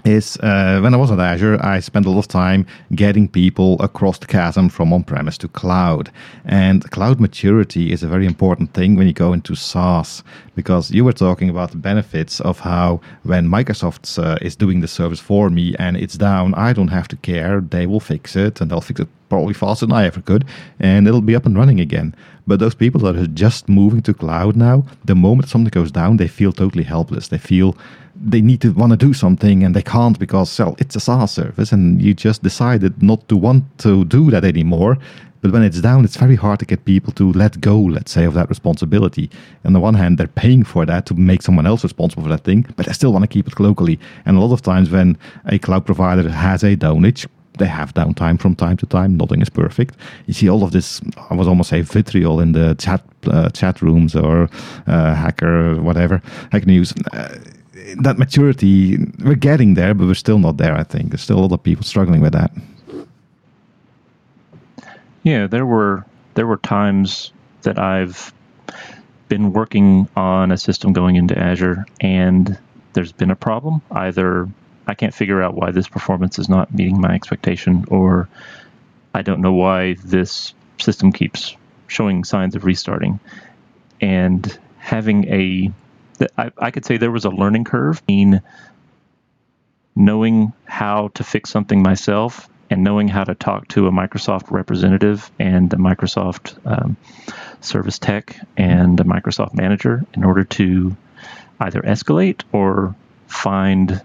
is 0.05 0.37
uh, 0.37 0.79
when 0.81 0.93
I 0.93 0.97
was 0.97 1.11
at 1.11 1.19
Azure, 1.19 1.57
I 1.65 1.79
spent 1.79 2.05
a 2.05 2.09
lot 2.09 2.19
of 2.19 2.27
time 2.27 2.65
getting 2.93 3.27
people 3.27 3.81
across 3.81 4.19
the 4.19 4.27
chasm 4.27 4.69
from 4.69 4.93
on 4.93 5.03
premise 5.03 5.37
to 5.39 5.47
cloud. 5.47 6.11
And 6.45 6.89
cloud 6.91 7.19
maturity 7.19 7.91
is 7.91 8.03
a 8.03 8.07
very 8.07 8.25
important 8.25 8.73
thing 8.73 8.95
when 8.95 9.07
you 9.07 9.13
go 9.13 9.33
into 9.33 9.55
SaaS, 9.55 10.23
because 10.55 10.91
you 10.91 11.03
were 11.03 11.13
talking 11.13 11.49
about 11.49 11.71
the 11.71 11.77
benefits 11.77 12.39
of 12.41 12.59
how 12.59 13.01
when 13.23 13.47
Microsoft 13.47 14.23
uh, 14.23 14.37
is 14.41 14.55
doing 14.55 14.81
the 14.81 14.87
service 14.87 15.19
for 15.19 15.49
me 15.49 15.75
and 15.79 15.97
it's 15.97 16.17
down, 16.17 16.53
I 16.53 16.73
don't 16.73 16.89
have 16.89 17.07
to 17.09 17.15
care. 17.17 17.61
They 17.61 17.87
will 17.87 17.99
fix 17.99 18.35
it 18.35 18.61
and 18.61 18.69
they'll 18.69 18.81
fix 18.81 18.99
it 18.99 19.07
probably 19.27 19.55
faster 19.55 19.87
than 19.87 19.95
I 19.95 20.05
ever 20.05 20.21
could, 20.21 20.45
and 20.79 21.07
it'll 21.07 21.21
be 21.21 21.35
up 21.35 21.47
and 21.47 21.57
running 21.57 21.79
again. 21.79 22.15
But 22.45 22.59
those 22.59 22.75
people 22.75 23.01
that 23.01 23.15
are 23.15 23.27
just 23.27 23.67
moving 23.67 24.03
to 24.03 24.13
cloud 24.13 24.55
now, 24.55 24.85
the 25.03 25.15
moment 25.15 25.49
something 25.49 25.71
goes 25.71 25.91
down, 25.91 26.17
they 26.17 26.27
feel 26.27 26.53
totally 26.53 26.83
helpless. 26.83 27.29
They 27.29 27.39
feel 27.39 27.75
they 28.15 28.41
need 28.41 28.61
to 28.61 28.71
want 28.71 28.91
to 28.91 28.97
do 28.97 29.13
something 29.13 29.63
and 29.63 29.75
they 29.75 29.81
can't 29.81 30.17
because 30.19 30.59
well, 30.59 30.75
it's 30.79 30.95
a 30.95 30.99
SaaS 30.99 31.31
service 31.31 31.71
and 31.71 32.01
you 32.01 32.13
just 32.13 32.43
decided 32.43 33.01
not 33.01 33.27
to 33.29 33.37
want 33.37 33.63
to 33.79 34.05
do 34.05 34.31
that 34.31 34.43
anymore. 34.43 34.97
But 35.41 35.51
when 35.51 35.61
it's 35.61 35.79
down, 35.79 36.05
it's 36.05 36.17
very 36.17 36.35
hard 36.35 36.57
to 36.59 36.65
get 36.65 36.85
people 36.85 37.13
to 37.13 37.31
let 37.33 37.61
go, 37.61 37.79
let's 37.79 38.11
say, 38.11 38.25
of 38.25 38.33
that 38.33 38.49
responsibility. 38.49 39.29
On 39.63 39.73
the 39.73 39.79
one 39.79 39.93
hand, 39.93 40.17
they're 40.17 40.27
paying 40.27 40.63
for 40.63 40.87
that 40.87 41.05
to 41.05 41.13
make 41.13 41.43
someone 41.43 41.67
else 41.67 41.83
responsible 41.83 42.23
for 42.23 42.29
that 42.29 42.43
thing, 42.43 42.65
but 42.75 42.87
they 42.87 42.93
still 42.93 43.13
want 43.13 43.23
to 43.23 43.27
keep 43.27 43.47
it 43.47 43.59
locally. 43.59 43.99
And 44.25 44.37
a 44.37 44.39
lot 44.39 44.53
of 44.53 44.63
times, 44.63 44.89
when 44.89 45.19
a 45.45 45.59
cloud 45.59 45.85
provider 45.85 46.27
has 46.27 46.63
a 46.63 46.75
downage, 46.75 47.27
they 47.59 47.67
have 47.67 47.93
downtime 47.93 48.39
from 48.39 48.55
time 48.55 48.77
to 48.77 48.85
time. 48.85 49.17
Nothing 49.17 49.41
is 49.41 49.49
perfect. 49.49 49.95
You 50.25 50.33
see 50.33 50.49
all 50.49 50.63
of 50.63 50.71
this. 50.71 50.99
I 51.29 51.35
was 51.35 51.47
almost 51.47 51.69
say 51.69 51.81
vitriol 51.81 52.39
in 52.39 52.53
the 52.53 52.75
chat 52.75 53.03
uh, 53.27 53.49
chat 53.49 53.81
rooms 53.81 54.15
or 54.15 54.49
uh, 54.87 55.13
hacker 55.13 55.81
whatever 55.81 56.21
hack 56.51 56.65
news. 56.65 56.93
Uh, 57.13 57.37
that 57.97 58.17
maturity, 58.17 58.97
we're 59.23 59.35
getting 59.35 59.75
there, 59.75 59.93
but 59.93 60.07
we're 60.07 60.13
still 60.13 60.39
not 60.39 60.57
there. 60.57 60.75
I 60.75 60.83
think 60.83 61.09
there's 61.09 61.21
still 61.21 61.39
a 61.39 61.41
lot 61.41 61.51
of 61.51 61.63
people 61.63 61.83
struggling 61.83 62.21
with 62.21 62.33
that. 62.33 62.51
Yeah, 65.23 65.47
there 65.47 65.65
were 65.65 66.05
there 66.35 66.45
were 66.45 66.57
times 66.57 67.31
that 67.63 67.79
I've 67.79 68.33
been 69.27 69.53
working 69.53 70.07
on 70.15 70.51
a 70.51 70.57
system 70.57 70.93
going 70.93 71.15
into 71.15 71.37
Azure, 71.37 71.85
and 71.99 72.57
there's 72.93 73.11
been 73.11 73.31
a 73.31 73.35
problem. 73.35 73.81
Either 73.91 74.47
I 74.87 74.93
can't 74.93 75.13
figure 75.13 75.41
out 75.41 75.55
why 75.55 75.71
this 75.71 75.87
performance 75.87 76.37
is 76.37 76.47
not 76.47 76.73
meeting 76.73 77.01
my 77.01 77.13
expectation, 77.13 77.85
or 77.87 78.29
I 79.13 79.21
don't 79.21 79.41
know 79.41 79.53
why 79.53 79.95
this 80.03 80.53
system 80.77 81.11
keeps 81.11 81.55
showing 81.87 82.23
signs 82.23 82.55
of 82.55 82.65
restarting. 82.65 83.19
And 84.01 84.59
having 84.77 85.25
a 85.25 85.71
I, 86.37 86.51
I 86.57 86.71
could 86.71 86.85
say 86.85 86.97
there 86.97 87.11
was 87.11 87.25
a 87.25 87.29
learning 87.29 87.65
curve 87.65 88.01
in 88.07 88.41
knowing 89.95 90.53
how 90.65 91.09
to 91.15 91.23
fix 91.23 91.49
something 91.49 91.81
myself 91.81 92.49
and 92.69 92.83
knowing 92.83 93.07
how 93.07 93.23
to 93.23 93.35
talk 93.35 93.67
to 93.69 93.87
a 93.87 93.91
Microsoft 93.91 94.51
representative 94.51 95.31
and 95.39 95.71
a 95.73 95.77
Microsoft 95.77 96.57
um, 96.65 96.97
service 97.61 97.99
tech 97.99 98.35
and 98.57 98.99
a 98.99 99.03
Microsoft 99.03 99.53
manager 99.53 100.03
in 100.13 100.23
order 100.23 100.43
to 100.43 100.95
either 101.59 101.81
escalate 101.81 102.41
or 102.51 102.95
find 103.27 104.01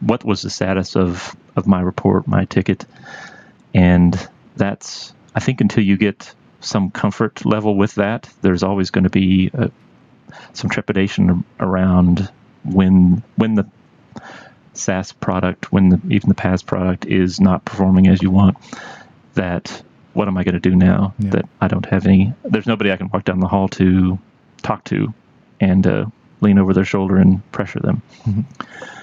what 0.00 0.24
was 0.24 0.42
the 0.42 0.50
status 0.50 0.96
of, 0.96 1.36
of 1.56 1.66
my 1.66 1.80
report, 1.80 2.26
my 2.26 2.44
ticket. 2.46 2.84
And 3.74 4.28
that's, 4.56 5.12
I 5.34 5.40
think, 5.40 5.60
until 5.60 5.84
you 5.84 5.96
get 5.96 6.32
some 6.60 6.90
comfort 6.90 7.44
level 7.44 7.76
with 7.76 7.94
that, 7.96 8.28
there's 8.42 8.62
always 8.62 8.90
going 8.90 9.04
to 9.04 9.10
be 9.10 9.50
a, 9.52 9.70
some 10.52 10.70
trepidation 10.70 11.44
around 11.60 12.30
when 12.64 13.22
when 13.36 13.54
the 13.54 13.66
SaaS 14.74 15.12
product, 15.12 15.72
when 15.72 15.88
the, 15.88 16.00
even 16.08 16.28
the 16.28 16.34
PaaS 16.34 16.64
product 16.64 17.06
is 17.06 17.40
not 17.40 17.64
performing 17.64 18.06
as 18.06 18.22
you 18.22 18.30
want, 18.30 18.56
that 19.34 19.82
what 20.12 20.28
am 20.28 20.36
I 20.36 20.44
going 20.44 20.54
to 20.54 20.60
do 20.60 20.74
now 20.74 21.14
yeah. 21.18 21.30
that 21.30 21.48
I 21.60 21.68
don't 21.68 21.86
have 21.86 22.06
any? 22.06 22.32
There's 22.44 22.66
nobody 22.66 22.92
I 22.92 22.96
can 22.96 23.08
walk 23.08 23.24
down 23.24 23.40
the 23.40 23.48
hall 23.48 23.68
to 23.68 24.18
talk 24.62 24.84
to 24.84 25.12
and 25.60 25.86
uh, 25.86 26.06
lean 26.40 26.58
over 26.58 26.72
their 26.72 26.84
shoulder 26.84 27.16
and 27.16 27.50
pressure 27.52 27.80
them. 27.80 28.02
Mm-hmm. 28.24 28.97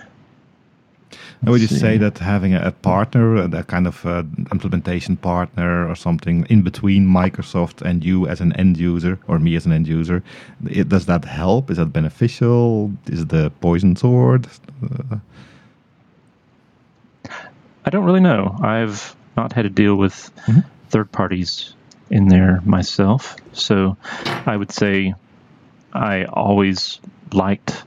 And 1.45 1.51
would 1.51 1.61
you 1.61 1.67
say 1.67 1.99
that 1.99 2.17
having 2.17 2.55
a, 2.55 2.71
partner, 2.71 3.35
a, 3.35 3.63
kind 3.63 3.85
of 3.85 4.03
uh, 4.03 4.23
implementation 4.51 5.15
partner 5.15 5.87
or 5.87 5.95
something 5.95 6.43
in 6.49 6.63
between 6.63 7.05
Microsoft 7.05 7.83
and 7.83 8.03
you 8.03 8.27
as 8.27 8.41
an 8.41 8.51
end 8.53 8.77
user, 8.77 9.19
or 9.27 9.37
me 9.37 9.55
as 9.55 9.67
an 9.67 9.71
end 9.71 9.87
user, 9.87 10.23
it, 10.67 10.89
does 10.89 11.05
that 11.05 11.23
help? 11.23 11.69
Is 11.69 11.77
that 11.77 11.93
beneficial? 11.93 12.91
Is 13.05 13.21
it 13.21 13.29
the 13.29 13.51
poison 13.61 13.95
sword? 13.95 14.47
Uh, 14.81 15.17
I 17.85 17.91
don't 17.91 18.05
really 18.05 18.21
know. 18.21 18.57
I've 18.63 19.15
not 19.37 19.53
had 19.53 19.61
to 19.63 19.69
deal 19.69 19.97
with 19.97 20.31
mm-hmm. 20.47 20.61
third 20.89 21.11
parties 21.11 21.75
in 22.09 22.27
there 22.27 22.59
myself. 22.65 23.35
So 23.53 23.97
I 24.47 24.57
would 24.57 24.71
say 24.71 25.13
I 25.93 26.25
always 26.25 26.99
liked 27.33 27.83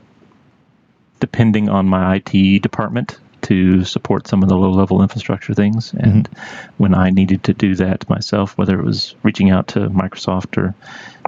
depending 1.19 1.67
on 1.67 1.87
my 1.87 2.21
IT 2.23 2.61
department 2.61 3.19
to 3.49 3.83
support 3.83 4.27
some 4.27 4.43
of 4.43 4.49
the 4.49 4.55
low 4.55 4.69
level 4.69 5.01
infrastructure 5.01 5.55
things. 5.55 5.91
And 5.93 6.29
mm-hmm. 6.29 6.73
when 6.77 6.93
I 6.93 7.09
needed 7.09 7.45
to 7.45 7.53
do 7.55 7.73
that 7.75 8.07
myself, 8.07 8.55
whether 8.59 8.79
it 8.79 8.85
was 8.85 9.15
reaching 9.23 9.49
out 9.49 9.69
to 9.69 9.89
Microsoft 9.89 10.55
or 10.59 10.75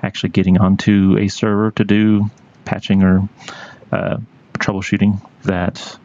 actually 0.03 0.29
getting 0.29 0.59
onto 0.59 1.17
a 1.19 1.29
server 1.29 1.71
to 1.71 1.83
do 1.83 2.29
patching 2.63 3.01
or 3.01 3.27
uh, 3.91 4.17
troubleshooting, 4.53 5.19
that 5.45 5.97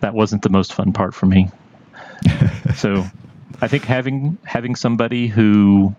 that 0.00 0.12
wasn't 0.12 0.42
the 0.42 0.50
most 0.50 0.74
fun 0.74 0.92
part 0.92 1.14
for 1.14 1.24
me. 1.24 1.48
so 2.76 3.06
I 3.62 3.68
think 3.68 3.84
having 3.84 4.36
having 4.44 4.76
somebody 4.76 5.28
who, 5.28 5.94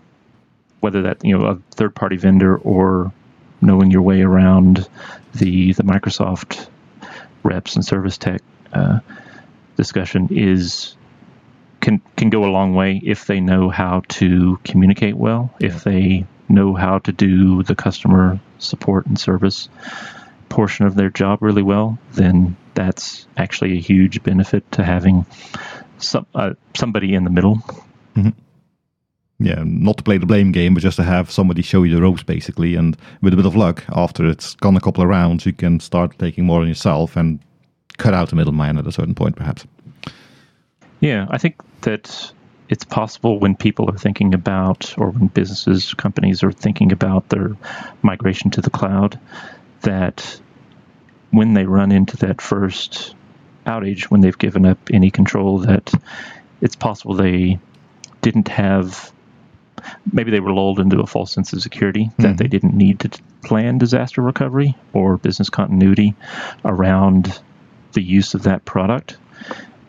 whether 0.80 1.02
that 1.02 1.26
you 1.26 1.36
know 1.36 1.46
a 1.48 1.56
third 1.72 1.96
party 1.96 2.18
vendor 2.18 2.56
or 2.56 3.12
knowing 3.62 3.90
your 3.90 4.04
way 4.04 4.22
around 4.22 4.88
the 5.34 5.74
the 5.74 5.82
Microsoft 5.82 6.68
reps 7.42 7.76
and 7.76 7.84
service 7.84 8.20
tech 8.20 8.44
uh, 8.78 9.00
discussion 9.76 10.28
is 10.32 10.96
can 11.82 12.02
can 12.16 12.30
go 12.30 12.44
a 12.46 12.52
long 12.52 12.74
way 12.74 13.02
if 13.04 13.26
they 13.26 13.40
know 13.40 13.70
how 13.70 14.02
to 14.10 14.60
communicate 14.64 15.18
well, 15.18 15.54
if 15.60 15.84
they 15.84 16.26
know 16.50 16.74
how 16.74 17.00
to 17.00 17.12
do 17.12 17.64
the 17.64 17.76
customer 17.76 18.40
support 18.60 19.06
and 19.06 19.20
service 19.20 19.70
portion 20.50 20.86
of 20.86 20.96
their 20.96 21.10
job 21.10 21.42
really 21.42 21.62
well, 21.62 21.98
then 22.14 22.56
that's 22.74 23.28
actually 23.38 23.74
a 23.74 23.82
huge 23.82 24.24
benefit 24.24 24.70
to 24.72 24.84
having 24.84 25.26
some 25.98 26.26
uh, 26.36 26.54
somebody 26.76 27.14
in 27.14 27.24
the 27.24 27.30
middle. 27.30 27.58
Mm-hmm. 28.16 28.30
Yeah, 29.40 29.64
not 29.66 29.98
to 29.98 30.04
play 30.04 30.18
the 30.18 30.26
blame 30.26 30.52
game, 30.52 30.74
but 30.74 30.82
just 30.82 30.98
to 30.98 31.04
have 31.04 31.30
somebody 31.30 31.62
show 31.62 31.84
you 31.84 31.96
the 31.96 32.02
ropes, 32.02 32.24
basically. 32.24 32.76
And 32.76 32.98
with 33.22 33.34
a 33.34 33.36
bit 33.36 33.46
of 33.46 33.56
luck, 33.56 33.84
after 33.90 34.28
it's 34.28 34.56
gone 34.56 34.76
a 34.76 34.82
couple 34.82 35.04
of 35.04 35.10
rounds, 35.10 35.46
you 35.46 35.54
can 35.54 35.80
start 35.80 36.18
taking 36.18 36.46
more 36.46 36.62
on 36.62 36.68
yourself 36.68 37.16
and 37.16 37.40
cut 37.98 38.14
out 38.14 38.30
the 38.30 38.36
middleman 38.36 38.78
at 38.78 38.88
a 38.88 38.92
certain 38.92 39.16
point, 39.16 39.36
perhaps. 39.36 39.66
Yeah, 41.00 41.28
I 41.30 41.38
think 41.38 41.56
that 41.82 42.32
it's 42.70 42.84
possible 42.84 43.40
when 43.40 43.56
people 43.56 43.90
are 43.90 43.98
thinking 43.98 44.34
about, 44.34 44.94
or 44.98 45.12
when 45.12 45.28
businesses, 45.28 45.94
companies 45.94 46.44
are 46.44 46.52
thinking 46.52 46.92
about 46.92 47.30
their 47.30 47.56
migration 48.02 48.52
to 48.52 48.62
the 48.62 48.70
cloud, 48.70 49.20
that 49.82 50.40
when 51.32 51.54
they 51.54 51.66
run 51.66 51.92
into 51.92 52.18
that 52.18 52.42
first 52.42 53.16
outage, 53.66 54.04
when 54.06 54.22
they've 54.22 54.38
given 54.38 54.66
up 54.66 54.78
any 54.92 55.12
control, 55.12 55.60
that 55.60 55.94
it's 56.62 56.76
possible 56.76 57.14
they 57.14 57.60
didn't 58.22 58.48
have 58.48 59.12
maybe 60.12 60.32
they 60.32 60.40
were 60.40 60.54
lulled 60.54 60.80
into 60.80 61.00
a 61.00 61.06
false 61.06 61.32
sense 61.32 61.54
of 61.54 61.62
security 61.62 62.10
that 62.18 62.24
mm-hmm. 62.24 62.36
they 62.38 62.48
didn't 62.48 62.74
need 62.74 63.00
to 63.00 63.10
plan 63.44 63.78
disaster 63.78 64.22
recovery 64.22 64.76
or 64.92 65.18
business 65.18 65.50
continuity 65.50 66.16
around 66.66 67.40
the 67.98 68.04
use 68.04 68.36
of 68.36 68.44
that 68.44 68.64
product. 68.64 69.18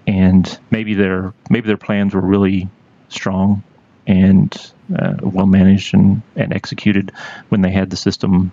And 0.06 0.58
maybe 0.70 0.94
their 0.94 1.34
maybe 1.50 1.66
their 1.66 1.76
plans 1.76 2.14
were 2.14 2.22
really 2.22 2.68
strong 3.10 3.62
and 4.06 4.72
uh, 4.98 5.16
well 5.20 5.44
managed 5.44 5.92
and, 5.92 6.22
and 6.34 6.54
executed 6.54 7.12
when 7.50 7.60
they 7.60 7.70
had 7.70 7.90
the 7.90 7.96
system 7.96 8.50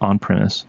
on 0.00 0.18
premise 0.18 0.64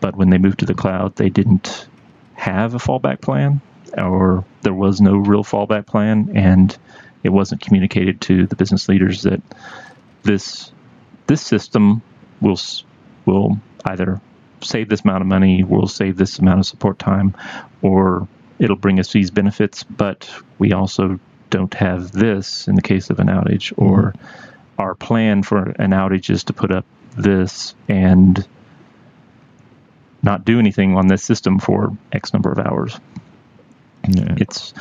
but 0.00 0.16
when 0.16 0.28
they 0.28 0.38
moved 0.38 0.58
to 0.58 0.66
the 0.66 0.74
cloud 0.74 1.14
they 1.16 1.30
didn't 1.30 1.86
have 2.34 2.74
a 2.74 2.78
fallback 2.78 3.20
plan 3.20 3.60
or 3.96 4.44
there 4.62 4.74
was 4.74 5.00
no 5.00 5.16
real 5.16 5.44
fallback 5.44 5.86
plan 5.86 6.32
and 6.34 6.76
it 7.22 7.28
wasn't 7.28 7.60
communicated 7.60 8.20
to 8.20 8.46
the 8.46 8.56
business 8.56 8.88
leaders 8.88 9.22
that 9.22 9.40
this 10.24 10.72
this 11.28 11.40
system 11.40 12.02
will 12.40 12.60
will 13.24 13.56
either 13.84 14.20
save 14.62 14.88
this 14.88 15.02
amount 15.02 15.22
of 15.22 15.26
money, 15.26 15.64
we'll 15.64 15.86
save 15.86 16.16
this 16.16 16.38
amount 16.38 16.60
of 16.60 16.66
support 16.66 16.98
time, 16.98 17.34
or 17.82 18.26
it'll 18.58 18.76
bring 18.76 19.00
us 19.00 19.12
these 19.12 19.30
benefits, 19.30 19.82
but 19.82 20.30
we 20.58 20.72
also 20.72 21.18
don't 21.50 21.74
have 21.74 22.12
this 22.12 22.68
in 22.68 22.74
the 22.74 22.82
case 22.82 23.10
of 23.10 23.20
an 23.20 23.26
outage, 23.26 23.72
or 23.76 24.12
mm-hmm. 24.12 24.26
our 24.78 24.94
plan 24.94 25.42
for 25.42 25.70
an 25.70 25.90
outage 25.90 26.30
is 26.30 26.44
to 26.44 26.52
put 26.52 26.70
up 26.70 26.86
this 27.16 27.74
and 27.88 28.46
not 30.22 30.44
do 30.44 30.58
anything 30.58 30.96
on 30.96 31.08
this 31.08 31.22
system 31.22 31.58
for 31.58 31.96
X 32.12 32.32
number 32.32 32.50
of 32.50 32.58
hours. 32.58 32.98
Yeah. 34.08 34.34
It's 34.38 34.72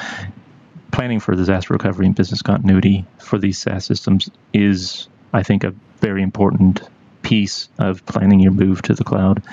planning 0.92 1.20
for 1.20 1.36
disaster 1.36 1.74
recovery 1.74 2.06
and 2.06 2.16
business 2.16 2.42
continuity 2.42 3.06
for 3.18 3.38
these 3.38 3.58
SaaS 3.58 3.86
systems 3.86 4.30
is, 4.54 5.08
I 5.34 5.44
think, 5.44 5.64
a 5.64 5.74
very 6.00 6.22
important 6.22 6.82
piece 7.22 7.70
of 7.78 8.06
planning 8.06 8.40
your 8.40 8.52
move 8.52 8.82
to 8.84 8.94
the 8.94 9.04
cloud. 9.04 9.44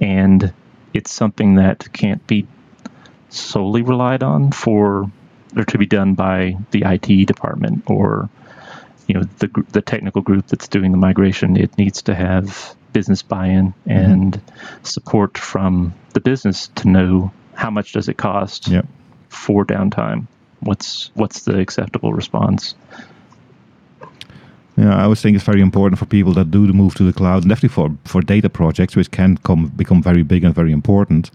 And 0.00 0.52
it's 0.92 1.12
something 1.12 1.56
that 1.56 1.92
can't 1.92 2.24
be 2.26 2.46
solely 3.28 3.82
relied 3.82 4.22
on 4.22 4.52
for 4.52 5.10
or 5.56 5.64
to 5.64 5.78
be 5.78 5.86
done 5.86 6.14
by 6.14 6.56
the 6.70 6.82
IT 6.84 7.26
department 7.26 7.84
or 7.88 8.28
you 9.06 9.14
know 9.14 9.22
the 9.38 9.64
the 9.70 9.82
technical 9.82 10.22
group 10.22 10.46
that's 10.46 10.68
doing 10.68 10.92
the 10.92 10.98
migration. 10.98 11.56
It 11.56 11.76
needs 11.78 12.02
to 12.02 12.14
have 12.14 12.74
business 12.92 13.22
buy-in 13.22 13.68
mm-hmm. 13.68 13.90
and 13.90 14.32
mm-hmm. 14.34 14.84
support 14.84 15.36
from 15.36 15.94
the 16.12 16.20
business 16.20 16.68
to 16.76 16.88
know 16.88 17.32
how 17.54 17.70
much 17.70 17.92
does 17.92 18.08
it 18.08 18.16
cost 18.16 18.68
yep. 18.68 18.86
for 19.28 19.64
downtime 19.64 20.26
what's 20.64 21.10
what's 21.14 21.42
the 21.42 21.58
acceptable 21.58 22.12
response? 22.12 22.74
Yeah, 24.76 24.96
I 24.96 25.04
always 25.04 25.22
think 25.22 25.36
it's 25.36 25.44
very 25.44 25.60
important 25.60 26.00
for 26.00 26.06
people 26.06 26.32
that 26.34 26.50
do 26.50 26.66
the 26.66 26.72
move 26.72 26.94
to 26.96 27.04
the 27.04 27.12
cloud, 27.12 27.42
and 27.42 27.48
definitely 27.48 27.68
for, 27.68 27.96
for 28.04 28.20
data 28.20 28.48
projects, 28.50 28.96
which 28.96 29.10
can 29.10 29.36
come 29.38 29.68
become 29.68 30.02
very 30.02 30.24
big 30.24 30.42
and 30.42 30.54
very 30.54 30.72
important. 30.72 31.30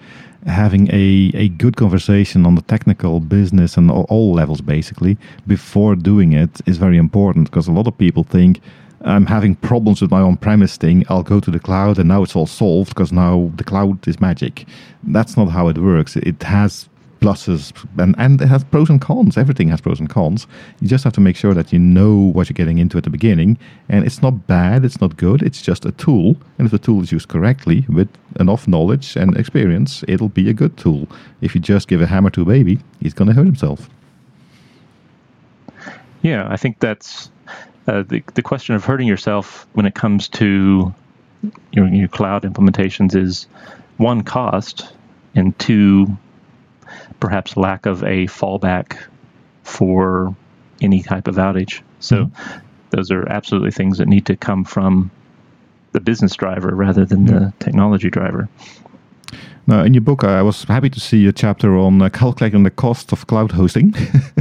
Having 0.45 0.89
a, 0.91 1.31
a 1.33 1.47
good 1.49 1.77
conversation 1.77 2.45
on 2.45 2.55
the 2.55 2.61
technical, 2.63 3.19
business, 3.21 3.77
and 3.77 3.89
all, 3.89 4.05
all 4.09 4.33
levels 4.33 4.61
basically 4.61 5.17
before 5.47 5.95
doing 5.95 6.33
it 6.33 6.61
is 6.65 6.77
very 6.77 6.97
important 6.97 7.49
because 7.49 7.67
a 7.67 7.71
lot 7.71 7.87
of 7.87 7.97
people 7.97 8.23
think 8.23 8.59
I'm 9.01 9.27
having 9.27 9.55
problems 9.55 10.01
with 10.01 10.11
my 10.11 10.19
on-premise 10.19 10.75
thing. 10.75 11.05
I'll 11.07 11.23
go 11.23 11.39
to 11.39 11.51
the 11.51 11.59
cloud, 11.59 11.97
and 11.97 12.09
now 12.09 12.23
it's 12.23 12.35
all 12.35 12.47
solved 12.47 12.89
because 12.89 13.13
now 13.13 13.51
the 13.55 13.63
cloud 13.63 14.05
is 14.05 14.19
magic. 14.19 14.65
That's 15.03 15.37
not 15.37 15.49
how 15.49 15.69
it 15.69 15.77
works. 15.77 16.17
It 16.17 16.43
has 16.43 16.89
pluses 17.19 17.73
and, 17.97 18.15
and 18.17 18.41
it 18.41 18.47
has 18.47 18.63
pros 18.63 18.89
and 18.89 19.01
cons. 19.01 19.37
Everything 19.37 19.69
has 19.69 19.81
pros 19.81 19.99
and 19.99 20.09
cons. 20.09 20.47
You 20.79 20.87
just 20.87 21.03
have 21.03 21.13
to 21.13 21.21
make 21.21 21.35
sure 21.35 21.53
that 21.53 21.73
you 21.73 21.79
know 21.79 22.15
what 22.15 22.49
you're 22.49 22.55
getting 22.55 22.77
into 22.77 22.97
at 22.97 23.03
the 23.03 23.09
beginning. 23.09 23.57
And 23.89 24.05
it's 24.05 24.21
not 24.21 24.47
bad, 24.47 24.85
it's 24.85 25.01
not 25.01 25.17
good, 25.17 25.41
it's 25.41 25.61
just 25.61 25.85
a 25.85 25.91
tool. 25.93 26.37
And 26.57 26.65
if 26.65 26.71
the 26.71 26.79
tool 26.79 27.01
is 27.01 27.11
used 27.11 27.27
correctly 27.27 27.85
with 27.89 28.09
enough 28.39 28.67
knowledge 28.67 29.15
and 29.15 29.35
experience, 29.37 30.03
it'll 30.07 30.29
be 30.29 30.49
a 30.49 30.53
good 30.53 30.77
tool. 30.77 31.07
If 31.41 31.55
you 31.55 31.61
just 31.61 31.87
give 31.87 32.01
a 32.01 32.07
hammer 32.07 32.29
to 32.31 32.41
a 32.41 32.45
baby, 32.45 32.79
he's 32.99 33.13
going 33.13 33.27
to 33.27 33.33
hurt 33.33 33.45
himself. 33.45 33.89
Yeah, 36.21 36.47
I 36.49 36.57
think 36.57 36.79
that's 36.79 37.31
uh, 37.87 38.03
the, 38.03 38.23
the 38.33 38.41
question 38.41 38.75
of 38.75 38.83
hurting 38.83 39.07
yourself 39.07 39.67
when 39.73 39.85
it 39.85 39.95
comes 39.95 40.27
to 40.29 40.93
your, 41.71 41.87
your 41.87 42.07
cloud 42.07 42.43
implementations 42.43 43.15
is 43.15 43.47
one, 43.97 44.23
cost, 44.23 44.93
and 45.35 45.57
two, 45.59 46.07
perhaps 47.19 47.57
lack 47.57 47.85
of 47.85 48.03
a 48.03 48.27
fallback 48.27 48.97
for 49.63 50.35
any 50.81 51.03
type 51.03 51.27
of 51.27 51.35
outage. 51.35 51.81
So 51.99 52.25
mm-hmm. 52.25 52.59
those 52.91 53.11
are 53.11 53.27
absolutely 53.29 53.71
things 53.71 53.97
that 53.97 54.07
need 54.07 54.25
to 54.27 54.35
come 54.35 54.63
from 54.63 55.11
the 55.91 55.99
business 55.99 56.35
driver 56.35 56.75
rather 56.75 57.05
than 57.05 57.25
the 57.25 57.33
mm-hmm. 57.33 57.57
technology 57.59 58.09
driver. 58.09 58.47
Now, 59.67 59.83
in 59.83 59.93
your 59.93 60.01
book, 60.01 60.23
I 60.23 60.41
was 60.41 60.63
happy 60.63 60.89
to 60.89 60.99
see 60.99 61.27
a 61.27 61.31
chapter 61.31 61.77
on 61.77 62.01
uh, 62.01 62.09
calculating 62.09 62.63
the 62.63 62.71
cost 62.71 63.11
of 63.11 63.27
cloud 63.27 63.51
hosting. 63.51 63.93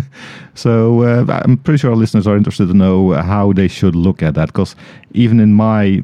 so 0.55 1.03
uh, 1.03 1.43
I'm 1.45 1.59
pretty 1.59 1.77
sure 1.77 1.91
our 1.91 1.97
listeners 1.97 2.27
are 2.27 2.37
interested 2.37 2.67
to 2.69 2.75
know 2.75 3.13
how 3.13 3.53
they 3.53 3.69
should 3.69 3.95
look 3.95 4.23
at 4.23 4.35
that, 4.35 4.47
because 4.47 4.75
even 5.13 5.39
in 5.39 5.53
my 5.53 6.03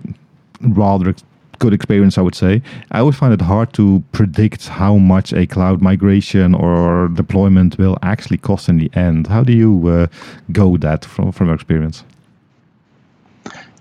rather 0.61 1.15
good 1.59 1.73
experience, 1.73 2.19
I 2.19 2.23
would 2.23 2.35
say. 2.35 2.63
I 2.91 3.01
always 3.01 3.17
find 3.17 3.33
it 3.33 3.41
hard 3.41 3.73
to 3.75 4.03
predict 4.13 4.69
how 4.69 4.97
much 4.97 5.33
a 5.33 5.47
cloud 5.47 5.81
migration 5.83 6.55
or 6.55 7.09
deployment 7.09 7.79
will 7.79 7.99
actually 8.03 8.39
cost 8.39 8.69
in 8.69 8.79
the 8.79 8.91
end. 8.95 9.27
How 9.27 9.45
do 9.45 9.53
you 9.53 9.89
uh, 9.89 10.07
go 10.53 10.77
that 10.79 11.05
from, 11.05 11.33
from 11.33 11.47
your 11.49 11.55
experience? 11.55 12.05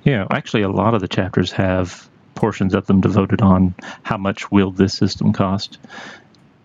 Yeah, 0.03 0.27
actually, 0.31 0.63
a 0.63 0.69
lot 0.69 0.93
of 0.93 1.01
the 1.01 1.07
chapters 1.07 1.51
have 1.51 2.09
portions 2.35 2.73
of 2.73 2.87
them 2.87 3.01
devoted 3.01 3.41
on 3.41 3.73
how 4.03 4.17
much 4.17 4.51
will 4.51 4.71
this 4.71 4.93
system 4.93 5.33
cost 5.33 5.77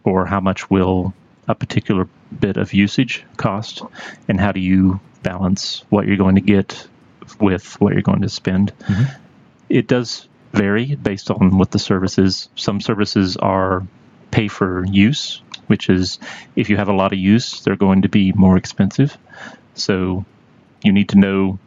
or 0.05 0.27
how 0.27 0.41
much 0.41 0.71
will 0.71 1.15
a 1.47 1.55
particular 1.55 2.09
bit 2.41 2.57
of 2.57 2.75
usage 2.75 3.25
cost, 3.37 3.83
and 4.29 4.39
how 4.39 4.53
do 4.53 4.61
you 4.61 5.01
balance 5.23 5.85
what 5.89 6.07
you're 6.07 6.17
going 6.17 6.35
to 6.35 6.41
get 6.41 6.87
with 7.41 7.81
what 7.81 7.93
you're 7.93 8.03
going 8.03 8.23
to 8.23 8.29
spend. 8.29 8.73
It 9.69 9.87
does 9.87 10.28
vary 10.53 10.95
based 10.95 11.31
on 11.31 11.59
what 11.59 11.71
the 11.71 11.79
service 11.79 12.19
is. 12.19 12.49
Some 12.57 12.81
services 12.81 13.37
are 13.37 13.87
pay 14.31 14.49
for 14.49 14.85
use, 14.87 15.43
which 15.67 15.89
is 15.89 16.19
if 16.57 16.71
you 16.71 16.77
have 16.77 16.89
a 16.89 16.93
lot 16.93 17.13
of 17.13 17.19
use, 17.19 17.61
they're 17.61 17.77
going 17.77 18.03
to 18.03 18.09
be 18.09 18.33
more 18.33 18.57
expensive. 18.57 19.17
So 19.75 20.25
you 20.83 20.93
need 20.93 21.11
to 21.11 21.19
know 21.19 21.59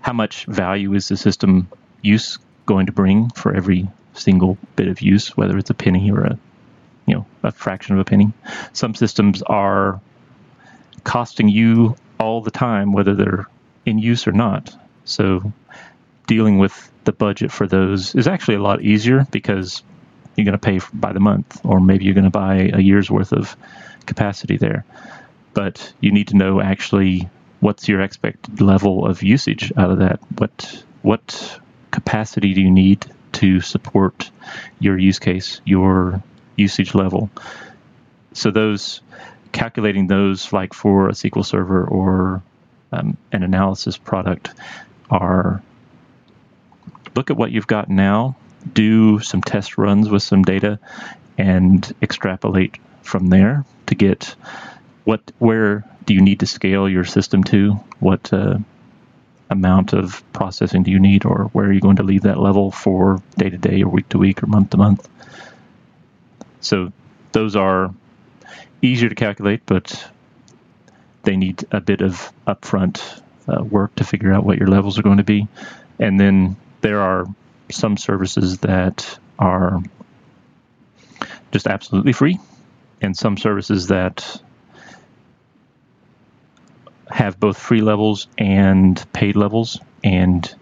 how 0.00 0.12
much 0.12 0.46
value 0.46 0.94
is 0.94 1.08
the 1.08 1.16
system 1.16 1.68
use 2.02 2.38
going 2.66 2.86
to 2.86 2.92
bring 2.92 3.30
for 3.30 3.54
every 3.54 3.88
single 4.14 4.58
bit 4.76 4.88
of 4.88 5.00
use, 5.00 5.36
whether 5.36 5.58
it's 5.58 5.70
a 5.70 5.74
penny 5.74 6.10
or 6.10 6.22
a 6.22 6.38
you 7.06 7.14
know 7.14 7.26
a 7.42 7.52
fraction 7.52 7.94
of 7.94 8.00
a 8.00 8.04
penny. 8.04 8.32
Some 8.72 8.94
systems 8.94 9.42
are 9.42 10.00
costing 11.04 11.48
you 11.48 11.96
all 12.18 12.42
the 12.42 12.50
time, 12.50 12.92
whether 12.92 13.14
they're 13.14 13.46
in 13.86 13.98
use 13.98 14.26
or 14.26 14.32
not. 14.32 14.74
So 15.04 15.52
dealing 16.30 16.58
with 16.58 16.92
the 17.02 17.12
budget 17.12 17.50
for 17.50 17.66
those 17.66 18.14
is 18.14 18.28
actually 18.28 18.54
a 18.54 18.62
lot 18.62 18.80
easier 18.82 19.26
because 19.32 19.82
you're 20.36 20.44
going 20.44 20.56
to 20.56 20.58
pay 20.58 20.78
by 20.94 21.12
the 21.12 21.18
month, 21.18 21.60
or 21.64 21.80
maybe 21.80 22.04
you're 22.04 22.14
going 22.14 22.22
to 22.22 22.30
buy 22.30 22.70
a 22.72 22.78
year's 22.78 23.10
worth 23.10 23.32
of 23.32 23.56
capacity 24.06 24.56
there. 24.56 24.84
But 25.54 25.92
you 26.00 26.12
need 26.12 26.28
to 26.28 26.36
know 26.36 26.60
actually 26.60 27.28
what's 27.58 27.88
your 27.88 28.00
expected 28.00 28.60
level 28.60 29.06
of 29.06 29.24
usage 29.24 29.72
out 29.76 29.90
of 29.90 29.98
that. 29.98 30.20
What 30.38 30.84
what 31.02 31.60
capacity 31.90 32.54
do 32.54 32.60
you 32.60 32.70
need 32.70 33.04
to 33.32 33.60
support 33.60 34.30
your 34.78 34.96
use 34.96 35.18
case, 35.18 35.60
your 35.64 36.22
usage 36.54 36.94
level? 36.94 37.28
So 38.34 38.52
those 38.52 39.00
calculating 39.50 40.06
those, 40.06 40.52
like 40.52 40.74
for 40.74 41.08
a 41.08 41.12
SQL 41.12 41.44
Server 41.44 41.84
or 41.84 42.40
um, 42.92 43.16
an 43.32 43.42
analysis 43.42 43.98
product, 43.98 44.50
are 45.10 45.60
look 47.14 47.30
at 47.30 47.36
what 47.36 47.50
you've 47.50 47.66
got 47.66 47.88
now, 47.88 48.36
do 48.72 49.20
some 49.20 49.42
test 49.42 49.78
runs 49.78 50.08
with 50.08 50.22
some 50.22 50.42
data, 50.42 50.78
and 51.38 51.94
extrapolate 52.02 52.76
from 53.02 53.28
there 53.28 53.64
to 53.86 53.94
get 53.94 54.34
what 55.04 55.20
where 55.38 55.84
do 56.04 56.14
you 56.14 56.20
need 56.20 56.40
to 56.40 56.46
scale 56.46 56.88
your 56.88 57.04
system 57.04 57.42
to? 57.44 57.72
What 57.98 58.32
uh, 58.32 58.58
amount 59.48 59.92
of 59.92 60.22
processing 60.32 60.82
do 60.82 60.90
you 60.90 61.00
need, 61.00 61.24
or 61.24 61.44
where 61.52 61.66
are 61.66 61.72
you 61.72 61.80
going 61.80 61.96
to 61.96 62.02
leave 62.02 62.22
that 62.22 62.38
level 62.38 62.70
for 62.70 63.22
day 63.36 63.50
to 63.50 63.58
day, 63.58 63.82
or 63.82 63.88
week 63.88 64.08
to 64.10 64.18
week, 64.18 64.42
or 64.42 64.46
month 64.46 64.70
to 64.70 64.76
month? 64.76 65.08
So 66.60 66.92
those 67.32 67.56
are 67.56 67.92
easier 68.82 69.08
to 69.08 69.14
calculate, 69.14 69.62
but 69.66 70.08
they 71.22 71.36
need 71.36 71.64
a 71.70 71.80
bit 71.80 72.00
of 72.00 72.32
upfront 72.46 73.22
uh, 73.48 73.62
work 73.62 73.94
to 73.96 74.04
figure 74.04 74.32
out 74.32 74.44
what 74.44 74.58
your 74.58 74.68
levels 74.68 74.98
are 74.98 75.02
going 75.02 75.18
to 75.18 75.24
be. 75.24 75.48
And 75.98 76.18
then 76.18 76.56
there 76.80 77.00
are 77.00 77.26
some 77.70 77.96
services 77.96 78.58
that 78.58 79.18
are 79.38 79.82
just 81.52 81.66
absolutely 81.66 82.12
free, 82.12 82.38
and 83.00 83.16
some 83.16 83.36
services 83.36 83.88
that 83.88 84.40
have 87.08 87.40
both 87.40 87.58
free 87.58 87.80
levels 87.80 88.28
and 88.38 89.04
paid 89.12 89.36
levels. 89.36 89.80
And 90.04 90.52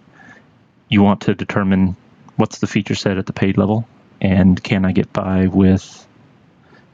you 0.89 1.03
want 1.03 1.23
to 1.23 1.35
determine 1.35 1.97
what's 2.37 2.59
the 2.59 2.67
feature 2.67 2.95
set 2.95 3.19
at 3.19 3.27
the 3.27 3.33
paid 3.33 3.59
level, 3.59 3.87
and 4.21 4.63
can 4.63 4.85
I 4.85 4.93
get 4.93 5.13
by 5.13 5.47
with 5.47 6.07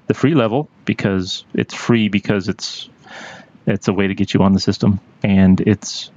the 0.07 0.15
free 0.15 0.35
level 0.35 0.69
because 0.85 1.45
it's 1.55 1.75
free 1.75 2.09
because 2.09 2.49
it's 2.49 2.89
it's 3.67 3.89
a 3.89 3.93
way 3.93 4.07
to 4.07 4.15
get 4.15 4.35
you 4.35 4.41
on 4.41 4.53
the 4.53 4.61
system 4.61 5.01
and 5.23 5.61
it's 5.63 6.11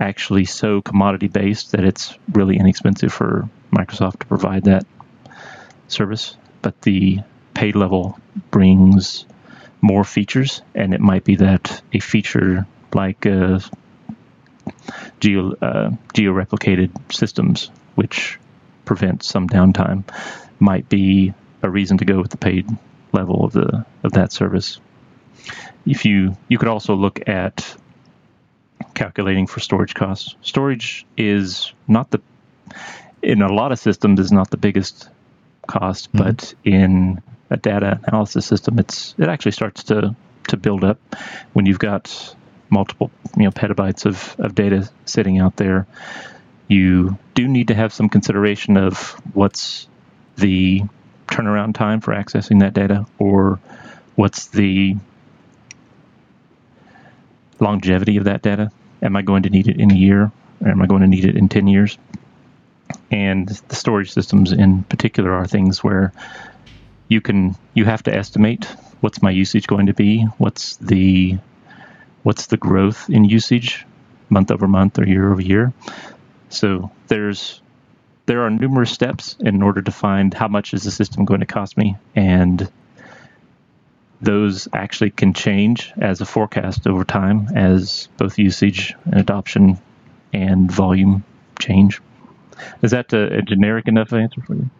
actually 0.00 0.44
so 0.44 0.82
commodity 0.82 1.28
based 1.28 1.72
that 1.72 1.84
it's 1.84 2.14
really 2.32 2.56
inexpensive 2.58 3.12
for 3.12 3.48
Microsoft 3.72 4.20
to 4.20 4.26
provide 4.26 4.64
that 4.64 4.84
service. 5.88 6.36
But 6.62 6.80
the 6.82 7.20
paid 7.54 7.76
level 7.76 8.18
brings 8.50 9.24
more 9.80 10.04
features, 10.04 10.62
and 10.74 10.94
it 10.94 11.00
might 11.00 11.24
be 11.24 11.36
that 11.36 11.82
a 11.92 12.00
feature 12.00 12.66
like 12.94 13.26
uh, 13.26 13.60
geo 15.20 15.52
uh, 15.62 15.90
replicated 16.14 16.90
systems, 17.12 17.70
which 17.94 18.38
prevent 18.84 19.22
some 19.22 19.48
downtime, 19.48 20.04
might 20.58 20.88
be 20.88 21.32
a 21.62 21.70
reason 21.70 21.98
to 21.98 22.04
go 22.04 22.20
with 22.20 22.30
the 22.30 22.36
paid 22.36 22.66
level 23.12 23.44
of 23.44 23.52
the 23.52 23.84
of 24.02 24.12
that 24.12 24.32
service. 24.32 24.80
If 25.84 26.04
you 26.04 26.36
you 26.48 26.58
could 26.58 26.68
also 26.68 26.94
look 26.94 27.28
at 27.28 27.76
calculating 28.94 29.46
for 29.46 29.60
storage 29.60 29.94
costs. 29.94 30.34
Storage 30.42 31.06
is 31.16 31.72
not 31.88 32.10
the 32.10 32.20
in 33.22 33.42
a 33.42 33.52
lot 33.52 33.72
of 33.72 33.78
systems 33.78 34.20
is 34.20 34.30
not 34.30 34.50
the 34.50 34.56
biggest 34.56 35.08
cost, 35.66 36.12
mm-hmm. 36.12 36.24
but 36.24 36.54
in 36.64 37.22
a 37.50 37.56
data 37.56 38.00
analysis 38.04 38.46
system, 38.46 38.78
it's 38.78 39.14
it 39.18 39.28
actually 39.28 39.52
starts 39.52 39.84
to 39.84 40.14
to 40.48 40.56
build 40.56 40.84
up 40.84 40.98
when 41.52 41.66
you've 41.66 41.78
got 41.78 42.34
multiple 42.70 43.10
you 43.36 43.44
know 43.44 43.50
petabytes 43.50 44.06
of, 44.06 44.36
of 44.38 44.54
data 44.54 44.88
sitting 45.04 45.38
out 45.38 45.56
there. 45.56 45.86
You 46.68 47.18
do 47.34 47.46
need 47.46 47.68
to 47.68 47.74
have 47.74 47.92
some 47.92 48.08
consideration 48.08 48.76
of 48.76 49.10
what's 49.34 49.86
the 50.36 50.82
turnaround 51.28 51.74
time 51.74 52.00
for 52.00 52.12
accessing 52.12 52.60
that 52.60 52.74
data, 52.74 53.06
or 53.18 53.60
what's 54.16 54.46
the 54.48 54.96
longevity 57.60 58.16
of 58.16 58.24
that 58.24 58.42
data. 58.42 58.70
Am 59.02 59.16
I 59.16 59.22
going 59.22 59.42
to 59.44 59.50
need 59.50 59.68
it 59.68 59.78
in 59.78 59.90
a 59.90 59.94
year? 59.94 60.30
Or 60.60 60.68
am 60.68 60.80
I 60.82 60.86
going 60.86 61.02
to 61.02 61.08
need 61.08 61.24
it 61.24 61.36
in 61.36 61.48
10 61.48 61.66
years? 61.66 61.98
And 63.10 63.48
the 63.48 63.74
storage 63.74 64.12
systems 64.12 64.52
in 64.52 64.84
particular 64.84 65.32
are 65.32 65.46
things 65.46 65.82
where 65.82 66.12
you 67.08 67.20
can 67.20 67.56
you 67.74 67.84
have 67.84 68.02
to 68.04 68.14
estimate 68.14 68.64
what's 69.00 69.22
my 69.22 69.30
usage 69.30 69.66
going 69.66 69.86
to 69.86 69.94
be, 69.94 70.22
what's 70.38 70.76
the 70.76 71.38
what's 72.22 72.46
the 72.46 72.56
growth 72.56 73.08
in 73.08 73.24
usage 73.24 73.86
month 74.28 74.50
over 74.50 74.66
month 74.66 74.98
or 74.98 75.06
year 75.06 75.30
over 75.30 75.40
year. 75.40 75.72
So 76.48 76.90
there's 77.08 77.60
there 78.26 78.42
are 78.42 78.50
numerous 78.50 78.90
steps 78.90 79.36
in 79.38 79.62
order 79.62 79.82
to 79.82 79.92
find 79.92 80.34
how 80.34 80.48
much 80.48 80.74
is 80.74 80.82
the 80.82 80.90
system 80.90 81.24
going 81.24 81.40
to 81.40 81.46
cost 81.46 81.76
me 81.76 81.96
and 82.14 82.68
those 84.20 84.68
actually 84.72 85.10
can 85.10 85.32
change 85.34 85.92
as 85.98 86.20
a 86.20 86.26
forecast 86.26 86.86
over 86.86 87.04
time 87.04 87.48
as 87.54 88.08
both 88.16 88.38
usage 88.38 88.94
and 89.04 89.14
adoption 89.14 89.78
and 90.32 90.70
volume 90.70 91.24
change. 91.58 92.00
Is 92.82 92.90
that 92.90 93.12
a, 93.12 93.38
a 93.38 93.42
generic 93.42 93.88
enough 93.88 94.12
answer 94.12 94.40
for 94.42 94.54
you? 94.54 94.70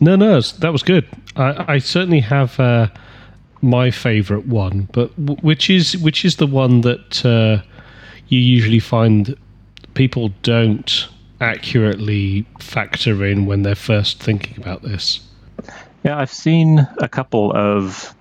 No, 0.00 0.16
no, 0.16 0.40
that 0.40 0.72
was 0.72 0.82
good. 0.82 1.06
I, 1.36 1.74
I 1.74 1.78
certainly 1.78 2.20
have 2.20 2.58
uh, 2.60 2.88
my 3.62 3.90
favourite 3.90 4.46
one, 4.46 4.88
but 4.92 5.14
w- 5.24 5.40
which 5.42 5.70
is 5.70 5.96
which 5.98 6.24
is 6.24 6.36
the 6.36 6.46
one 6.46 6.82
that 6.82 7.24
uh, 7.24 7.62
you 8.28 8.38
usually 8.38 8.78
find 8.78 9.36
people 9.94 10.30
don't 10.42 11.08
accurately 11.40 12.46
factor 12.60 13.24
in 13.24 13.46
when 13.46 13.62
they're 13.62 13.74
first 13.74 14.22
thinking 14.22 14.56
about 14.58 14.82
this. 14.82 15.20
Yeah, 16.04 16.18
I've 16.18 16.32
seen 16.32 16.86
a 16.98 17.08
couple 17.08 17.52
of 17.54 18.14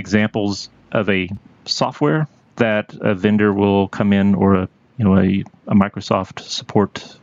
examples 0.00 0.68
of 0.90 1.08
a 1.08 1.28
software 1.64 2.26
that 2.56 2.94
a 3.00 3.14
vendor 3.14 3.52
will 3.52 3.86
come 3.88 4.12
in 4.12 4.34
or 4.34 4.54
a 4.54 4.68
you 4.96 5.04
know 5.04 5.16
a, 5.16 5.44
a 5.68 5.74
Microsoft 5.74 6.40
support 6.40 7.16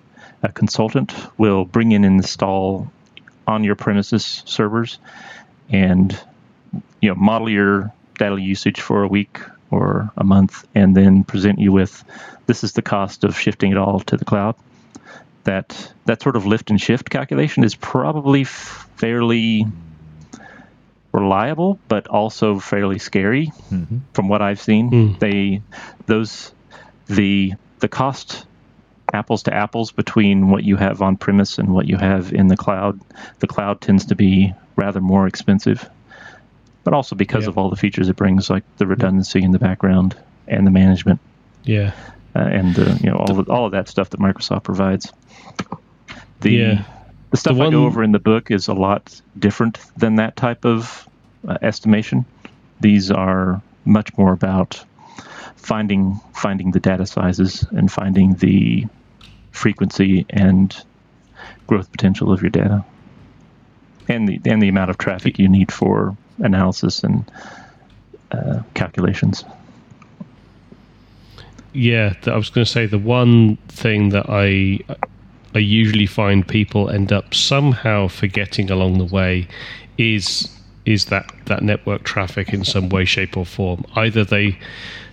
a 0.44 0.52
consultant 0.52 1.14
will 1.38 1.66
bring 1.66 1.92
in 1.92 2.06
and 2.06 2.18
install 2.18 2.90
on 3.46 3.64
your 3.64 3.76
premises 3.76 4.44
servers 4.46 5.00
and 5.70 6.18
you 7.02 7.10
know 7.10 7.16
model 7.16 7.50
your 7.50 7.92
data 8.18 8.40
usage 8.40 8.80
for 8.80 9.04
a 9.04 9.08
week 9.08 9.40
or 9.70 10.10
a 10.16 10.24
month 10.24 10.66
and 10.74 10.96
then 10.96 11.24
present 11.24 11.60
you 11.60 11.72
with 11.72 12.04
this 12.48 12.64
is 12.64 12.72
the 12.72 12.82
cost 12.82 13.24
of 13.24 13.38
shifting 13.38 13.72
it 13.72 13.78
all 13.78 14.00
to 14.00 14.18
the 14.18 14.26
cloud. 14.26 14.56
That 15.44 15.94
that 16.06 16.22
sort 16.22 16.36
of 16.36 16.46
lift 16.46 16.72
and 16.72 16.82
shift 16.82 17.10
calculation 17.10 17.64
is 17.64 17.76
probably 17.76 18.44
fairly 18.46 19.68
reliable, 21.12 21.80
but 21.88 22.08
also 22.08 22.60
fairly 22.60 23.00
scary 23.00 23.48
mm-hmm. 23.72 24.00
from 24.14 24.28
what 24.28 24.42
I've 24.42 24.62
seen. 24.62 24.92
Mm. 24.92 25.20
They 25.20 25.62
those 26.06 26.52
the 27.08 27.54
the 27.80 27.88
cost 27.88 28.46
apples 29.14 29.44
to 29.44 29.54
apples 29.54 29.92
between 29.92 30.50
what 30.50 30.64
you 30.64 30.76
have 30.76 31.02
on 31.02 31.16
premise 31.18 31.58
and 31.58 31.74
what 31.74 31.88
you 31.88 31.98
have 31.98 32.34
in 32.34 32.48
the 32.48 32.58
cloud. 32.58 33.00
The 33.40 33.48
cloud 33.48 33.82
tends 33.82 34.06
to 34.08 34.16
be 34.16 34.54
rather 34.76 35.00
more 35.00 35.28
expensive, 35.28 35.90
but 36.84 36.94
also 36.94 37.16
because 37.16 37.44
yeah. 37.44 37.50
of 37.50 37.58
all 37.58 37.70
the 37.70 37.76
features 37.76 38.10
it 38.10 38.16
brings, 38.16 38.50
like 38.50 38.64
the 38.78 38.88
redundancy 38.88 39.42
in 39.42 39.52
the 39.52 39.60
background 39.60 40.16
and 40.48 40.68
the 40.68 40.72
management. 40.72 41.20
Yeah, 41.64 41.94
uh, 42.36 42.40
and 42.40 42.78
uh, 42.78 42.96
you 43.02 43.10
know 43.10 43.18
all 43.18 43.40
of, 43.40 43.50
all 43.50 43.66
of 43.66 43.72
that 43.72 43.88
stuff 43.88 44.10
that 44.12 44.20
Microsoft 44.20 44.64
provides. 44.64 45.12
The 46.42 46.52
yeah. 46.52 46.84
The 47.32 47.38
stuff 47.38 47.54
the 47.54 47.60
one... 47.60 47.68
I 47.68 47.72
go 47.72 47.86
over 47.86 48.04
in 48.04 48.12
the 48.12 48.20
book 48.20 48.52
is 48.52 48.68
a 48.68 48.74
lot 48.74 49.22
different 49.38 49.80
than 49.98 50.16
that 50.16 50.36
type 50.36 50.66
of 50.66 51.08
uh, 51.48 51.58
estimation. 51.62 52.26
These 52.80 53.12
are 53.12 53.62
much 53.86 54.16
more 54.18 54.34
about 54.34 54.84
finding 55.56 56.20
finding 56.34 56.72
the 56.72 56.80
data 56.80 57.06
sizes 57.06 57.66
and 57.72 57.92
finding 57.92 58.36
the 58.36 58.86
frequency 59.52 60.26
and 60.30 60.84
growth 61.66 61.92
potential 61.92 62.32
of 62.32 62.42
your 62.42 62.52
data, 62.52 62.86
and 64.08 64.28
the 64.28 64.40
and 64.46 64.62
the 64.62 64.70
amount 64.70 64.90
of 64.90 64.98
traffic 64.98 65.40
you 65.40 65.50
need 65.50 65.72
for 65.72 66.16
analysis 66.40 67.04
and 67.04 67.30
uh, 68.32 68.62
calculations. 68.74 69.44
Yeah, 71.74 72.14
I 72.26 72.36
was 72.36 72.50
going 72.50 72.66
to 72.66 72.72
say 72.72 72.86
the 72.86 72.98
one 72.98 73.58
thing 73.68 74.10
that 74.10 74.26
I 74.30 74.80
I 75.56 75.60
usually 75.60 76.06
find 76.06 76.48
people 76.48 76.90
end 76.90 77.12
up 77.12 77.34
somehow 77.34 78.08
forgetting 78.08 78.70
along 78.70 78.98
the 78.98 79.06
way 79.06 79.48
is 79.98 80.50
is 80.86 81.06
that 81.06 81.30
that 81.46 81.64
network 81.64 82.04
traffic 82.04 82.54
in 82.54 82.64
some 82.64 82.88
way, 82.88 83.04
shape, 83.04 83.36
or 83.36 83.46
form. 83.46 83.86
Either 83.96 84.24
they 84.24 84.58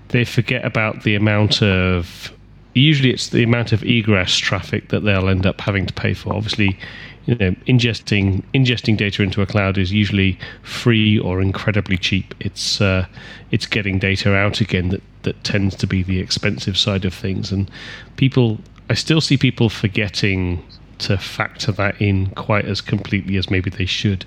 they 0.09 0.25
forget 0.25 0.65
about 0.65 1.03
the 1.03 1.15
amount 1.15 1.63
of 1.63 2.33
usually 2.75 3.11
it's 3.11 3.29
the 3.29 3.43
amount 3.43 3.73
of 3.73 3.83
egress 3.85 4.37
traffic 4.37 4.89
that 4.89 5.01
they'll 5.01 5.29
end 5.29 5.47
up 5.47 5.61
having 5.61 5.87
to 5.87 5.95
pay 5.95 6.15
for. 6.15 6.33
Obviously, 6.33 6.79
you 7.27 7.35
know, 7.37 7.51
ingesting 7.67 8.43
ingesting 8.55 8.97
data 8.97 9.23
into 9.23 9.41
a 9.43 9.47
cloud 9.47 9.79
is 9.79 9.93
usually 9.93 10.39
free 10.63 11.19
or 11.19 11.41
incredibly 11.41 11.97
cheap. 11.97 12.35
It's 12.41 12.81
uh, 12.81 13.07
it's 13.51 13.67
getting 13.67 13.99
data 13.99 14.35
out 14.35 14.61
again 14.61 14.91
that 14.91 15.03
that 15.23 15.43
tends 15.43 15.75
to 15.77 15.87
be 15.87 16.03
the 16.03 16.21
expensive 16.21 16.77
side 16.77 17.05
of 17.05 17.15
things, 17.15 17.51
and 17.51 17.71
people. 18.17 18.59
I 18.91 18.95
still 18.95 19.21
see 19.21 19.37
people 19.37 19.69
forgetting 19.69 20.63
to 20.99 21.17
factor 21.19 21.73
that 21.73 22.01
in 22.01 22.27
quite 22.31 22.65
as 22.67 22.81
completely 22.81 23.37
as 23.37 23.51
maybe 23.51 23.71
they 23.71 23.87
should. 23.87 24.25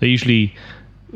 They 0.00 0.08
usually 0.08 0.54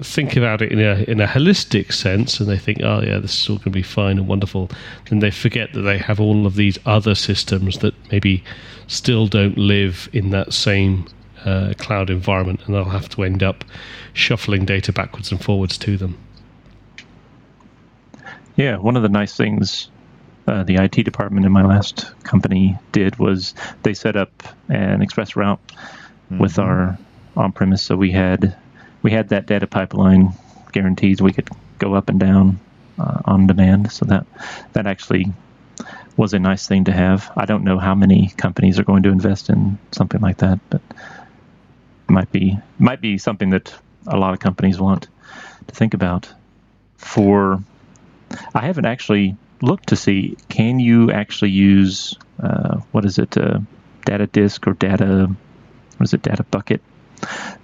think 0.02 0.36
about 0.36 0.60
it 0.60 0.72
in 0.72 0.80
a 0.80 1.04
in 1.08 1.20
a 1.20 1.26
holistic 1.26 1.92
sense 1.92 2.40
and 2.40 2.48
they 2.48 2.58
think 2.58 2.80
oh 2.82 3.00
yeah 3.00 3.18
this 3.18 3.40
is 3.40 3.48
all 3.48 3.56
going 3.58 3.64
to 3.64 3.70
be 3.70 3.82
fine 3.82 4.18
and 4.18 4.26
wonderful 4.26 4.68
then 5.08 5.20
they 5.20 5.30
forget 5.30 5.72
that 5.72 5.82
they 5.82 5.98
have 5.98 6.18
all 6.18 6.46
of 6.46 6.56
these 6.56 6.78
other 6.84 7.14
systems 7.14 7.78
that 7.78 7.94
maybe 8.10 8.42
still 8.88 9.28
don't 9.28 9.56
live 9.56 10.08
in 10.12 10.30
that 10.30 10.52
same 10.52 11.06
uh, 11.44 11.72
cloud 11.78 12.10
environment 12.10 12.60
and 12.66 12.74
they'll 12.74 12.84
have 12.84 13.08
to 13.08 13.22
end 13.22 13.42
up 13.42 13.64
shuffling 14.14 14.64
data 14.64 14.92
backwards 14.92 15.30
and 15.30 15.44
forwards 15.44 15.78
to 15.78 15.96
them 15.96 16.18
yeah 18.56 18.76
one 18.76 18.96
of 18.96 19.02
the 19.02 19.08
nice 19.08 19.36
things 19.36 19.90
uh, 20.46 20.62
the 20.64 20.76
IT 20.76 21.04
department 21.04 21.46
in 21.46 21.52
my 21.52 21.64
last 21.64 22.12
company 22.22 22.78
did 22.92 23.16
was 23.18 23.54
they 23.82 23.94
set 23.94 24.16
up 24.16 24.30
an 24.68 25.02
express 25.02 25.36
route 25.36 25.60
mm-hmm. 25.66 26.38
with 26.38 26.58
our 26.58 26.98
on 27.36 27.50
premise 27.50 27.82
so 27.82 27.96
we 27.96 28.12
had 28.12 28.56
we 29.02 29.10
had 29.10 29.28
that 29.30 29.46
data 29.46 29.66
pipeline 29.66 30.32
guarantees 30.72 31.20
we 31.20 31.32
could 31.32 31.48
go 31.78 31.94
up 31.94 32.08
and 32.08 32.20
down 32.20 32.60
uh, 32.98 33.22
on 33.24 33.46
demand. 33.46 33.90
So 33.92 34.04
that 34.06 34.26
that 34.72 34.86
actually 34.86 35.32
was 36.16 36.34
a 36.34 36.38
nice 36.38 36.66
thing 36.66 36.84
to 36.84 36.92
have. 36.92 37.30
I 37.36 37.44
don't 37.44 37.64
know 37.64 37.78
how 37.78 37.94
many 37.94 38.28
companies 38.36 38.78
are 38.78 38.84
going 38.84 39.02
to 39.04 39.10
invest 39.10 39.50
in 39.50 39.78
something 39.92 40.20
like 40.20 40.38
that, 40.38 40.58
but 40.70 40.82
it 42.08 42.12
might 42.12 42.30
be 42.30 42.58
might 42.78 43.00
be 43.00 43.18
something 43.18 43.50
that 43.50 43.74
a 44.06 44.16
lot 44.16 44.34
of 44.34 44.40
companies 44.40 44.78
want 44.78 45.08
to 45.66 45.74
think 45.74 45.94
about. 45.94 46.32
For 46.96 47.62
I 48.54 48.60
haven't 48.60 48.86
actually 48.86 49.36
looked 49.64 49.88
to 49.88 49.96
see 49.96 50.36
can 50.48 50.78
you 50.78 51.10
actually 51.10 51.50
use 51.50 52.14
uh, 52.42 52.78
what 52.92 53.04
is 53.04 53.18
it 53.18 53.36
uh, 53.36 53.58
data 54.04 54.26
disk 54.26 54.66
or 54.66 54.74
data 54.74 55.28
what 55.96 56.04
is 56.04 56.14
it 56.14 56.22
data 56.22 56.42
bucket 56.44 56.80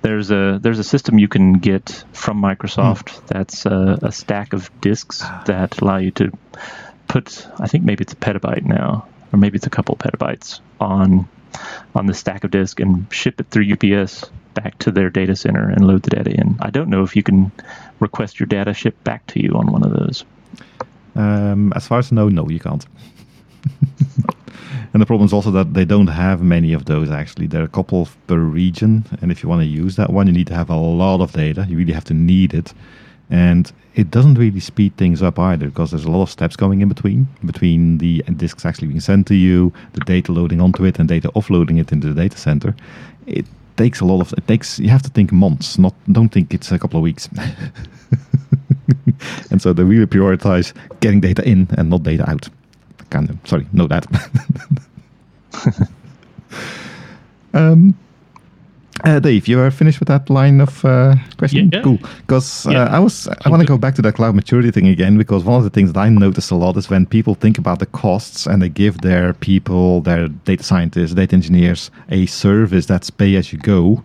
there's 0.03 0.31
a 0.31 0.59
there's 0.63 0.79
a 0.79 0.85
system 0.85 1.19
you 1.19 1.29
can 1.29 1.55
get 1.55 2.05
from 2.13 2.41
Microsoft 2.41 3.11
mm. 3.11 3.27
that's 3.27 3.67
a, 3.67 3.99
a, 4.03 4.13
stack 4.13 4.53
of 4.53 4.71
disks 4.81 5.19
that 5.47 5.81
allow 5.81 5.99
you 5.99 6.11
to 6.13 6.33
put 7.09 7.47
I 7.59 7.67
think 7.67 7.85
maybe 7.85 8.03
it's 8.03 8.13
a 8.13 8.17
petabyte 8.17 8.65
now 8.65 9.07
or 9.33 9.39
maybe 9.39 9.57
it's 9.57 9.67
a 9.67 9.71
couple 9.71 9.97
petabytes 9.97 10.61
on 10.81 11.29
on 11.95 12.07
the 12.07 12.15
stack 12.15 12.45
of 12.45 12.51
disk 12.51 12.81
and 12.81 13.13
ship 13.13 13.41
it 13.41 13.49
through 13.51 13.73
UPS 13.73 14.31
back 14.55 14.79
to 14.79 14.91
their 14.91 15.11
data 15.11 15.37
center 15.37 15.69
and 15.69 15.87
load 15.87 16.03
the 16.03 16.11
data 16.11 16.31
in. 16.31 16.59
I 16.61 16.71
don't 16.71 16.89
know 16.89 17.03
if 17.03 17.17
you 17.17 17.23
can 17.23 17.53
request 17.99 18.41
your 18.41 18.47
data 18.47 18.75
shipped 18.75 19.03
back 19.05 19.27
to 19.29 19.43
you 19.43 19.53
on 19.55 19.71
one 19.71 19.85
of 19.85 19.93
those. 19.93 20.25
Um, 21.21 21.73
as 21.75 21.87
far 21.87 21.99
as 21.99 22.13
I 22.13 22.15
know, 22.17 22.29
no, 22.29 22.49
you 22.49 22.61
can't. 22.61 22.87
And 24.93 25.01
the 25.01 25.07
problem 25.07 25.27
is 25.27 25.33
also 25.33 25.51
that 25.53 25.75
they 25.75 25.85
don't 25.85 26.09
have 26.09 26.43
many 26.43 26.73
of 26.73 26.87
those 26.87 27.11
actually. 27.11 27.47
There 27.47 27.63
are 27.63 27.67
a 27.67 27.69
couple 27.69 28.09
per 28.27 28.39
region, 28.39 29.05
and 29.23 29.31
if 29.31 29.43
you 29.43 29.49
want 29.49 29.61
to 29.63 29.67
use 29.67 29.97
that 29.97 30.11
one, 30.11 30.27
you 30.27 30.33
need 30.33 30.49
to 30.49 30.55
have 30.55 30.69
a 30.69 30.77
lot 30.77 31.21
of 31.21 31.33
data. 31.33 31.65
You 31.69 31.77
really 31.77 31.93
have 31.93 32.05
to 32.05 32.15
need 32.15 32.55
it, 32.55 32.75
and 33.29 33.71
it 33.95 34.11
doesn't 34.11 34.35
really 34.35 34.59
speed 34.61 34.97
things 34.97 35.23
up 35.23 35.39
either 35.39 35.67
because 35.67 35.93
there's 35.93 36.05
a 36.05 36.11
lot 36.11 36.23
of 36.23 36.31
steps 36.31 36.57
going 36.57 36.81
in 36.81 36.89
between 36.89 37.29
between 37.45 37.99
the 37.99 38.25
disks 38.37 38.65
actually 38.65 38.89
being 38.89 39.01
sent 39.01 39.29
to 39.29 39.37
you, 39.37 39.73
the 39.93 40.01
data 40.01 40.33
loading 40.33 40.61
onto 40.61 40.85
it, 40.85 40.99
and 40.99 41.09
data 41.09 41.31
offloading 41.37 41.79
it 41.79 41.93
into 41.93 42.13
the 42.13 42.21
data 42.23 42.37
center. 42.37 42.75
It 43.27 43.47
takes 43.77 44.01
a 44.01 44.05
lot 44.05 44.21
of 44.21 44.33
it 44.33 44.47
takes 44.49 44.81
you 44.81 44.89
have 44.89 45.03
to 45.03 45.09
think 45.09 45.33
months 45.33 45.79
not 45.79 45.95
don't 46.13 46.29
think 46.31 46.53
it's 46.53 46.71
a 46.71 46.79
couple 46.79 46.99
of 46.99 47.03
weeks 47.03 47.31
and 49.51 49.61
so 49.61 49.73
they 49.73 49.83
really 49.83 50.07
prioritize 50.07 50.73
getting 51.01 51.21
data 51.21 51.47
in 51.49 51.69
and 51.77 51.91
not 51.91 52.03
data 52.03 52.29
out 52.29 52.49
kind 53.11 53.29
of 53.29 53.37
sorry, 53.45 53.67
know 53.73 53.87
that. 53.89 54.07
um, 57.55 57.95
uh, 59.05 59.19
Dave, 59.19 59.49
you 59.49 59.59
are 59.61 59.71
finished 59.71 59.99
with 59.99 60.09
that 60.09 60.29
line 60.29 60.61
of 60.61 60.85
uh, 60.85 61.15
questioning. 61.39 61.71
Yeah. 61.73 61.83
Cool. 61.83 61.99
Because 62.19 62.67
uh, 62.67 62.89
I 62.91 62.99
was, 62.99 63.29
I 63.29 63.49
want 63.49 63.61
to 63.63 63.67
go 63.67 63.79
back 63.79 63.95
to 63.97 64.03
that 64.03 64.15
cloud 64.15 64.35
maturity 64.35 64.71
thing 64.71 64.89
again. 64.89 65.17
Because 65.17 65.43
one 65.45 65.57
of 65.57 65.65
the 65.65 65.71
things 65.71 65.93
that 65.93 66.01
I 66.01 66.09
notice 66.09 66.51
a 66.51 66.55
lot 66.55 66.77
is 66.77 66.91
when 66.91 67.07
people 67.07 67.35
think 67.35 67.59
about 67.59 67.79
the 67.79 67.87
costs 67.87 68.47
and 68.47 68.61
they 68.61 68.69
give 68.69 69.01
their 69.01 69.33
people, 69.35 70.03
their 70.03 70.29
data 70.29 70.63
scientists, 70.63 71.15
data 71.15 71.35
engineers, 71.35 71.91
a 72.11 72.27
service 72.27 72.87
that's 72.87 73.11
pay 73.11 73.37
as 73.37 73.53
you 73.53 73.59
go. 73.59 74.05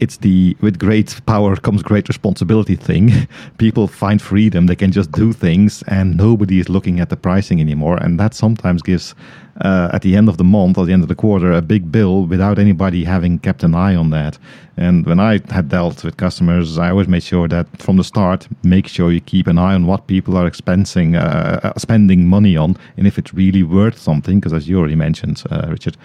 It's 0.00 0.16
the 0.16 0.56
with 0.60 0.78
great 0.78 1.20
power 1.26 1.56
comes 1.56 1.82
great 1.82 2.08
responsibility 2.08 2.74
thing. 2.74 3.28
People 3.58 3.86
find 3.86 4.20
freedom; 4.20 4.66
they 4.66 4.76
can 4.76 4.92
just 4.92 5.12
do 5.12 5.32
things, 5.32 5.82
and 5.86 6.16
nobody 6.16 6.58
is 6.58 6.68
looking 6.68 7.00
at 7.00 7.10
the 7.10 7.16
pricing 7.16 7.60
anymore. 7.60 7.98
And 7.98 8.18
that 8.18 8.34
sometimes 8.34 8.82
gives, 8.82 9.14
uh, 9.60 9.90
at 9.92 10.00
the 10.00 10.16
end 10.16 10.28
of 10.28 10.38
the 10.38 10.44
month 10.44 10.78
or 10.78 10.86
the 10.86 10.92
end 10.94 11.02
of 11.02 11.08
the 11.08 11.14
quarter, 11.14 11.52
a 11.52 11.60
big 11.60 11.92
bill 11.92 12.24
without 12.24 12.58
anybody 12.58 13.04
having 13.04 13.38
kept 13.38 13.62
an 13.62 13.74
eye 13.74 13.94
on 13.94 14.10
that. 14.10 14.38
And 14.76 15.04
when 15.04 15.20
I 15.20 15.40
had 15.50 15.68
dealt 15.68 16.02
with 16.02 16.16
customers, 16.16 16.78
I 16.78 16.90
always 16.90 17.08
made 17.08 17.22
sure 17.22 17.46
that 17.48 17.66
from 17.78 17.98
the 17.98 18.04
start, 18.04 18.48
make 18.62 18.88
sure 18.88 19.12
you 19.12 19.20
keep 19.20 19.46
an 19.46 19.58
eye 19.58 19.74
on 19.74 19.86
what 19.86 20.06
people 20.06 20.38
are 20.38 20.48
expensing, 20.50 21.14
uh, 21.14 21.60
uh, 21.62 21.78
spending 21.78 22.26
money 22.26 22.56
on, 22.56 22.76
and 22.96 23.06
if 23.06 23.18
it's 23.18 23.34
really 23.34 23.62
worth 23.62 23.98
something. 23.98 24.40
Because 24.40 24.54
as 24.54 24.66
you 24.66 24.78
already 24.78 24.94
mentioned, 24.94 25.42
uh, 25.50 25.66
Richard, 25.68 25.98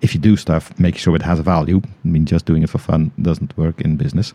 if 0.00 0.14
you 0.14 0.20
do 0.20 0.36
stuff, 0.36 0.78
make 0.78 0.96
sure 0.96 1.14
it 1.16 1.22
has 1.22 1.38
a 1.38 1.42
value. 1.42 1.80
I 2.04 2.08
mean, 2.08 2.24
just 2.24 2.46
doing 2.46 2.62
it 2.62 2.70
for 2.70 2.78
fun 2.78 3.12
doesn't 3.20 3.56
work 3.56 3.80
in 3.80 3.96
business. 3.96 4.32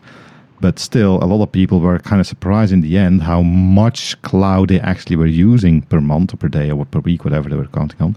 But 0.60 0.78
still, 0.78 1.22
a 1.22 1.26
lot 1.26 1.42
of 1.42 1.52
people 1.52 1.80
were 1.80 1.98
kind 1.98 2.20
of 2.20 2.26
surprised 2.26 2.72
in 2.72 2.80
the 2.80 2.96
end 2.96 3.22
how 3.22 3.42
much 3.42 4.20
cloud 4.22 4.68
they 4.68 4.80
actually 4.80 5.16
were 5.16 5.26
using 5.26 5.82
per 5.82 6.00
month 6.00 6.32
or 6.32 6.38
per 6.38 6.48
day 6.48 6.70
or 6.70 6.84
per 6.86 7.00
week, 7.00 7.24
whatever 7.24 7.48
they 7.48 7.56
were 7.56 7.66
counting 7.66 8.00
on. 8.00 8.16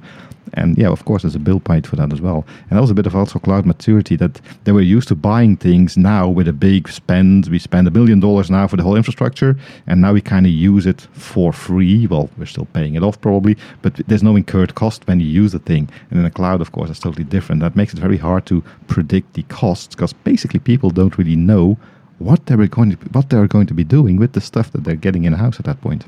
And 0.53 0.77
yeah, 0.77 0.89
of 0.89 1.05
course, 1.05 1.23
there's 1.23 1.35
a 1.35 1.39
bill 1.39 1.59
paid 1.59 1.85
for 1.85 1.95
that 1.97 2.11
as 2.13 2.21
well. 2.21 2.45
And 2.69 2.77
that 2.77 2.81
was 2.81 2.89
a 2.89 2.95
bit 2.95 3.05
of 3.05 3.15
also 3.15 3.39
cloud 3.39 3.65
maturity 3.65 4.15
that 4.17 4.41
they 4.63 4.71
were 4.71 4.81
used 4.81 5.07
to 5.09 5.15
buying 5.15 5.57
things 5.57 5.97
now 5.97 6.27
with 6.27 6.47
a 6.47 6.53
big 6.53 6.89
spend. 6.89 7.47
We 7.47 7.59
spend 7.59 7.87
a 7.87 7.91
billion 7.91 8.19
dollars 8.19 8.49
now 8.49 8.67
for 8.67 8.77
the 8.77 8.83
whole 8.83 8.95
infrastructure, 8.95 9.55
and 9.87 10.01
now 10.01 10.13
we 10.13 10.21
kind 10.21 10.45
of 10.45 10.51
use 10.51 10.85
it 10.85 11.01
for 11.11 11.53
free. 11.53 12.07
Well, 12.07 12.29
we're 12.37 12.45
still 12.45 12.67
paying 12.73 12.95
it 12.95 13.03
off 13.03 13.19
probably, 13.21 13.57
but 13.81 13.95
there's 14.07 14.23
no 14.23 14.35
incurred 14.35 14.75
cost 14.75 15.07
when 15.07 15.19
you 15.19 15.27
use 15.27 15.51
the 15.51 15.59
thing. 15.59 15.89
And 16.09 16.17
in 16.17 16.23
the 16.23 16.31
cloud, 16.31 16.61
of 16.61 16.71
course, 16.71 16.89
it's 16.89 16.99
totally 16.99 17.25
different. 17.25 17.61
That 17.61 17.75
makes 17.75 17.93
it 17.93 17.99
very 17.99 18.17
hard 18.17 18.45
to 18.47 18.63
predict 18.87 19.33
the 19.33 19.43
costs 19.43 19.95
because 19.95 20.13
basically 20.13 20.59
people 20.59 20.89
don't 20.89 21.17
really 21.17 21.35
know 21.35 21.77
what 22.19 22.45
they're 22.45 22.67
going 22.67 22.91
to 22.91 22.97
what 23.11 23.29
they're 23.29 23.47
going 23.47 23.67
to 23.67 23.73
be 23.73 23.83
doing 23.83 24.17
with 24.17 24.33
the 24.33 24.41
stuff 24.41 24.71
that 24.71 24.83
they're 24.83 24.95
getting 24.95 25.23
in 25.23 25.33
house 25.33 25.59
at 25.59 25.65
that 25.65 25.81
point. 25.81 26.05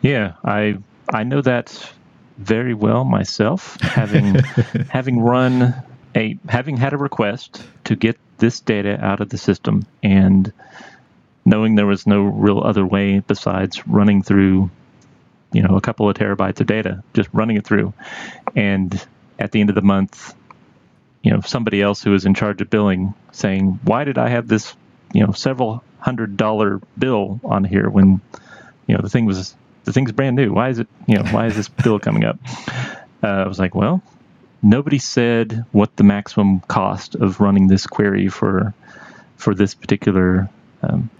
Yeah, 0.00 0.34
I 0.44 0.78
I 1.08 1.24
know 1.24 1.42
that 1.42 1.92
very 2.38 2.74
well 2.74 3.04
myself, 3.04 3.80
having 3.80 4.34
having 4.88 5.20
run 5.20 5.74
a 6.16 6.38
having 6.48 6.76
had 6.76 6.92
a 6.92 6.96
request 6.96 7.64
to 7.84 7.96
get 7.96 8.18
this 8.38 8.60
data 8.60 9.02
out 9.04 9.20
of 9.20 9.28
the 9.28 9.38
system 9.38 9.86
and 10.02 10.52
knowing 11.44 11.74
there 11.74 11.86
was 11.86 12.06
no 12.06 12.22
real 12.22 12.60
other 12.60 12.84
way 12.84 13.20
besides 13.20 13.86
running 13.86 14.22
through 14.22 14.70
you 15.52 15.62
know 15.62 15.76
a 15.76 15.80
couple 15.80 16.08
of 16.08 16.16
terabytes 16.16 16.60
of 16.60 16.66
data 16.66 17.02
just 17.14 17.28
running 17.32 17.56
it 17.56 17.64
through 17.64 17.92
and 18.56 19.06
at 19.38 19.52
the 19.52 19.60
end 19.60 19.68
of 19.68 19.74
the 19.74 19.82
month 19.82 20.34
you 21.22 21.30
know 21.30 21.40
somebody 21.40 21.80
else 21.80 22.02
who 22.02 22.14
is 22.14 22.24
in 22.24 22.34
charge 22.34 22.60
of 22.60 22.70
billing 22.70 23.14
saying 23.32 23.78
why 23.84 24.04
did 24.04 24.18
i 24.18 24.28
have 24.28 24.48
this 24.48 24.74
you 25.12 25.24
know 25.24 25.32
several 25.32 25.82
hundred 25.98 26.36
dollar 26.36 26.80
bill 26.98 27.40
on 27.44 27.64
here 27.64 27.88
when 27.88 28.20
you 28.86 28.94
know 28.94 29.02
the 29.02 29.10
thing 29.10 29.24
was 29.26 29.54
the 29.84 29.92
thing's 29.92 30.12
brand 30.12 30.36
new 30.36 30.52
why 30.52 30.68
is 30.68 30.78
it 30.78 30.88
you 31.06 31.16
know 31.16 31.24
why 31.30 31.46
is 31.46 31.54
this 31.54 31.68
bill 31.68 31.98
coming 31.98 32.24
up 32.24 32.38
uh, 33.22 33.26
i 33.26 33.46
was 33.46 33.58
like 33.58 33.74
well 33.74 34.02
nobody 34.62 34.98
said 34.98 35.64
what 35.72 35.94
the 35.96 36.04
maximum 36.04 36.60
cost 36.60 37.14
of 37.14 37.40
running 37.40 37.66
this 37.68 37.86
query 37.86 38.28
for 38.28 38.74
for 39.36 39.54
this 39.54 39.74
particular 39.74 40.48
um, 40.82 41.10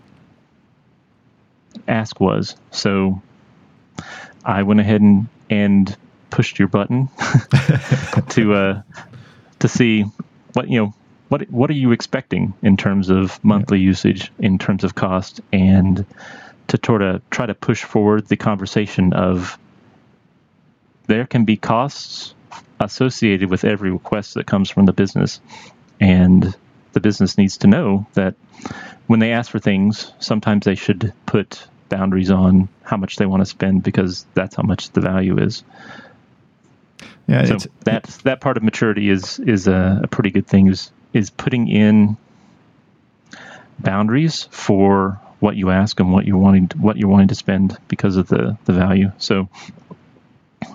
ask 1.88 2.20
was. 2.20 2.56
So 2.70 3.20
I 4.44 4.62
went 4.62 4.80
ahead 4.80 5.00
and, 5.00 5.28
and 5.50 5.96
pushed 6.30 6.58
your 6.58 6.68
button 6.68 7.08
to 8.30 8.54
uh, 8.54 8.82
to 9.62 9.68
see 9.68 10.02
what 10.54 10.68
you 10.68 10.78
know 10.78 10.94
what 11.28 11.48
what 11.50 11.70
are 11.70 11.74
you 11.74 11.92
expecting 11.92 12.52
in 12.62 12.76
terms 12.76 13.10
of 13.10 13.42
monthly 13.44 13.78
yeah. 13.78 13.86
usage, 13.86 14.32
in 14.38 14.58
terms 14.58 14.84
of 14.84 14.94
cost, 14.94 15.40
and 15.52 16.04
to 16.66 16.78
sort 16.84 17.00
of 17.00 17.22
try 17.30 17.46
to 17.46 17.54
push 17.54 17.84
forward 17.84 18.26
the 18.26 18.36
conversation 18.36 19.12
of 19.12 19.58
there 21.06 21.26
can 21.26 21.44
be 21.44 21.56
costs 21.56 22.34
associated 22.80 23.50
with 23.50 23.64
every 23.64 23.92
request 23.92 24.34
that 24.34 24.46
comes 24.46 24.68
from 24.68 24.84
the 24.84 24.92
business, 24.92 25.40
and 26.00 26.54
the 26.92 27.00
business 27.00 27.38
needs 27.38 27.58
to 27.58 27.68
know 27.68 28.04
that 28.14 28.34
when 29.06 29.20
they 29.20 29.32
ask 29.32 29.50
for 29.50 29.60
things, 29.60 30.12
sometimes 30.18 30.64
they 30.64 30.74
should 30.74 31.12
put 31.24 31.66
boundaries 31.88 32.32
on 32.32 32.68
how 32.82 32.96
much 32.96 33.16
they 33.16 33.26
want 33.26 33.42
to 33.42 33.46
spend 33.46 33.84
because 33.84 34.26
that's 34.34 34.56
how 34.56 34.64
much 34.64 34.90
the 34.90 35.00
value 35.00 35.38
is. 35.38 35.62
Yeah, 37.28 37.44
so 37.44 37.70
that 37.84 38.04
that 38.24 38.40
part 38.40 38.56
of 38.56 38.62
maturity 38.62 39.08
is 39.08 39.38
is 39.40 39.66
a, 39.68 40.00
a 40.02 40.08
pretty 40.08 40.30
good 40.30 40.46
thing. 40.46 40.68
Is 40.68 40.90
is 41.12 41.30
putting 41.30 41.68
in 41.68 42.16
boundaries 43.78 44.48
for 44.50 45.20
what 45.40 45.56
you 45.56 45.70
ask 45.70 45.98
and 46.00 46.12
what 46.12 46.24
you're 46.24 46.38
wanting 46.38 46.68
to, 46.68 46.78
what 46.78 46.96
you're 46.96 47.08
wanting 47.08 47.28
to 47.28 47.34
spend 47.34 47.76
because 47.88 48.16
of 48.16 48.28
the 48.28 48.56
the 48.64 48.72
value. 48.72 49.12
So 49.18 49.48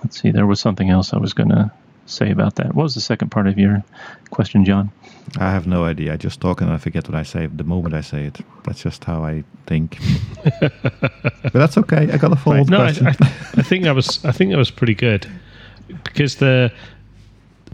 let's 0.02 0.20
see. 0.20 0.30
There 0.30 0.46
was 0.46 0.60
something 0.60 0.90
else 0.90 1.12
I 1.12 1.18
was 1.18 1.32
going 1.32 1.50
to 1.50 1.70
say 2.06 2.30
about 2.30 2.56
that. 2.56 2.74
What 2.74 2.84
was 2.84 2.94
the 2.94 3.00
second 3.00 3.30
part 3.30 3.46
of 3.46 3.58
your 3.58 3.84
question, 4.30 4.64
John? 4.64 4.90
I 5.38 5.50
have 5.50 5.66
no 5.66 5.84
idea. 5.84 6.14
I 6.14 6.16
just 6.16 6.40
talk 6.40 6.60
and 6.62 6.70
I 6.70 6.78
forget 6.78 7.06
what 7.08 7.14
I 7.14 7.22
say 7.22 7.46
the 7.46 7.64
moment 7.64 7.94
I 7.94 8.00
say 8.00 8.24
it. 8.24 8.38
That's 8.64 8.82
just 8.82 9.04
how 9.04 9.24
I 9.24 9.44
think. 9.66 9.98
but 10.60 11.52
that's 11.52 11.76
okay. 11.76 12.10
I 12.10 12.16
got 12.16 12.32
a 12.32 12.36
follow 12.36 12.58
right. 12.58 12.68
no, 12.68 12.78
question. 12.78 13.06
I, 13.06 13.10
I, 13.10 13.32
I, 13.58 13.62
think 13.62 13.84
that 13.84 13.94
was 13.94 14.24
I 14.24 14.32
think 14.32 14.50
that 14.52 14.58
was 14.58 14.70
pretty 14.70 14.94
good 14.94 15.26
because 16.04 16.36
the 16.36 16.72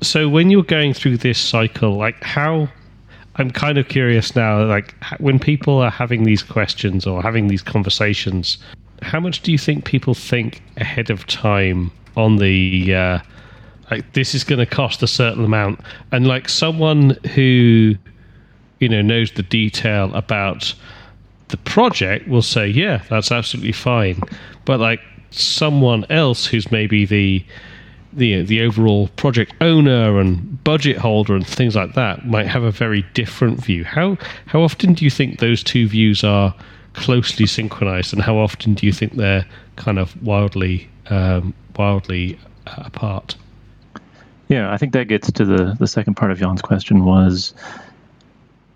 so 0.03 0.29
when 0.29 0.51
you're 0.51 0.62
going 0.62 0.93
through 0.93 1.19
this 1.19 1.39
cycle, 1.39 1.97
like 1.97 2.23
how 2.23 2.69
I'm 3.37 3.51
kind 3.51 3.79
of 3.79 3.89
curious 3.89 4.37
now, 4.37 4.65
like 4.65 4.95
when 5.19 5.39
people 5.39 5.79
are 5.79 5.91
having 5.91 6.25
these 6.25 6.43
questions 6.43 7.07
or 7.07 7.23
having 7.23 7.49
these 7.49 7.62
conversations, 7.62 8.59
how 9.03 9.21
much 9.21 9.43
do 9.43 9.51
you 9.53 9.59
think 9.59 9.85
people 9.85 10.15
think 10.15 10.62
ahead 10.77 11.11
of 11.11 11.27
time 11.27 11.91
on 12.17 12.37
the 12.37 12.95
uh, 12.95 13.19
like 13.91 14.12
this 14.12 14.35
is 14.35 14.45
going 14.45 14.61
to 14.61 14.67
cost 14.67 15.03
a 15.03 15.07
certain 15.07 15.45
amount, 15.45 15.81
and 16.12 16.27
like 16.27 16.49
someone 16.49 17.11
who 17.35 17.95
you 18.81 18.89
know 18.89 19.03
knows 19.03 19.33
the 19.33 19.43
detail 19.43 20.15
about 20.15 20.75
the 21.49 21.57
project 21.59 22.29
will 22.29 22.43
say, 22.43 22.67
yeah, 22.67 23.03
that's 23.11 23.31
absolutely 23.31 23.73
fine, 23.73 24.21
but 24.65 24.81
like 24.81 25.01
someone 25.31 26.07
else 26.11 26.47
who's 26.47 26.71
maybe 26.71 27.05
the 27.05 27.45
the 28.17 28.43
the 28.43 28.62
overall 28.62 29.09
project 29.17 29.53
owner 29.61 30.19
and 30.21 30.62
budget 30.65 30.97
holder 30.97 31.35
and 31.35 31.47
things 31.47 31.77
like 31.77 31.95
that 31.95 32.27
might 32.27 32.47
have 32.47 32.62
a 32.62 32.71
very 32.71 33.05
different 33.15 33.62
view. 33.62 33.85
How 33.85 34.17
how 34.47 34.62
often 34.62 34.95
do 34.95 35.05
you 35.05 35.11
think 35.11 35.39
those 35.39 35.62
two 35.62 35.89
views 35.89 36.25
are 36.25 36.55
closely 36.95 37.47
synchronized, 37.47 38.12
and 38.12 38.23
how 38.23 38.37
often 38.37 38.75
do 38.75 38.87
you 38.87 38.93
think 38.93 39.15
they're 39.15 39.47
kind 39.77 39.99
of 39.99 40.21
wildly 40.23 40.89
um, 41.11 41.55
wildly 41.77 42.39
uh, 42.67 42.85
apart? 42.87 43.37
Yeah, 44.49 44.73
I 44.73 44.77
think 44.77 44.93
that 44.93 45.09
gets 45.09 45.31
to 45.33 45.45
the 45.45 45.77
the 45.79 45.87
second 45.87 46.15
part 46.15 46.31
of 46.31 46.39
Jan's 46.39 46.62
question 46.62 47.05
was 47.05 47.55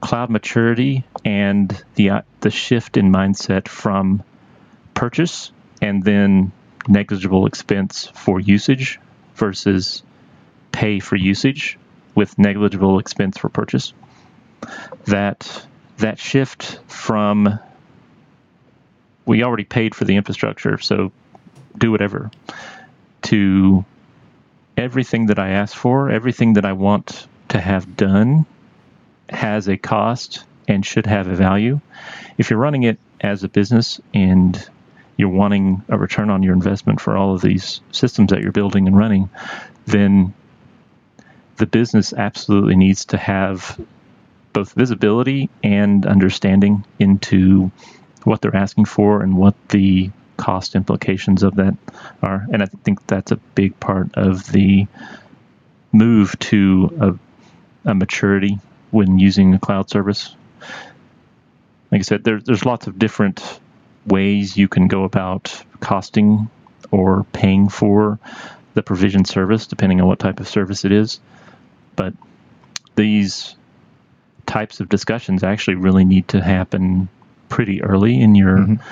cloud 0.00 0.30
maturity 0.30 1.04
and 1.24 1.82
the 1.94 2.10
uh, 2.10 2.22
the 2.40 2.50
shift 2.50 2.96
in 2.96 3.10
mindset 3.10 3.68
from 3.68 4.22
purchase 4.94 5.52
and 5.80 6.02
then 6.02 6.52
negligible 6.88 7.46
expense 7.46 8.10
for 8.14 8.40
usage 8.40 8.98
versus 9.38 10.02
pay 10.72 11.00
for 11.00 11.16
usage 11.16 11.78
with 12.14 12.38
negligible 12.38 12.98
expense 12.98 13.38
for 13.38 13.48
purchase. 13.48 13.92
That 15.06 15.66
that 15.98 16.18
shift 16.18 16.80
from 16.86 17.58
we 19.24 19.42
already 19.42 19.64
paid 19.64 19.94
for 19.94 20.04
the 20.04 20.16
infrastructure, 20.16 20.78
so 20.78 21.12
do 21.76 21.90
whatever, 21.90 22.30
to 23.22 23.84
everything 24.76 25.26
that 25.26 25.38
I 25.38 25.50
ask 25.50 25.76
for, 25.76 26.10
everything 26.10 26.54
that 26.54 26.64
I 26.64 26.72
want 26.72 27.26
to 27.48 27.60
have 27.60 27.96
done 27.96 28.46
has 29.28 29.68
a 29.68 29.76
cost 29.76 30.44
and 30.66 30.84
should 30.84 31.06
have 31.06 31.28
a 31.28 31.34
value. 31.34 31.80
If 32.38 32.50
you're 32.50 32.58
running 32.58 32.84
it 32.84 32.98
as 33.20 33.44
a 33.44 33.48
business 33.48 34.00
and 34.14 34.68
you're 35.18 35.28
wanting 35.28 35.82
a 35.88 35.98
return 35.98 36.30
on 36.30 36.42
your 36.42 36.54
investment 36.54 37.00
for 37.00 37.16
all 37.16 37.34
of 37.34 37.42
these 37.42 37.80
systems 37.90 38.30
that 38.30 38.40
you're 38.40 38.52
building 38.52 38.86
and 38.86 38.96
running, 38.96 39.28
then 39.84 40.32
the 41.56 41.66
business 41.66 42.12
absolutely 42.12 42.76
needs 42.76 43.04
to 43.06 43.18
have 43.18 43.78
both 44.52 44.72
visibility 44.72 45.50
and 45.62 46.06
understanding 46.06 46.86
into 47.00 47.70
what 48.22 48.40
they're 48.40 48.56
asking 48.56 48.84
for 48.84 49.22
and 49.22 49.36
what 49.36 49.54
the 49.70 50.10
cost 50.36 50.76
implications 50.76 51.42
of 51.42 51.56
that 51.56 51.76
are. 52.22 52.46
And 52.52 52.62
I 52.62 52.66
think 52.66 53.04
that's 53.08 53.32
a 53.32 53.36
big 53.36 53.78
part 53.80 54.14
of 54.14 54.50
the 54.52 54.86
move 55.92 56.38
to 56.38 57.18
a, 57.84 57.90
a 57.90 57.94
maturity 57.94 58.60
when 58.92 59.18
using 59.18 59.52
a 59.52 59.58
cloud 59.58 59.90
service. 59.90 60.34
Like 61.90 62.00
I 62.00 62.02
said, 62.02 62.22
there, 62.22 62.40
there's 62.40 62.64
lots 62.64 62.86
of 62.86 63.00
different 63.00 63.60
ways 64.08 64.56
you 64.56 64.68
can 64.68 64.88
go 64.88 65.04
about 65.04 65.64
costing 65.80 66.50
or 66.90 67.24
paying 67.32 67.68
for 67.68 68.18
the 68.74 68.82
provision 68.82 69.24
service, 69.24 69.66
depending 69.66 70.00
on 70.00 70.06
what 70.06 70.18
type 70.18 70.40
of 70.40 70.48
service 70.48 70.84
it 70.84 70.92
is. 70.92 71.20
But 71.96 72.14
these 72.94 73.56
types 74.46 74.80
of 74.80 74.88
discussions 74.88 75.44
actually 75.44 75.76
really 75.76 76.04
need 76.04 76.28
to 76.28 76.40
happen 76.40 77.08
pretty 77.48 77.82
early 77.82 78.20
in 78.20 78.34
your 78.34 78.58
mm-hmm. 78.58 78.82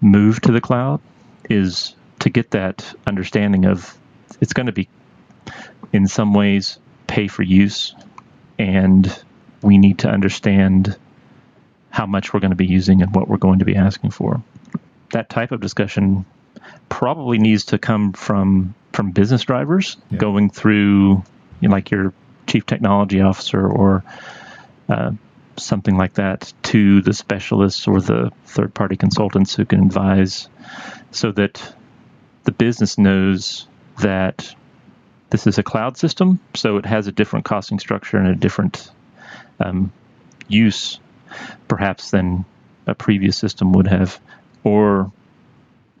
move 0.00 0.40
to 0.42 0.52
the 0.52 0.60
cloud 0.60 1.00
is 1.48 1.94
to 2.20 2.30
get 2.30 2.50
that 2.52 2.94
understanding 3.06 3.66
of 3.66 3.96
it's 4.40 4.52
going 4.52 4.66
to 4.66 4.72
be 4.72 4.88
in 5.92 6.06
some 6.08 6.34
ways 6.34 6.78
pay 7.06 7.28
for 7.28 7.42
use 7.42 7.94
and 8.58 9.22
we 9.62 9.78
need 9.78 9.98
to 10.00 10.08
understand 10.08 10.96
how 11.94 12.06
much 12.06 12.34
we're 12.34 12.40
going 12.40 12.50
to 12.50 12.56
be 12.56 12.66
using 12.66 13.02
and 13.02 13.14
what 13.14 13.28
we're 13.28 13.36
going 13.36 13.60
to 13.60 13.64
be 13.64 13.76
asking 13.76 14.10
for. 14.10 14.42
That 15.12 15.30
type 15.30 15.52
of 15.52 15.60
discussion 15.60 16.26
probably 16.88 17.38
needs 17.38 17.66
to 17.66 17.78
come 17.78 18.12
from 18.12 18.74
from 18.92 19.12
business 19.12 19.44
drivers 19.44 19.96
yeah. 20.10 20.18
going 20.18 20.50
through 20.50 21.22
you 21.60 21.68
know, 21.68 21.70
like 21.70 21.92
your 21.92 22.12
chief 22.48 22.66
technology 22.66 23.20
officer 23.20 23.64
or 23.64 24.02
uh, 24.88 25.12
something 25.56 25.96
like 25.96 26.14
that 26.14 26.52
to 26.64 27.00
the 27.00 27.12
specialists 27.12 27.86
or 27.86 28.00
the 28.00 28.32
third 28.44 28.74
party 28.74 28.96
consultants 28.96 29.54
who 29.54 29.64
can 29.64 29.84
advise 29.84 30.48
so 31.12 31.30
that 31.30 31.74
the 32.42 32.52
business 32.52 32.98
knows 32.98 33.68
that 34.00 34.52
this 35.30 35.46
is 35.46 35.58
a 35.58 35.62
cloud 35.62 35.96
system, 35.96 36.40
so 36.54 36.76
it 36.76 36.86
has 36.86 37.06
a 37.06 37.12
different 37.12 37.44
costing 37.44 37.78
structure 37.78 38.16
and 38.16 38.28
a 38.28 38.34
different 38.34 38.90
um, 39.60 39.92
use 40.48 40.98
perhaps 41.68 42.10
than 42.10 42.44
a 42.86 42.94
previous 42.94 43.36
system 43.36 43.72
would 43.72 43.86
have, 43.86 44.20
or 44.62 45.12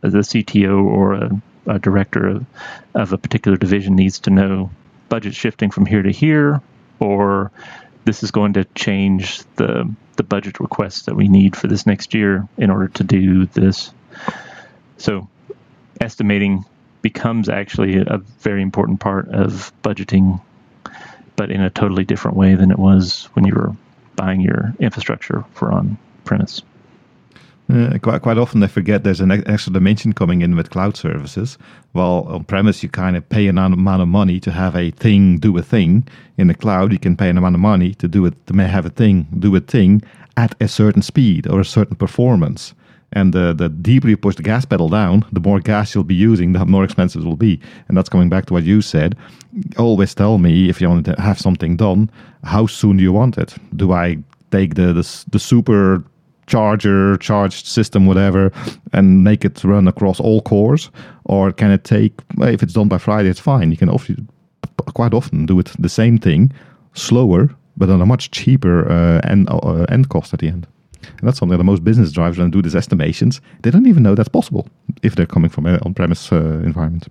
the 0.00 0.18
CTO 0.18 0.84
or 0.84 1.14
a, 1.14 1.42
a 1.66 1.78
director 1.78 2.26
of, 2.28 2.46
of 2.94 3.12
a 3.12 3.18
particular 3.18 3.56
division 3.56 3.96
needs 3.96 4.20
to 4.20 4.30
know 4.30 4.70
budget 5.08 5.34
shifting 5.34 5.70
from 5.70 5.86
here 5.86 6.02
to 6.02 6.10
here, 6.10 6.60
or 7.00 7.50
this 8.04 8.22
is 8.22 8.30
going 8.30 8.54
to 8.54 8.64
change 8.74 9.42
the 9.56 9.90
the 10.16 10.22
budget 10.22 10.60
requests 10.60 11.06
that 11.06 11.16
we 11.16 11.28
need 11.28 11.56
for 11.56 11.66
this 11.66 11.86
next 11.86 12.14
year 12.14 12.46
in 12.56 12.70
order 12.70 12.88
to 12.88 13.02
do 13.02 13.46
this. 13.46 13.92
So, 14.96 15.28
estimating 16.00 16.64
becomes 17.02 17.48
actually 17.48 17.98
a 17.98 18.18
very 18.40 18.62
important 18.62 19.00
part 19.00 19.28
of 19.28 19.72
budgeting, 19.82 20.40
but 21.36 21.50
in 21.50 21.60
a 21.60 21.70
totally 21.70 22.04
different 22.04 22.36
way 22.36 22.54
than 22.54 22.70
it 22.70 22.78
was 22.78 23.28
when 23.34 23.44
you 23.44 23.54
were 23.54 23.76
buying 24.16 24.40
your 24.40 24.74
infrastructure 24.80 25.44
for 25.52 25.72
on 25.72 25.98
premise. 26.24 26.62
Uh, 27.72 27.96
quite, 28.02 28.20
quite 28.20 28.36
often 28.36 28.60
they 28.60 28.66
forget 28.66 29.04
there's 29.04 29.20
an 29.20 29.30
extra 29.30 29.72
dimension 29.72 30.12
coming 30.12 30.42
in 30.42 30.54
with 30.54 30.68
cloud 30.68 30.96
services. 30.96 31.56
While 31.92 32.26
on 32.28 32.44
premise 32.44 32.82
you 32.82 32.90
kind 32.90 33.16
of 33.16 33.26
pay 33.28 33.48
an 33.48 33.56
amount 33.56 34.02
of 34.02 34.08
money 34.08 34.38
to 34.40 34.50
have 34.50 34.76
a 34.76 34.90
thing 34.90 35.38
do 35.38 35.56
a 35.56 35.62
thing. 35.62 36.06
In 36.36 36.48
the 36.48 36.54
cloud 36.54 36.92
you 36.92 36.98
can 36.98 37.16
pay 37.16 37.30
an 37.30 37.38
amount 37.38 37.54
of 37.54 37.60
money 37.62 37.94
to 37.94 38.08
do 38.08 38.26
it 38.26 38.34
to 38.48 38.54
have 38.54 38.84
a 38.84 38.90
thing 38.90 39.26
do 39.38 39.56
a 39.56 39.60
thing 39.60 40.02
at 40.36 40.54
a 40.60 40.68
certain 40.68 41.00
speed 41.00 41.46
or 41.46 41.60
a 41.60 41.64
certain 41.64 41.96
performance. 41.96 42.74
And 43.12 43.32
the, 43.32 43.54
the 43.54 43.68
deeper 43.68 44.08
you 44.08 44.16
push 44.16 44.34
the 44.34 44.42
gas 44.42 44.64
pedal 44.64 44.88
down, 44.88 45.24
the 45.32 45.40
more 45.40 45.60
gas 45.60 45.94
you'll 45.94 46.02
be 46.04 46.16
using, 46.16 46.52
the 46.52 46.66
more 46.66 46.82
expensive 46.82 47.22
it 47.22 47.26
will 47.26 47.36
be. 47.36 47.60
And 47.88 47.96
that's 47.96 48.08
coming 48.08 48.28
back 48.28 48.46
to 48.46 48.52
what 48.52 48.64
you 48.64 48.82
said. 48.82 49.16
Always 49.78 50.14
tell 50.14 50.38
me 50.38 50.68
if 50.68 50.80
you 50.80 50.88
want 50.88 51.06
to 51.06 51.14
have 51.20 51.38
something 51.38 51.76
done, 51.76 52.10
how 52.44 52.66
soon 52.66 52.96
do 52.96 53.02
you 53.02 53.12
want 53.12 53.38
it? 53.38 53.54
Do 53.74 53.92
I 53.92 54.18
take 54.50 54.74
the, 54.74 54.92
the, 54.92 55.24
the 55.30 55.38
super 55.38 56.04
charger, 56.46 57.16
charged 57.16 57.66
system, 57.66 58.06
whatever, 58.06 58.52
and 58.92 59.24
make 59.24 59.44
it 59.44 59.64
run 59.64 59.88
across 59.88 60.20
all 60.20 60.42
cores? 60.42 60.90
Or 61.24 61.52
can 61.52 61.70
it 61.70 61.84
take, 61.84 62.12
if 62.40 62.62
it's 62.62 62.74
done 62.74 62.88
by 62.88 62.98
Friday, 62.98 63.30
it's 63.30 63.40
fine. 63.40 63.70
You 63.70 63.76
can 63.76 63.88
often, 63.88 64.28
quite 64.94 65.14
often 65.14 65.46
do 65.46 65.58
it 65.58 65.72
the 65.78 65.88
same 65.88 66.18
thing, 66.18 66.52
slower, 66.92 67.50
but 67.76 67.90
on 67.90 68.00
a 68.00 68.06
much 68.06 68.30
cheaper 68.30 68.90
uh, 68.90 69.20
end, 69.28 69.48
uh, 69.50 69.86
end 69.88 70.08
cost 70.08 70.34
at 70.34 70.40
the 70.40 70.48
end. 70.48 70.66
And 71.18 71.28
that's 71.28 71.38
something 71.38 71.58
that 71.58 71.64
most 71.64 71.84
business 71.84 72.12
drivers, 72.12 72.38
when 72.38 72.50
do 72.50 72.62
these 72.62 72.76
estimations, 72.76 73.40
they 73.62 73.70
don't 73.70 73.86
even 73.86 74.02
know 74.02 74.14
that's 74.14 74.28
possible 74.28 74.68
if 75.02 75.16
they're 75.16 75.26
coming 75.26 75.50
from 75.50 75.66
an 75.66 75.78
on-premise 75.84 76.32
uh, 76.32 76.62
environment. 76.64 77.08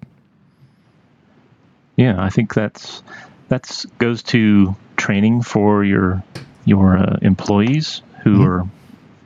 Yeah, 1.96 2.16
I 2.18 2.30
think 2.30 2.54
that's 2.54 3.04
that's 3.50 3.86
goes 4.00 4.24
to 4.24 4.76
training 4.98 5.42
for 5.42 5.84
your 5.84 6.24
your 6.66 6.98
uh, 6.98 7.18
employees 7.22 8.02
who 8.24 8.38
mm-hmm. 8.38 8.48
are 8.48 8.68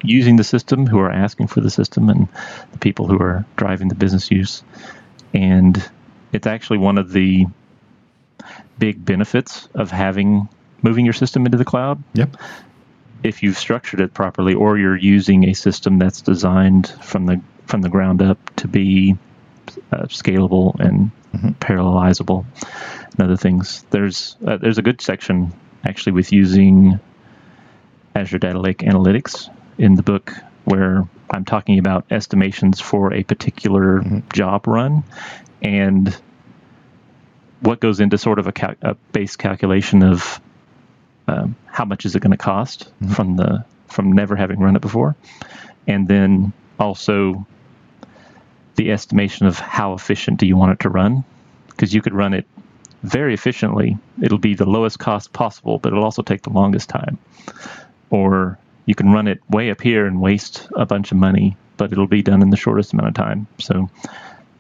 using 0.03 0.36
the 0.38 0.43
system, 0.43 0.86
who 0.86 0.99
are 0.99 1.11
asking 1.11 1.47
for 1.47 1.61
the 1.61 1.70
system, 1.70 2.09
and 2.09 2.28
the 2.72 2.80
people 2.80 3.07
who 3.07 3.20
are 3.20 3.45
driving 3.55 3.88
the 3.88 3.95
business 3.95 4.32
use. 4.32 4.63
And 5.34 5.84
it's 6.32 6.47
actually 6.47 6.80
one 6.80 6.97
of 6.97 7.11
the 7.11 7.45
big 8.80 9.03
benefits 9.03 9.68
of 9.74 9.91
having 9.91 10.47
moving 10.82 11.05
your 11.05 11.13
system 11.13 11.45
into 11.45 11.57
the 11.57 11.65
cloud. 11.65 12.01
Yep 12.13 12.38
if 13.24 13.43
you've 13.43 13.57
structured 13.57 13.99
it 13.99 14.13
properly, 14.13 14.53
or 14.53 14.78
you're 14.78 14.95
using 14.95 15.45
a 15.45 15.53
system 15.53 15.99
that's 15.99 16.22
designed 16.22 16.88
from 17.01 17.26
the 17.26 17.41
from 17.65 17.82
the 17.82 17.89
ground 17.89 18.22
up 18.22 18.38
to 18.55 18.68
be 18.68 19.18
uh, 19.91 20.03
scalable 20.03 20.80
and 20.80 21.11
mm-hmm. 21.34 21.49
parallelizable, 21.59 22.45
and 23.12 23.22
other 23.22 23.38
things. 23.38 23.86
There's 23.89 24.38
uh, 24.45 24.58
there's 24.58 24.78
a 24.78 24.82
good 24.82 25.01
section 25.01 25.53
actually 25.86 26.14
with 26.14 26.32
using 26.32 26.99
Azure 28.16 28.39
Data 28.39 28.60
Lake 28.60 28.80
Analytics 28.80 29.53
in 29.78 29.95
the 29.95 30.03
book 30.03 30.34
where 30.66 31.08
I'm 31.32 31.45
talking 31.45 31.80
about 31.80 32.05
estimations 32.12 32.82
for 32.82 33.14
a 33.14 33.24
particular 33.24 33.99
mm-hmm. 33.99 34.20
job 34.34 34.68
run 34.68 35.03
and 35.62 36.16
what 37.62 37.80
goes 37.80 37.99
into 37.99 38.18
sort 38.18 38.39
of 38.39 38.47
a, 38.47 38.51
cal- 38.51 38.76
a 38.82 38.95
base 39.14 39.36
calculation 39.36 40.03
of 40.03 40.41
um, 41.28 41.55
how 41.66 41.86
much 41.86 42.05
is 42.05 42.16
it 42.16 42.22
going 42.22 42.32
to 42.32 42.38
cost 42.38 42.91
mm-hmm. 43.01 43.14
from 43.14 43.36
the 43.36 43.66
from 43.88 44.12
never 44.12 44.36
having 44.36 44.60
run 44.60 44.76
it 44.76 44.82
before, 44.82 45.16
and 45.88 46.08
then 46.08 46.53
also 46.78 47.47
the 48.76 48.91
estimation 48.91 49.47
of 49.47 49.58
how 49.58 49.93
efficient 49.93 50.39
do 50.39 50.45
you 50.45 50.58
want 50.58 50.74
it 50.74 50.80
to 50.82 50.89
run, 50.89 51.24
because 51.68 51.93
you 51.93 52.01
could 52.01 52.14
run 52.14 52.34
it 52.34 52.45
very 53.04 53.34
efficiently. 53.34 53.98
It'll 54.22 54.38
be 54.38 54.54
the 54.54 54.66
lowest 54.66 55.00
cost 55.00 55.34
possible, 55.34 55.80
but 55.80 55.93
it'll 55.93 56.04
also 56.04 56.22
take 56.22 56.43
the 56.43 56.50
longest 56.50 56.89
time. 56.89 57.18
Or 58.10 58.58
you 58.86 58.95
can 58.95 59.12
run 59.12 59.28
it 59.28 59.41
way 59.50 59.70
up 59.70 59.82
here 59.82 60.06
and 60.06 60.22
waste 60.22 60.68
a 60.76 60.86
bunch 60.86 61.12
of 61.12 61.18
money, 61.18 61.58
but 61.78 61.91
it'll 61.91 62.08
be 62.08 62.22
done 62.22 62.41
in 62.41 62.50
the 62.50 62.58
shortest 62.58 62.93
amount 62.93 63.10
of 63.10 63.14
time. 63.14 63.48
So 63.60 63.89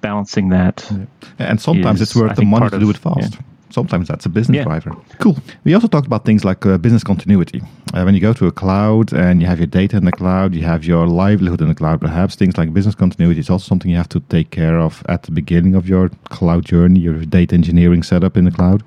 balancing 0.01 0.49
that. 0.49 0.87
Yeah. 0.91 1.05
And 1.39 1.61
sometimes 1.61 2.01
is, 2.01 2.09
it's 2.09 2.15
worth 2.15 2.35
the 2.35 2.45
money 2.45 2.69
to 2.69 2.79
do 2.79 2.89
it 2.89 2.97
fast. 2.97 3.33
Yeah 3.33 3.41
sometimes 3.69 4.07
that's 4.07 4.25
a 4.25 4.29
business 4.29 4.57
yeah. 4.57 4.63
driver. 4.63 4.95
Cool. 5.19 5.37
We 5.63 5.73
also 5.73 5.87
talked 5.87 6.07
about 6.07 6.25
things 6.25 6.43
like 6.43 6.65
uh, 6.65 6.77
business 6.77 7.03
continuity. 7.03 7.61
Uh, 7.93 8.03
when 8.03 8.13
you 8.13 8.21
go 8.21 8.33
to 8.33 8.47
a 8.47 8.51
cloud 8.51 9.13
and 9.13 9.41
you 9.41 9.47
have 9.47 9.59
your 9.59 9.67
data 9.67 9.97
in 9.97 10.05
the 10.05 10.11
cloud, 10.11 10.53
you 10.53 10.63
have 10.63 10.85
your 10.85 11.07
livelihood 11.07 11.61
in 11.61 11.67
the 11.67 11.75
cloud, 11.75 12.01
perhaps 12.01 12.35
things 12.35 12.57
like 12.57 12.73
business 12.73 12.95
continuity 12.95 13.39
is 13.39 13.49
also 13.49 13.67
something 13.67 13.91
you 13.91 13.97
have 13.97 14.09
to 14.09 14.19
take 14.21 14.51
care 14.51 14.79
of 14.79 15.03
at 15.07 15.23
the 15.23 15.31
beginning 15.31 15.75
of 15.75 15.87
your 15.87 16.09
cloud 16.25 16.65
journey, 16.65 16.99
your 16.99 17.25
data 17.25 17.55
engineering 17.55 18.03
setup 18.03 18.37
in 18.37 18.45
the 18.45 18.51
cloud. 18.51 18.83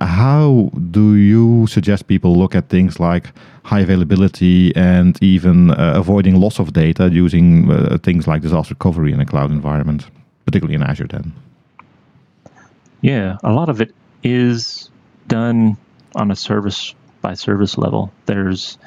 How 0.00 0.70
do 0.90 1.16
you 1.16 1.66
suggest 1.66 2.06
people 2.06 2.34
look 2.34 2.54
at 2.54 2.70
things 2.70 2.98
like 2.98 3.32
high 3.64 3.80
availability 3.80 4.74
and 4.74 5.22
even 5.22 5.70
uh, 5.70 5.92
avoiding 5.96 6.40
loss 6.40 6.58
of 6.58 6.72
data 6.72 7.10
using 7.12 7.70
uh, 7.70 7.98
things 8.02 8.26
like 8.26 8.40
disaster 8.40 8.72
recovery 8.72 9.12
in 9.12 9.20
a 9.20 9.26
cloud 9.26 9.50
environment, 9.50 10.06
particularly 10.46 10.74
in 10.74 10.82
Azure 10.82 11.06
10? 11.06 11.32
Yeah, 13.02 13.36
a 13.42 13.52
lot 13.52 13.68
of 13.68 13.80
it 13.80 13.94
is 14.22 14.90
done 15.26 15.76
on 16.14 16.30
a 16.30 16.36
service 16.36 16.94
by 17.20 17.34
service 17.34 17.78
level. 17.78 18.12
There's 18.26 18.78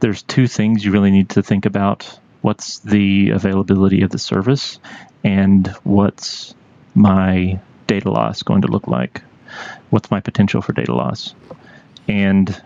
there's 0.00 0.22
two 0.22 0.46
things 0.46 0.84
you 0.84 0.90
really 0.90 1.10
need 1.10 1.30
to 1.30 1.42
think 1.42 1.66
about. 1.66 2.18
What's 2.42 2.78
the 2.80 3.30
availability 3.30 4.02
of 4.02 4.10
the 4.10 4.18
service 4.18 4.78
and 5.24 5.66
what's 5.84 6.54
my 6.94 7.60
data 7.86 8.10
loss 8.10 8.42
going 8.42 8.62
to 8.62 8.68
look 8.68 8.86
like? 8.86 9.22
What's 9.90 10.10
my 10.10 10.20
potential 10.20 10.60
for 10.60 10.72
data 10.72 10.94
loss? 10.94 11.34
And 12.08 12.62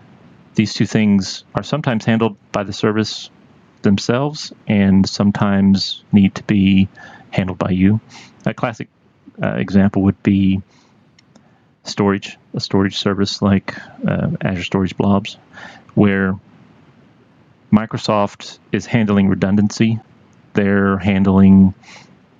these 0.55 0.73
two 0.73 0.85
things 0.85 1.45
are 1.55 1.63
sometimes 1.63 2.05
handled 2.05 2.37
by 2.51 2.63
the 2.63 2.73
service 2.73 3.29
themselves 3.81 4.53
and 4.67 5.07
sometimes 5.07 6.03
need 6.11 6.35
to 6.35 6.43
be 6.43 6.87
handled 7.31 7.57
by 7.57 7.71
you. 7.71 7.99
A 8.45 8.53
classic 8.53 8.89
uh, 9.41 9.53
example 9.55 10.03
would 10.03 10.21
be 10.21 10.61
storage, 11.83 12.37
a 12.53 12.59
storage 12.59 12.97
service 12.97 13.41
like 13.41 13.75
uh, 14.07 14.31
Azure 14.41 14.63
Storage 14.63 14.97
Blobs, 14.97 15.37
where 15.95 16.37
Microsoft 17.71 18.59
is 18.71 18.85
handling 18.85 19.29
redundancy. 19.29 19.99
They're 20.53 20.97
handling, 20.97 21.73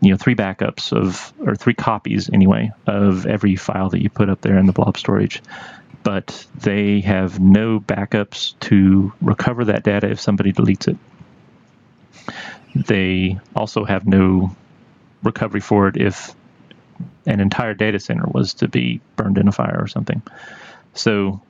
you 0.01 0.11
know, 0.11 0.17
three 0.17 0.35
backups 0.35 0.91
of, 0.91 1.33
or 1.45 1.55
three 1.55 1.73
copies 1.73 2.29
anyway, 2.29 2.71
of 2.85 3.25
every 3.25 3.55
file 3.55 3.89
that 3.89 4.01
you 4.01 4.09
put 4.09 4.29
up 4.29 4.41
there 4.41 4.57
in 4.57 4.65
the 4.65 4.73
blob 4.73 4.97
storage. 4.97 5.41
But 6.03 6.45
they 6.55 7.01
have 7.01 7.39
no 7.39 7.79
backups 7.79 8.59
to 8.61 9.13
recover 9.21 9.65
that 9.65 9.83
data 9.83 10.09
if 10.09 10.19
somebody 10.19 10.51
deletes 10.51 10.87
it. 10.87 10.97
They 12.75 13.39
also 13.55 13.85
have 13.85 14.07
no 14.07 14.55
recovery 15.23 15.59
for 15.59 15.87
it 15.87 15.97
if 15.97 16.33
an 17.25 17.39
entire 17.39 17.73
data 17.73 17.99
center 17.99 18.25
was 18.25 18.53
to 18.55 18.67
be 18.67 19.01
burned 19.15 19.37
in 19.37 19.47
a 19.47 19.51
fire 19.51 19.77
or 19.79 19.87
something. 19.87 20.21
So 20.93 21.41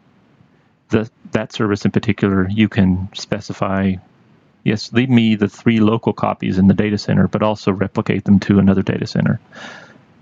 the, 0.89 1.09
that 1.31 1.53
service 1.53 1.85
in 1.85 1.91
particular, 1.91 2.47
you 2.49 2.69
can 2.69 3.09
specify, 3.13 3.95
yes, 4.63 4.91
leave 4.93 5.09
me 5.09 5.35
the 5.35 5.47
three 5.47 5.79
local 5.79 6.13
copies 6.13 6.57
in 6.57 6.67
the 6.67 6.73
data 6.73 6.97
center, 6.97 7.27
but 7.27 7.41
also 7.41 7.71
replicate 7.71 8.25
them 8.25 8.39
to 8.41 8.59
another 8.59 8.81
data 8.81 9.07
center. 9.07 9.39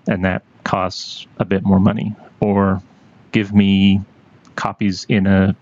And 0.08 0.26
that 0.26 0.44
costs 0.64 1.28
a 1.38 1.46
bit 1.46 1.64
more 1.64 1.80
money. 1.80 2.16
Or 2.40 2.82
give 3.32 3.54
me 3.54 4.02
copies 4.56 5.06
in 5.10 5.28
a 5.28 5.56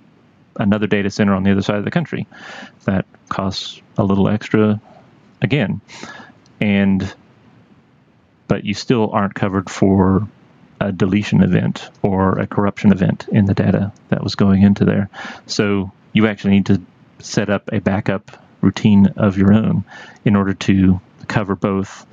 another 0.59 0.87
data 0.87 1.09
center 1.09 1.35
on 1.35 1.43
the 1.43 1.51
other 1.51 1.61
side 1.61 1.77
of 1.77 1.85
the 1.85 1.91
country. 1.91 2.27
That 2.85 3.05
costs 3.29 3.81
a 3.97 4.03
little 4.03 4.27
extra 4.27 4.81
again. 5.41 5.81
And 6.59 7.13
but 8.47 8.63
you 8.63 8.73
still 8.73 9.09
aren't 9.11 9.35
covered 9.35 9.69
for 9.69 10.27
a 10.79 10.91
deletion 10.91 11.43
event 11.43 11.89
or 12.01 12.39
a 12.39 12.47
corruption 12.47 12.91
event 12.91 13.27
in 13.31 13.45
the 13.45 13.53
data 13.53 13.91
that 14.09 14.23
was 14.23 14.35
going 14.35 14.61
into 14.61 14.85
there. 14.85 15.09
So 15.45 15.91
you 16.13 16.27
actually 16.27 16.51
need 16.51 16.67
to 16.67 16.81
set 17.19 17.49
up 17.49 17.69
a 17.71 17.79
backup 17.79 18.31
routine 18.61 19.07
of 19.17 19.37
your 19.37 19.53
own 19.53 19.83
in 20.25 20.35
order 20.35 20.53
to 20.53 20.99
cover 21.27 21.55
both 21.55 22.05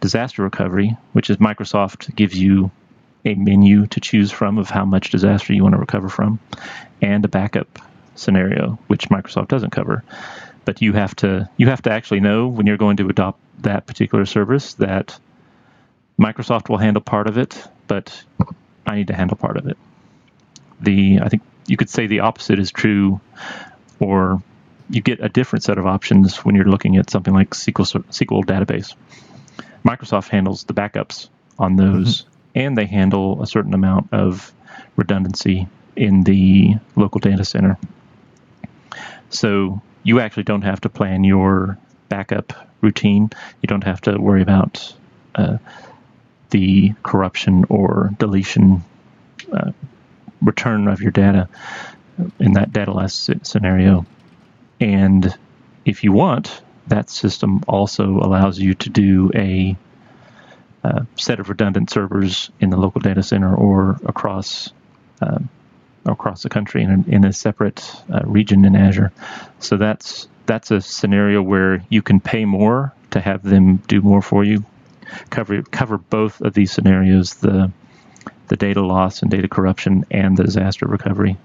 disaster 0.00 0.42
recovery, 0.42 0.96
which 1.12 1.30
is 1.30 1.38
Microsoft 1.38 2.14
gives 2.14 2.38
you 2.38 2.70
a 3.24 3.34
menu 3.34 3.86
to 3.88 4.00
choose 4.00 4.30
from 4.30 4.58
of 4.58 4.70
how 4.70 4.84
much 4.84 5.10
disaster 5.10 5.52
you 5.52 5.62
want 5.62 5.74
to 5.74 5.80
recover 5.80 6.08
from, 6.08 6.38
and 7.02 7.24
a 7.24 7.28
backup 7.28 7.78
scenario, 8.14 8.78
which 8.86 9.08
Microsoft 9.08 9.48
doesn't 9.48 9.70
cover. 9.70 10.02
But 10.64 10.80
you 10.82 10.92
have 10.92 11.14
to 11.16 11.48
you 11.56 11.68
have 11.68 11.82
to 11.82 11.90
actually 11.90 12.20
know 12.20 12.48
when 12.48 12.66
you're 12.66 12.76
going 12.76 12.98
to 12.98 13.08
adopt 13.08 13.40
that 13.62 13.86
particular 13.86 14.24
service 14.24 14.74
that 14.74 15.18
Microsoft 16.20 16.68
will 16.68 16.76
handle 16.76 17.00
part 17.00 17.26
of 17.26 17.38
it, 17.38 17.66
but 17.86 18.22
I 18.86 18.96
need 18.96 19.06
to 19.06 19.14
handle 19.14 19.36
part 19.36 19.56
of 19.56 19.66
it. 19.66 19.78
The 20.80 21.20
I 21.22 21.28
think 21.28 21.42
you 21.66 21.76
could 21.76 21.88
say 21.88 22.06
the 22.06 22.20
opposite 22.20 22.58
is 22.58 22.70
true, 22.70 23.20
or 23.98 24.42
you 24.90 25.00
get 25.00 25.24
a 25.24 25.28
different 25.28 25.62
set 25.62 25.78
of 25.78 25.86
options 25.86 26.44
when 26.44 26.54
you're 26.54 26.66
looking 26.66 26.96
at 26.96 27.08
something 27.08 27.32
like 27.32 27.50
SQL 27.50 28.04
SQL 28.08 28.44
database. 28.44 28.94
Microsoft 29.82 30.28
handles 30.28 30.64
the 30.64 30.74
backups 30.74 31.28
on 31.58 31.76
those, 31.76 32.22
mm-hmm. 32.22 32.30
and 32.54 32.76
they 32.76 32.86
handle 32.86 33.42
a 33.42 33.46
certain 33.46 33.72
amount 33.72 34.12
of 34.12 34.52
redundancy 34.96 35.68
in 35.96 36.22
the 36.22 36.74
local 36.96 37.20
data 37.20 37.44
center. 37.46 37.78
So 39.30 39.80
you 40.02 40.20
actually 40.20 40.42
don't 40.42 40.62
have 40.62 40.82
to 40.82 40.90
plan 40.90 41.24
your 41.24 41.78
backup 42.08 42.52
routine. 42.82 43.30
You 43.62 43.66
don't 43.68 43.84
have 43.84 44.02
to 44.02 44.18
worry 44.18 44.42
about 44.42 44.94
uh, 45.34 45.58
the 46.50 46.94
corruption 47.02 47.64
or 47.68 48.10
deletion 48.18 48.82
uh, 49.52 49.72
return 50.42 50.88
of 50.88 51.00
your 51.00 51.10
data 51.10 51.48
in 52.38 52.54
that 52.54 52.72
data 52.72 52.92
loss 52.92 53.30
scenario. 53.42 54.06
And 54.80 55.36
if 55.84 56.04
you 56.04 56.12
want, 56.12 56.62
that 56.88 57.10
system 57.10 57.62
also 57.68 58.04
allows 58.04 58.58
you 58.58 58.74
to 58.74 58.90
do 58.90 59.30
a, 59.34 59.76
uh, 60.82 61.04
set 61.16 61.40
of 61.40 61.48
redundant 61.48 61.90
servers 61.90 62.50
in 62.60 62.70
the 62.70 62.76
local 62.76 63.00
data 63.00 63.22
center 63.22 63.54
or 63.54 63.98
across 64.06 64.70
uh, 65.20 65.38
across 66.06 66.42
the 66.42 66.48
country 66.48 66.82
in 66.82 66.90
a, 66.90 67.14
in 67.14 67.24
a 67.26 67.32
separate 67.32 67.84
uh, 68.10 68.22
region 68.24 68.64
in 68.64 68.74
Azure. 68.74 69.12
So 69.58 69.76
that's 69.76 70.28
that's 70.46 70.70
a 70.70 70.80
scenario 70.80 71.42
where 71.42 71.84
you 71.90 72.00
can 72.00 72.18
pay 72.20 72.46
more 72.46 72.94
to 73.10 73.20
have 73.20 73.42
them 73.42 73.76
do 73.88 74.00
more 74.00 74.22
for 74.22 74.42
you. 74.42 74.64
Cover 75.30 75.62
cover 75.62 75.98
both 75.98 76.40
of 76.40 76.54
these 76.54 76.72
scenarios: 76.72 77.34
the 77.34 77.70
the 78.48 78.56
data 78.56 78.84
loss 78.84 79.22
and 79.22 79.30
data 79.30 79.48
corruption, 79.48 80.04
and 80.10 80.36
the 80.36 80.44
disaster 80.44 80.86
recovery. 80.86 81.36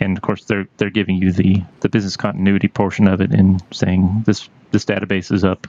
And 0.00 0.16
of 0.16 0.22
course, 0.22 0.44
they're 0.44 0.66
they're 0.76 0.90
giving 0.90 1.16
you 1.16 1.32
the 1.32 1.62
the 1.80 1.88
business 1.88 2.16
continuity 2.16 2.68
portion 2.68 3.08
of 3.08 3.20
it 3.20 3.32
and 3.32 3.62
saying 3.70 4.24
this 4.26 4.48
this 4.70 4.84
database 4.84 5.32
is 5.32 5.44
up, 5.44 5.66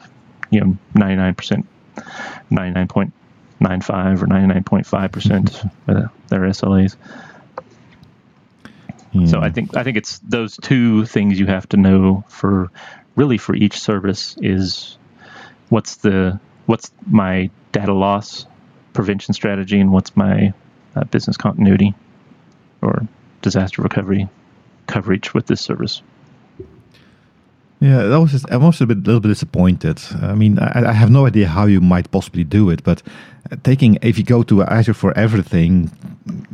you 0.49 0.61
know, 0.61 0.77
ninety 0.93 1.15
nine 1.15 1.35
percent, 1.35 1.67
ninety 2.49 2.73
nine 2.73 2.87
point 2.87 3.13
nine 3.59 3.81
five 3.81 4.21
or 4.21 4.27
ninety 4.27 4.47
nine 4.47 4.63
point 4.63 4.85
five 4.85 5.11
percent 5.11 5.51
mm-hmm. 5.51 6.07
their 6.27 6.39
SLAs. 6.41 6.95
So 9.27 9.39
I 9.39 9.49
think 9.49 9.77
I 9.77 9.83
think 9.83 9.95
it's 9.95 10.19
those 10.19 10.57
two 10.57 11.05
things 11.05 11.39
you 11.39 11.45
have 11.45 11.69
to 11.69 11.77
know 11.77 12.25
for 12.27 12.69
really 13.15 13.37
for 13.37 13.55
each 13.55 13.79
service 13.79 14.35
is 14.41 14.97
what's 15.69 15.97
the 15.97 16.39
what's 16.65 16.91
my 17.07 17.49
data 17.71 17.93
loss 17.93 18.45
prevention 18.93 19.33
strategy 19.33 19.79
and 19.79 19.91
what's 19.91 20.15
my 20.15 20.53
uh, 20.95 21.03
business 21.05 21.37
continuity 21.37 21.93
or 22.81 23.07
disaster 23.41 23.81
recovery 23.81 24.27
coverage 24.87 25.33
with 25.33 25.47
this 25.47 25.61
service. 25.61 26.01
Yeah, 27.79 28.03
that 28.03 28.19
was 28.19 28.31
just, 28.31 28.45
I'm 28.49 28.63
also 28.63 28.85
a 28.85 28.87
bit, 28.87 29.05
little 29.05 29.19
bit 29.19 29.27
disappointed. 29.27 30.01
I 30.21 30.33
mean, 30.33 30.57
I, 30.59 30.89
I, 30.89 30.93
have 30.93 31.11
no 31.11 31.27
idea 31.27 31.47
how 31.47 31.65
you 31.65 31.81
might 31.81 32.09
possibly 32.09 32.43
do 32.43 32.69
it, 32.69 32.83
but 32.83 33.03
taking 33.63 33.99
if 34.01 34.17
you 34.17 34.23
go 34.23 34.43
to 34.43 34.63
Azure 34.63 34.93
for 34.93 35.15
everything, 35.17 35.91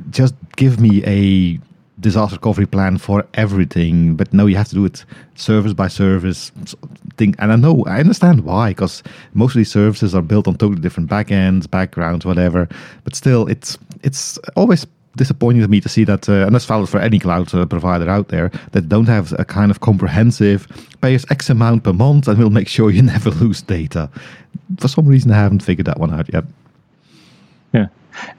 just 0.10 0.34
give 0.58 0.80
me 0.80 1.04
a 1.06 1.60
disaster 2.02 2.36
recovery 2.36 2.66
plan 2.66 2.98
for 2.98 3.26
everything, 3.36 4.16
but 4.16 4.34
no, 4.34 4.48
you 4.48 4.58
have 4.58 4.68
to 4.70 4.76
do 4.76 4.86
it 4.86 5.06
service 5.36 5.74
by 5.74 5.88
service 5.88 6.52
thing. 7.18 7.36
And 7.40 7.52
I 7.52 7.56
know, 7.56 7.84
I 7.86 8.00
understand 8.00 8.44
why, 8.44 8.72
because 8.72 9.04
most 9.34 9.52
of 9.52 9.58
these 9.58 9.72
services 9.72 10.14
are 10.14 10.22
built 10.22 10.48
on 10.48 10.56
totally 10.56 10.82
different 10.82 11.10
backends, 11.10 11.70
backgrounds, 11.70 12.26
whatever. 12.26 12.68
But 13.04 13.16
still, 13.16 13.48
it's 13.48 13.78
it's 14.04 14.38
always 14.56 14.86
disappointing 15.18 15.62
to 15.62 15.68
me 15.68 15.82
to 15.82 15.90
see 15.90 16.04
that, 16.06 16.28
uh, 16.30 16.46
and 16.46 16.56
that's 16.56 16.66
valid 16.66 16.90
for 16.90 17.00
any 17.00 17.20
cloud 17.20 17.54
uh, 17.54 17.66
provider 17.66 18.10
out 18.10 18.30
there, 18.30 18.50
that 18.72 18.90
don't 18.90 19.08
have 19.08 19.34
a 19.40 19.46
kind 19.46 19.72
of 19.72 19.82
comprehensive 19.82 20.68
pay 21.02 21.16
us 21.16 21.26
X 21.30 21.50
amount 21.50 21.84
per 21.84 21.94
month 21.94 22.28
and 22.28 22.38
we'll 22.38 22.50
make 22.50 22.68
sure 22.68 22.92
you 22.92 23.02
never 23.16 23.30
lose 23.30 23.62
data. 23.62 24.10
For 24.80 24.88
some 24.88 25.06
reason, 25.06 25.32
I 25.32 25.36
haven't 25.36 25.64
figured 25.64 25.88
that 25.88 26.00
one 26.00 26.14
out 26.14 26.32
yet. 26.34 26.46
Yeah. 27.74 27.88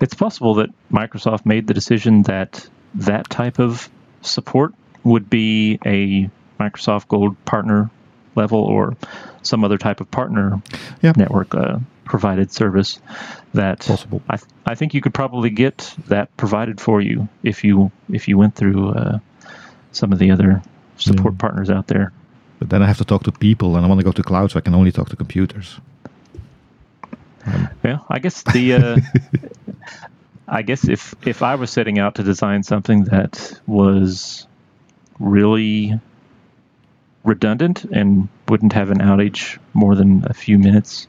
It's 0.01 0.15
possible 0.15 0.55
that 0.55 0.71
Microsoft 0.91 1.47
made 1.47 1.67
the 1.67 1.75
decision 1.75 2.23
that 2.25 2.67
that 2.95 3.29
type 3.31 3.59
of 3.59 3.89
support 4.23 4.75
would 5.05 5.29
be 5.29 5.79
a 5.85 6.31
Microsoft 6.61 7.09
Gold 7.09 7.43
partner 7.45 7.91
level 8.35 8.61
or 8.61 8.97
some 9.43 9.65
other 9.65 9.79
type 9.79 10.01
of 10.01 10.11
partner 10.11 10.63
network 11.03 11.55
uh, 11.55 11.79
provided 12.05 12.53
service 12.53 13.01
that 13.55 13.81
possible. 13.81 14.23
I, 14.29 14.37
th- 14.37 14.49
I 14.67 14.75
think 14.75 14.95
you 14.95 15.01
could 15.01 15.15
probably 15.15 15.51
get 15.51 15.95
that 16.09 16.35
provided 16.37 16.81
for 16.81 17.01
you 17.01 17.29
if 17.43 17.65
you 17.65 17.91
if 18.11 18.29
you 18.29 18.39
went 18.39 18.55
through 18.55 18.91
uh, 18.91 19.19
some 19.93 20.13
of 20.13 20.19
the 20.19 20.31
other 20.31 20.63
support 20.97 21.35
yeah. 21.35 21.41
partners 21.41 21.71
out 21.71 21.87
there. 21.89 22.13
But 22.59 22.71
then 22.71 22.83
I 22.83 22.87
have 22.87 22.99
to 22.99 23.05
talk 23.05 23.25
to 23.25 23.33
people, 23.33 23.77
and 23.77 23.85
I 23.85 23.89
want 23.89 24.01
to 24.01 24.05
go 24.05 24.13
to 24.13 24.23
cloud, 24.23 24.53
so 24.53 24.59
I 24.59 24.61
can 24.61 24.75
only 24.75 24.93
talk 24.93 25.09
to 25.09 25.17
computers. 25.17 25.81
Um. 27.45 27.69
Yeah, 27.85 27.99
I 28.09 28.21
guess 28.21 28.43
the 28.45 28.75
uh, 28.75 28.97
I 30.49 30.63
guess 30.63 30.89
if 30.89 31.15
if 31.27 31.43
I 31.43 31.55
was 31.55 31.71
setting 31.71 31.99
out 31.99 32.17
to 32.17 32.23
design 32.23 32.63
something 32.63 33.05
that 33.05 33.61
was 33.67 34.47
really 35.19 35.99
redundant 37.25 37.85
and 37.85 38.29
wouldn't 38.49 38.73
have 38.73 38.91
an 38.91 38.99
outage 38.99 39.59
more 39.73 39.95
than 39.95 40.25
a 40.27 40.35
few 40.35 40.59
minutes 40.59 41.07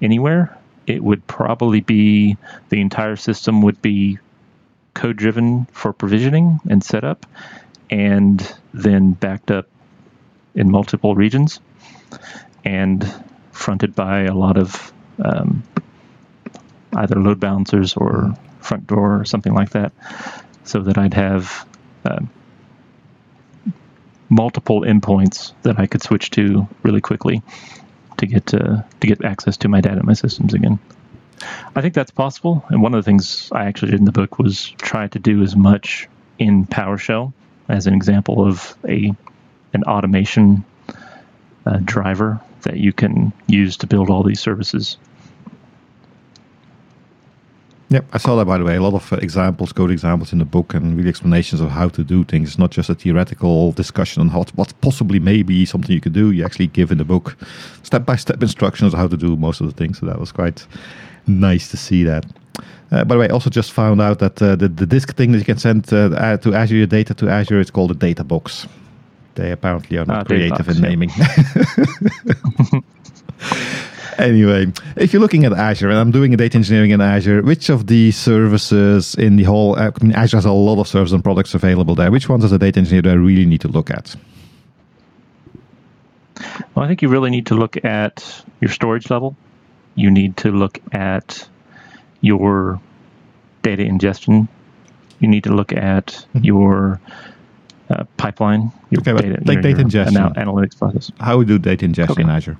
anywhere, 0.00 0.56
it 0.86 1.02
would 1.02 1.26
probably 1.26 1.80
be 1.80 2.36
the 2.68 2.80
entire 2.80 3.16
system 3.16 3.62
would 3.62 3.80
be 3.80 4.18
code 4.94 5.16
driven 5.16 5.66
for 5.66 5.92
provisioning 5.92 6.60
and 6.68 6.82
setup 6.82 7.24
and 7.90 8.54
then 8.74 9.12
backed 9.12 9.50
up 9.50 9.66
in 10.54 10.70
multiple 10.70 11.14
regions 11.14 11.60
and 12.64 13.10
fronted 13.52 13.94
by 13.94 14.22
a 14.22 14.34
lot 14.34 14.56
of 14.56 14.92
um, 15.24 15.62
either 16.94 17.16
load 17.16 17.40
balancers 17.40 17.96
or 17.96 18.34
front 18.60 18.86
door 18.86 19.20
or 19.20 19.24
something 19.24 19.54
like 19.54 19.70
that, 19.70 19.92
so 20.64 20.80
that 20.80 20.98
I'd 20.98 21.14
have 21.14 21.66
uh, 22.04 22.20
multiple 24.28 24.82
endpoints 24.82 25.52
that 25.62 25.78
I 25.78 25.86
could 25.86 26.02
switch 26.02 26.30
to 26.30 26.66
really 26.82 27.00
quickly 27.00 27.42
to 28.18 28.26
get 28.26 28.54
uh, 28.54 28.82
to 29.00 29.06
get 29.06 29.24
access 29.24 29.56
to 29.58 29.68
my 29.68 29.80
data 29.80 29.96
and 29.96 30.04
my 30.04 30.14
systems 30.14 30.54
again. 30.54 30.78
I 31.74 31.80
think 31.80 31.94
that's 31.94 32.12
possible, 32.12 32.64
and 32.68 32.82
one 32.82 32.94
of 32.94 33.04
the 33.04 33.08
things 33.08 33.50
I 33.52 33.64
actually 33.64 33.90
did 33.90 34.00
in 34.00 34.06
the 34.06 34.12
book 34.12 34.38
was 34.38 34.70
try 34.78 35.08
to 35.08 35.18
do 35.18 35.42
as 35.42 35.56
much 35.56 36.08
in 36.38 36.66
PowerShell 36.66 37.32
as 37.68 37.86
an 37.86 37.94
example 37.94 38.46
of 38.46 38.76
a 38.88 39.12
an 39.74 39.84
automation 39.84 40.64
uh, 41.66 41.78
driver 41.82 42.40
that 42.62 42.76
you 42.76 42.92
can 42.92 43.32
use 43.46 43.78
to 43.78 43.86
build 43.86 44.10
all 44.10 44.22
these 44.22 44.40
services 44.40 44.98
Yep, 47.92 48.06
I 48.14 48.18
saw 48.18 48.36
that 48.36 48.46
by 48.46 48.56
the 48.56 48.64
way. 48.64 48.76
A 48.76 48.80
lot 48.80 48.94
of 48.94 49.12
uh, 49.12 49.16
examples, 49.16 49.70
code 49.70 49.90
examples 49.90 50.32
in 50.32 50.38
the 50.38 50.46
book, 50.46 50.72
and 50.72 50.96
really 50.96 51.10
explanations 51.10 51.60
of 51.60 51.68
how 51.68 51.90
to 51.90 52.02
do 52.02 52.24
things. 52.24 52.48
It's 52.48 52.58
not 52.58 52.70
just 52.70 52.88
a 52.88 52.94
theoretical 52.94 53.72
discussion 53.72 54.22
on 54.22 54.28
how 54.30 54.44
what 54.54 54.72
possibly 54.80 55.20
maybe 55.20 55.66
something 55.66 55.92
you 55.92 56.00
could 56.00 56.14
do. 56.14 56.30
You 56.30 56.42
actually 56.42 56.68
give 56.68 56.90
in 56.90 56.96
the 56.96 57.04
book 57.04 57.36
step 57.82 58.06
by 58.06 58.16
step 58.16 58.42
instructions 58.42 58.94
on 58.94 59.00
how 59.00 59.08
to 59.08 59.16
do 59.18 59.36
most 59.36 59.60
of 59.60 59.66
the 59.66 59.74
things. 59.74 59.98
So 59.98 60.06
that 60.06 60.18
was 60.18 60.32
quite 60.32 60.66
nice 61.26 61.70
to 61.70 61.76
see 61.76 62.02
that. 62.04 62.24
Uh, 62.90 63.04
by 63.04 63.14
the 63.14 63.20
way, 63.20 63.28
I 63.28 63.32
also 63.32 63.50
just 63.50 63.72
found 63.72 64.00
out 64.00 64.20
that 64.20 64.40
uh, 64.40 64.56
the, 64.56 64.68
the 64.68 64.86
disk 64.86 65.14
thing 65.14 65.32
that 65.32 65.38
you 65.38 65.44
can 65.44 65.58
send 65.58 65.92
uh, 65.92 66.38
to 66.38 66.54
Azure, 66.54 66.76
your 66.76 66.86
data 66.86 67.12
to 67.12 67.28
Azure, 67.28 67.60
it's 67.60 67.70
called 67.70 67.90
a 67.90 67.94
data 67.94 68.24
box. 68.24 68.66
They 69.34 69.52
apparently 69.52 69.98
are 69.98 70.06
not 70.06 70.20
ah, 70.20 70.24
creative 70.24 70.66
box, 70.66 70.78
in 70.78 70.82
naming. 70.82 71.10
Yeah. 71.18 72.80
anyway, 74.18 74.72
if 74.96 75.12
you're 75.12 75.22
looking 75.22 75.44
at 75.44 75.52
Azure, 75.52 75.90
and 75.90 75.98
I'm 75.98 76.10
doing 76.10 76.34
a 76.34 76.36
data 76.36 76.56
engineering 76.56 76.90
in 76.90 77.00
Azure, 77.00 77.42
which 77.42 77.68
of 77.68 77.86
the 77.86 78.10
services 78.10 79.14
in 79.14 79.36
the 79.36 79.44
whole, 79.44 79.78
I 79.78 79.90
mean, 80.00 80.12
Azure 80.12 80.36
has 80.38 80.44
a 80.44 80.52
lot 80.52 80.80
of 80.80 80.88
services 80.88 81.12
and 81.12 81.22
products 81.22 81.54
available 81.54 81.94
there. 81.94 82.10
Which 82.10 82.28
ones 82.28 82.44
as 82.44 82.52
a 82.52 82.58
data 82.58 82.80
engineer 82.80 83.02
do 83.02 83.10
I 83.10 83.14
really 83.14 83.46
need 83.46 83.60
to 83.62 83.68
look 83.68 83.90
at? 83.90 84.14
Well, 86.74 86.84
I 86.84 86.88
think 86.88 87.02
you 87.02 87.08
really 87.08 87.30
need 87.30 87.46
to 87.46 87.54
look 87.54 87.84
at 87.84 88.44
your 88.60 88.70
storage 88.70 89.10
level. 89.10 89.36
You 89.94 90.10
need 90.10 90.36
to 90.38 90.50
look 90.50 90.78
at 90.92 91.48
your 92.20 92.80
data 93.62 93.82
ingestion. 93.82 94.48
You 95.20 95.28
need 95.28 95.44
to 95.44 95.54
look 95.54 95.72
at 95.72 96.06
mm-hmm. 96.06 96.44
your 96.44 97.00
uh, 97.90 98.04
pipeline, 98.16 98.72
your 98.90 99.00
okay, 99.00 99.12
data, 99.12 99.42
like 99.44 99.56
your, 99.56 99.62
data 99.62 99.80
ingestion. 99.82 100.16
Anal- 100.16 100.34
analytics 100.34 100.78
process. 100.78 101.12
How 101.20 101.36
we 101.38 101.44
do 101.44 101.58
data 101.58 101.84
ingestion 101.84 102.12
okay. 102.12 102.22
in 102.22 102.30
Azure? 102.30 102.58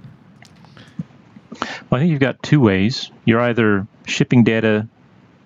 Well, 1.91 1.99
I 1.99 1.99
think 2.01 2.11
you've 2.11 2.21
got 2.21 2.43
two 2.43 2.61
ways. 2.61 3.11
You're 3.25 3.41
either 3.41 3.87
shipping 4.07 4.45
data 4.45 4.89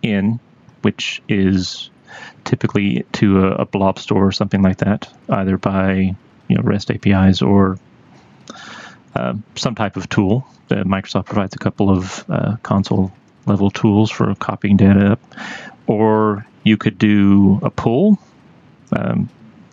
in, 0.03 0.41
which 0.83 1.23
is 1.29 1.91
typically 2.45 3.05
to 3.13 3.47
a, 3.47 3.51
a 3.57 3.67
blob 3.67 3.99
store 3.99 4.27
or 4.27 4.33
something 4.33 4.63
like 4.63 4.79
that, 4.79 5.13
either 5.29 5.59
by 5.59 6.15
you 6.49 6.57
know 6.57 6.63
REST 6.63 6.93
APIs 6.93 7.43
or 7.43 7.79
uh, 9.15 9.35
some 9.55 9.75
type 9.75 9.97
of 9.97 10.09
tool. 10.09 10.47
Uh, 10.71 10.85
Microsoft 10.85 11.27
provides 11.27 11.55
a 11.55 11.59
couple 11.59 11.91
of 11.91 12.25
uh, 12.29 12.57
console 12.63 13.13
level 13.47 13.71
tools 13.71 14.11
for 14.11 14.35
copying 14.35 14.77
data 14.77 15.13
up, 15.13 15.21
or 15.87 16.47
you 16.65 16.77
could 16.77 16.99
do 16.99 17.61
a 17.63 17.71
pull. 17.71 18.19
Um, 18.93 19.29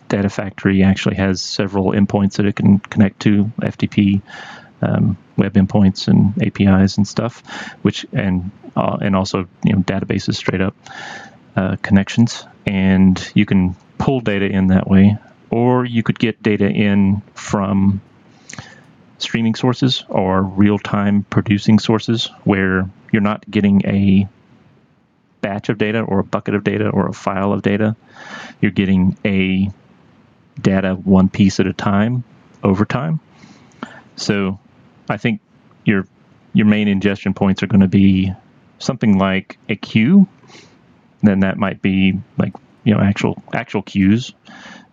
Data 0.08 0.28
Factory 0.28 0.82
actually 0.82 1.16
has 1.16 1.42
several 1.42 1.92
endpoints 1.92 2.34
that 2.36 2.46
it 2.46 2.54
can 2.54 2.78
connect 2.78 3.20
to 3.20 3.44
FTP 3.60 4.22
um, 4.84 5.16
web 5.36 5.54
endpoints 5.54 6.08
and 6.08 6.40
APIs 6.42 6.96
and 6.96 7.06
stuff, 7.06 7.42
which 7.82 8.06
and 8.12 8.50
uh, 8.76 8.98
and 9.00 9.16
also 9.16 9.48
you 9.64 9.72
know 9.72 9.80
databases 9.80 10.34
straight 10.34 10.60
up 10.60 10.74
uh, 11.56 11.76
connections, 11.82 12.44
and 12.66 13.30
you 13.34 13.46
can 13.46 13.76
pull 13.98 14.20
data 14.20 14.46
in 14.46 14.68
that 14.68 14.88
way, 14.88 15.16
or 15.50 15.84
you 15.84 16.02
could 16.02 16.18
get 16.18 16.42
data 16.42 16.68
in 16.68 17.22
from 17.34 18.00
streaming 19.18 19.54
sources 19.54 20.04
or 20.08 20.42
real-time 20.42 21.24
producing 21.30 21.78
sources 21.78 22.26
where 22.42 22.88
you're 23.12 23.22
not 23.22 23.48
getting 23.50 23.80
a 23.86 24.28
batch 25.40 25.68
of 25.68 25.78
data 25.78 26.00
or 26.00 26.18
a 26.18 26.24
bucket 26.24 26.54
of 26.54 26.64
data 26.64 26.88
or 26.88 27.08
a 27.08 27.12
file 27.12 27.52
of 27.52 27.62
data. 27.62 27.96
You're 28.60 28.72
getting 28.72 29.16
a 29.24 29.70
data 30.60 30.94
one 30.94 31.28
piece 31.28 31.60
at 31.60 31.66
a 31.66 31.72
time 31.72 32.24
over 32.62 32.84
time. 32.84 33.20
So 34.16 34.58
I 35.08 35.16
think 35.16 35.40
your 35.84 36.06
your 36.52 36.66
main 36.66 36.88
ingestion 36.88 37.34
points 37.34 37.62
are 37.62 37.66
going 37.66 37.80
to 37.80 37.88
be 37.88 38.32
something 38.78 39.18
like 39.18 39.58
a 39.68 39.76
queue. 39.76 40.26
Then 41.22 41.40
that 41.40 41.58
might 41.58 41.82
be 41.82 42.18
like 42.38 42.54
you 42.84 42.94
know 42.94 43.00
actual 43.00 43.42
actual 43.52 43.82
queues, 43.82 44.32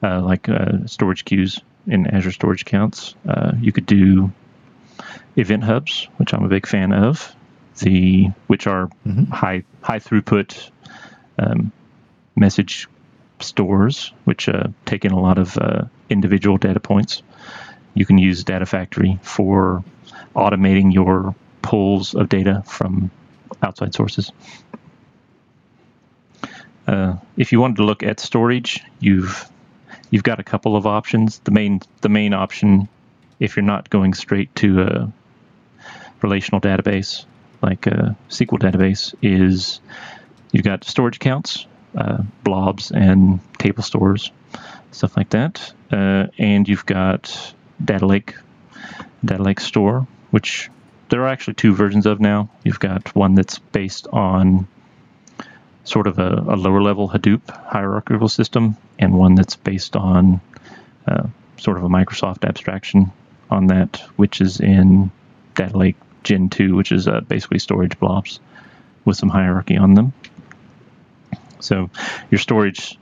uh, 0.03 0.22
like 0.22 0.49
uh, 0.49 0.86
storage 0.86 1.26
queues 1.26 1.59
in 1.88 2.07
Azure 2.07 2.32
Storage 2.32 2.62
Accounts. 2.62 3.16
Uh, 3.28 3.53
you 3.59 3.72
could 3.72 3.86
do 3.86 4.32
event 5.36 5.64
hubs, 5.64 6.07
which 6.18 6.34
I'm 6.34 6.43
a 6.43 6.49
big 6.49 6.68
fan 6.68 6.93
of, 6.93 7.36
the 7.80 8.30
which 8.47 8.68
are 8.68 8.88
mm-hmm. 9.05 9.26
high 9.26 9.64
high 9.82 9.99
throughput 9.99 10.72
um, 11.39 11.72
message 12.36 12.88
stores, 13.39 14.14
which 14.26 14.47
uh, 14.47 14.68
take 14.86 15.05
in 15.05 15.12
a 15.12 15.20
lot 15.20 15.38
of 15.38 15.57
uh, 15.57 15.84
individual 16.09 16.57
data 16.57 16.80
points. 16.80 17.24
You 17.94 18.06
can 18.06 18.18
use 18.18 18.44
Data 18.44 18.66
Factory 18.66 19.20
for 19.22 19.84
automating 20.36 20.94
your 20.94 21.36
pulls 21.62 22.16
of 22.16 22.30
data 22.30 22.64
from 22.66 23.12
outside 23.62 23.94
sources. 23.94 24.32
Uh, 26.88 27.16
if 27.38 27.52
you 27.52 27.60
wanted 27.60 27.78
to 27.78 27.84
look 27.84 28.04
at 28.04 28.20
storage, 28.20 28.82
you've 29.00 29.50
you've 30.10 30.24
got 30.24 30.39
a 30.39 30.44
couple 30.44 30.76
of 30.76 30.88
options. 30.88 31.39
The 31.39 31.52
main 31.52 31.82
the 32.02 32.10
main 32.10 32.34
option, 32.34 32.88
if 33.39 33.56
you're 33.56 33.64
not 33.64 33.89
going 33.89 34.14
straight 34.14 34.54
to 34.58 34.82
a 34.82 35.14
relational 36.22 36.62
database 36.62 37.26
like 37.62 37.88
a 37.88 38.16
SQL 38.30 38.60
database, 38.60 39.14
is 39.22 39.82
you've 40.52 40.64
got 40.64 40.84
storage 40.84 41.18
accounts, 41.18 41.68
uh, 41.96 42.24
blobs, 42.44 42.92
and 42.92 43.39
table 43.60 43.84
stores, 43.84 44.32
stuff 44.92 45.16
like 45.16 45.30
that, 45.30 45.74
uh, 45.92 46.28
and 46.38 46.68
you've 46.68 46.86
got 46.86 47.54
Data 47.84 48.06
Lake, 48.06 48.36
Data 49.24 49.44
Lake 49.44 49.60
Store, 49.60 50.08
which 50.32 50.70
there 51.10 51.22
are 51.22 51.28
actually 51.28 51.56
two 51.56 51.74
versions 51.74 52.06
of 52.06 52.20
now. 52.20 52.50
You've 52.64 52.80
got 52.80 53.16
one 53.16 53.36
that's 53.36 53.60
based 53.60 54.08
on 54.08 54.68
sort 55.84 56.08
of 56.08 56.20
a, 56.20 56.46
a 56.48 56.56
lower 56.56 56.82
level 56.82 57.10
Hadoop 57.10 57.50
hierarchical 57.50 58.30
system, 58.30 58.78
and 59.00 59.14
one 59.14 59.36
that's 59.36 59.56
based 59.56 59.96
on 59.96 60.40
uh, 61.08 61.28
sort 61.58 61.78
of 61.78 61.84
a 61.84 61.90
Microsoft 61.90 62.48
abstraction 62.48 63.12
on 63.50 63.68
that, 63.68 64.02
which 64.16 64.42
is 64.42 64.60
in 64.60 65.12
Data 65.56 65.78
Lake 65.78 65.98
Gen 66.24 66.50
2, 66.50 66.76
which 66.76 66.92
is 66.92 67.08
uh, 67.08 67.22
basically 67.22 67.60
storage 67.60 68.00
blobs 68.00 68.40
with 69.06 69.18
some 69.18 69.30
hierarchy 69.30 69.78
on 69.78 69.96
them. 69.96 70.14
So 71.60 71.90
your 72.30 72.40
storage 72.40 72.98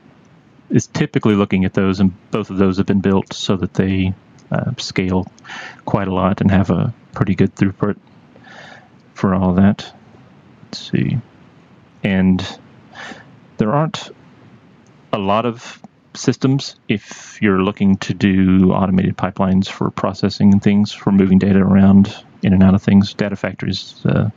is 0.69 0.87
typically 0.87 1.35
looking 1.35 1.65
at 1.65 1.73
those, 1.73 1.99
and 1.99 2.13
both 2.31 2.49
of 2.49 2.57
those 2.57 2.77
have 2.77 2.85
been 2.85 3.01
built 3.01 3.33
so 3.33 3.55
that 3.57 3.73
they 3.73 4.13
uh, 4.51 4.71
scale 4.77 5.25
quite 5.85 6.07
a 6.07 6.13
lot 6.13 6.41
and 6.41 6.51
have 6.51 6.69
a 6.69 6.93
pretty 7.13 7.35
good 7.35 7.55
throughput 7.55 7.97
for 9.13 9.35
all 9.35 9.53
that. 9.53 9.93
Let's 10.63 10.91
see. 10.91 11.17
And 12.03 12.59
there 13.57 13.73
aren't 13.73 14.09
a 15.11 15.17
lot 15.17 15.45
of 15.45 15.81
systems 16.15 16.75
if 16.87 17.39
you're 17.41 17.61
looking 17.61 17.97
to 17.97 18.13
do 18.13 18.71
automated 18.71 19.17
pipelines 19.17 19.67
for 19.67 19.91
processing 19.91 20.53
and 20.53 20.61
things, 20.61 20.91
for 20.91 21.11
moving 21.11 21.39
data 21.39 21.59
around 21.59 22.13
in 22.43 22.53
and 22.53 22.63
out 22.63 22.73
of 22.73 22.81
things. 22.81 23.13
Data 23.13 23.35
Factory 23.35 23.69
is 23.69 24.01
uh, 24.05 24.29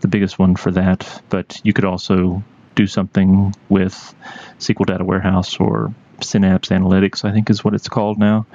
the 0.00 0.08
biggest 0.08 0.38
one 0.38 0.56
for 0.56 0.70
that, 0.72 1.22
but 1.28 1.60
you 1.64 1.72
could 1.72 1.84
also 1.84 2.42
do 2.74 2.86
something 2.86 3.54
with 3.68 4.14
SQL 4.58 4.86
Data 4.86 5.04
Warehouse 5.04 5.58
or 5.60 5.94
Synapse 6.20 6.68
Analytics, 6.68 7.24
I 7.24 7.32
think 7.32 7.50
is 7.50 7.64
what 7.64 7.74
it's 7.74 7.88
called 7.88 8.18
now, 8.18 8.46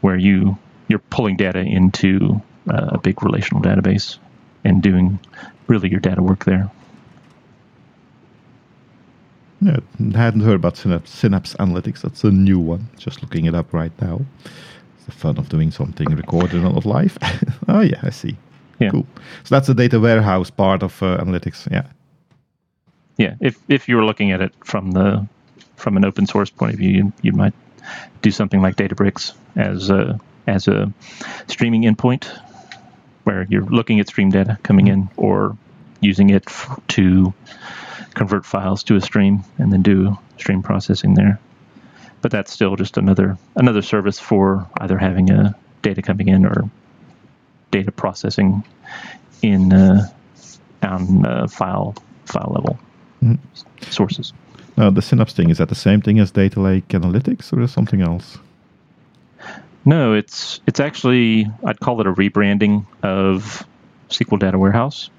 where 0.00 0.16
you 0.16 0.56
you're 0.88 0.98
pulling 0.98 1.36
data 1.36 1.60
into 1.60 2.40
uh, 2.70 2.90
a 2.92 2.98
big 2.98 3.22
relational 3.22 3.62
database 3.62 4.18
and 4.64 4.82
doing 4.82 5.18
really 5.66 5.88
your 5.90 6.00
data 6.00 6.22
work 6.22 6.44
there. 6.44 6.70
Yeah, 9.60 9.78
I 10.14 10.18
hadn't 10.18 10.40
heard 10.40 10.54
about 10.54 10.76
Synapse, 10.76 11.10
Synapse 11.10 11.54
Analytics. 11.54 12.02
That's 12.02 12.22
a 12.22 12.30
new 12.30 12.60
one. 12.60 12.88
Just 12.96 13.22
looking 13.22 13.46
it 13.46 13.54
up 13.54 13.72
right 13.72 13.92
now. 14.00 14.20
It's 14.96 15.06
the 15.06 15.12
fun 15.12 15.36
of 15.36 15.48
doing 15.48 15.70
something 15.72 16.06
recorded 16.14 16.62
and 16.62 16.74
not 16.74 16.86
live. 16.86 17.18
oh 17.68 17.80
yeah, 17.80 18.00
I 18.02 18.10
see. 18.10 18.36
Yeah. 18.78 18.90
Cool. 18.90 19.06
So 19.42 19.54
that's 19.54 19.66
the 19.66 19.74
data 19.74 19.98
warehouse 19.98 20.50
part 20.50 20.82
of 20.82 21.02
uh, 21.02 21.18
analytics. 21.18 21.68
Yeah. 21.70 21.86
Yeah. 23.16 23.34
If 23.40 23.58
if 23.68 23.88
you 23.88 23.96
were 23.96 24.04
looking 24.04 24.30
at 24.30 24.40
it 24.40 24.54
from 24.64 24.92
the 24.92 25.26
from 25.74 25.96
an 25.96 26.04
open 26.04 26.26
source 26.26 26.50
point 26.50 26.74
of 26.74 26.78
view, 26.78 26.90
you, 26.90 27.12
you 27.22 27.32
might 27.32 27.54
do 28.22 28.30
something 28.30 28.60
like 28.60 28.76
Databricks 28.76 29.34
as 29.56 29.90
a 29.90 30.20
as 30.46 30.66
a 30.68 30.92
streaming 31.46 31.82
endpoint, 31.82 32.24
where 33.24 33.46
you're 33.48 33.64
looking 33.66 34.00
at 34.00 34.08
stream 34.08 34.30
data 34.30 34.58
coming 34.62 34.86
in, 34.86 35.08
or 35.16 35.56
using 36.00 36.30
it 36.30 36.44
f- 36.46 36.80
to 36.88 37.34
convert 38.14 38.44
files 38.46 38.82
to 38.84 38.96
a 38.96 39.00
stream 39.00 39.44
and 39.58 39.72
then 39.72 39.82
do 39.82 40.16
stream 40.38 40.62
processing 40.62 41.14
there. 41.14 41.38
But 42.20 42.32
that's 42.32 42.52
still 42.52 42.76
just 42.76 42.96
another 42.96 43.38
another 43.54 43.82
service 43.82 44.18
for 44.18 44.66
either 44.80 44.98
having 44.98 45.30
a 45.30 45.54
data 45.82 46.02
coming 46.02 46.28
in 46.28 46.44
or 46.44 46.70
data 47.70 47.92
processing 47.92 48.64
in 49.42 49.72
uh, 49.72 50.08
on 50.82 51.26
uh, 51.26 51.46
file 51.46 51.94
file 52.24 52.52
level 52.54 52.78
mm. 53.22 53.38
sources. 53.90 54.32
Now, 54.78 54.90
the 54.90 55.02
Synapse 55.02 55.32
thing 55.32 55.50
is 55.50 55.58
that 55.58 55.68
the 55.68 55.74
same 55.74 56.00
thing 56.00 56.20
as 56.20 56.30
Data 56.30 56.60
Lake 56.60 56.86
Analytics, 56.86 57.52
or 57.52 57.60
is 57.62 57.72
something 57.72 58.00
else? 58.00 58.38
No, 59.84 60.12
it's 60.14 60.60
it's 60.68 60.78
actually 60.78 61.50
I'd 61.64 61.80
call 61.80 62.00
it 62.00 62.06
a 62.06 62.12
rebranding 62.12 62.86
of 63.02 63.66
SQL 64.08 64.38
Data 64.38 64.56
Warehouse. 64.56 65.10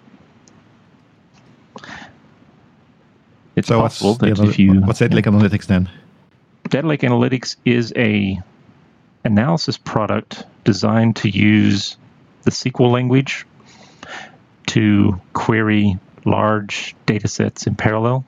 It's 3.57 3.67
so 3.67 3.81
possible 3.81 4.13
that 4.15 4.39
if 4.39 4.57
you 4.57 4.79
what's 4.79 4.99
Data 4.99 5.13
Lake 5.13 5.25
Analytics 5.25 5.65
then? 5.65 5.89
Data 6.69 6.87
Lake 6.87 7.01
Analytics 7.01 7.57
is 7.65 7.91
a 7.97 8.39
analysis 9.25 9.77
product 9.77 10.45
designed 10.63 11.17
to 11.17 11.29
use 11.29 11.97
the 12.43 12.51
SQL 12.51 12.93
language 12.93 13.45
to 14.67 15.19
query 15.33 15.99
large 16.23 16.95
data 17.05 17.27
sets 17.27 17.67
in 17.67 17.75
parallel 17.75 18.23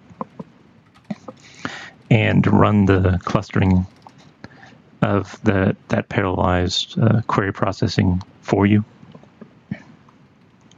and 2.11 2.45
run 2.45 2.85
the 2.85 3.19
clustering 3.23 3.87
of 5.01 5.41
the, 5.43 5.75
that 5.87 6.09
parallelized 6.09 7.01
uh, 7.01 7.21
query 7.21 7.53
processing 7.53 8.21
for 8.41 8.65
you. 8.65 8.83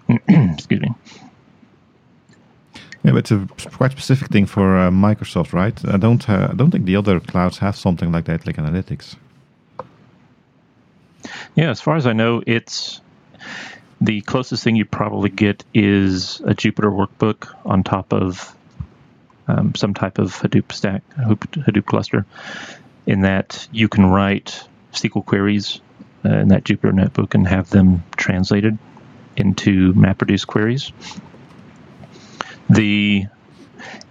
Excuse 0.28 0.80
me. 0.80 0.94
Yeah, 3.04 3.12
but 3.12 3.18
it's 3.18 3.32
a 3.32 3.48
quite 3.72 3.92
specific 3.92 4.30
thing 4.30 4.46
for 4.46 4.78
uh, 4.78 4.92
Microsoft, 4.92 5.52
right? 5.52 5.78
I 5.90 5.98
don't, 5.98 6.30
uh, 6.30 6.50
I 6.52 6.54
don't 6.54 6.72
think 6.72 6.86
the 6.86 6.96
other 6.96 7.20
clouds 7.20 7.58
have 7.58 7.76
something 7.76 8.12
like 8.12 8.26
that, 8.26 8.46
like 8.46 8.56
analytics. 8.58 9.16
Yeah, 11.56 11.72
as 11.72 11.82
far 11.82 11.96
as 11.96 12.06
I 12.06 12.14
know, 12.14 12.44
it's 12.46 13.02
the 14.00 14.22
closest 14.22 14.64
thing 14.64 14.76
you 14.76 14.86
probably 14.86 15.32
get 15.32 15.64
is 15.74 16.42
a 16.42 16.54
Jupyter 16.54 16.94
workbook 16.94 17.54
on 17.66 17.84
top 17.84 18.14
of 18.14 18.56
um, 19.48 19.76
some 19.76 19.94
type 19.94 20.20
of 20.20 20.34
Hadoop 20.36 20.72
stack, 20.72 21.04
Hadoop 21.18 21.86
cluster, 21.86 22.26
in 23.06 23.22
that 23.22 23.68
you 23.72 23.90
can 23.90 24.06
write 24.06 24.68
SQL 24.94 25.26
queries 25.26 25.82
uh, 26.26 26.30
in 26.30 26.50
that 26.50 26.64
Jupyter 26.64 26.94
notebook 26.94 27.36
and 27.36 27.48
have 27.48 27.70
them 27.70 28.04
translated 28.16 28.78
into 29.36 29.94
MapReduce 29.94 30.46
queries. 30.46 30.92
The 32.70 33.26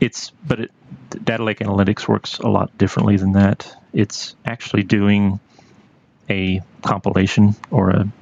it's 0.00 0.30
but 0.46 0.60
it, 0.60 0.70
Data 1.24 1.42
Lake 1.42 1.60
Analytics 1.60 2.06
works 2.06 2.38
a 2.38 2.48
lot 2.48 2.76
differently 2.76 3.16
than 3.16 3.32
that. 3.32 3.74
It's 3.92 4.36
actually 4.44 4.82
doing 4.82 5.40
a 6.28 6.60
compilation 6.82 7.54
or 7.70 7.90
a 7.90 8.12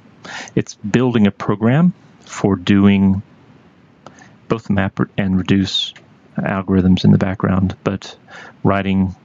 it's 0.55 0.75
building 0.75 1.27
a 1.27 1.31
program 1.31 1.93
for 2.21 2.55
doing 2.55 3.21
both 4.47 4.69
map 4.69 4.99
and 5.17 5.37
reduce 5.37 5.93
algorithms 6.41 7.03
in 7.03 7.11
the 7.11 7.17
background, 7.17 7.75
but 7.83 8.15
writing, 8.63 9.15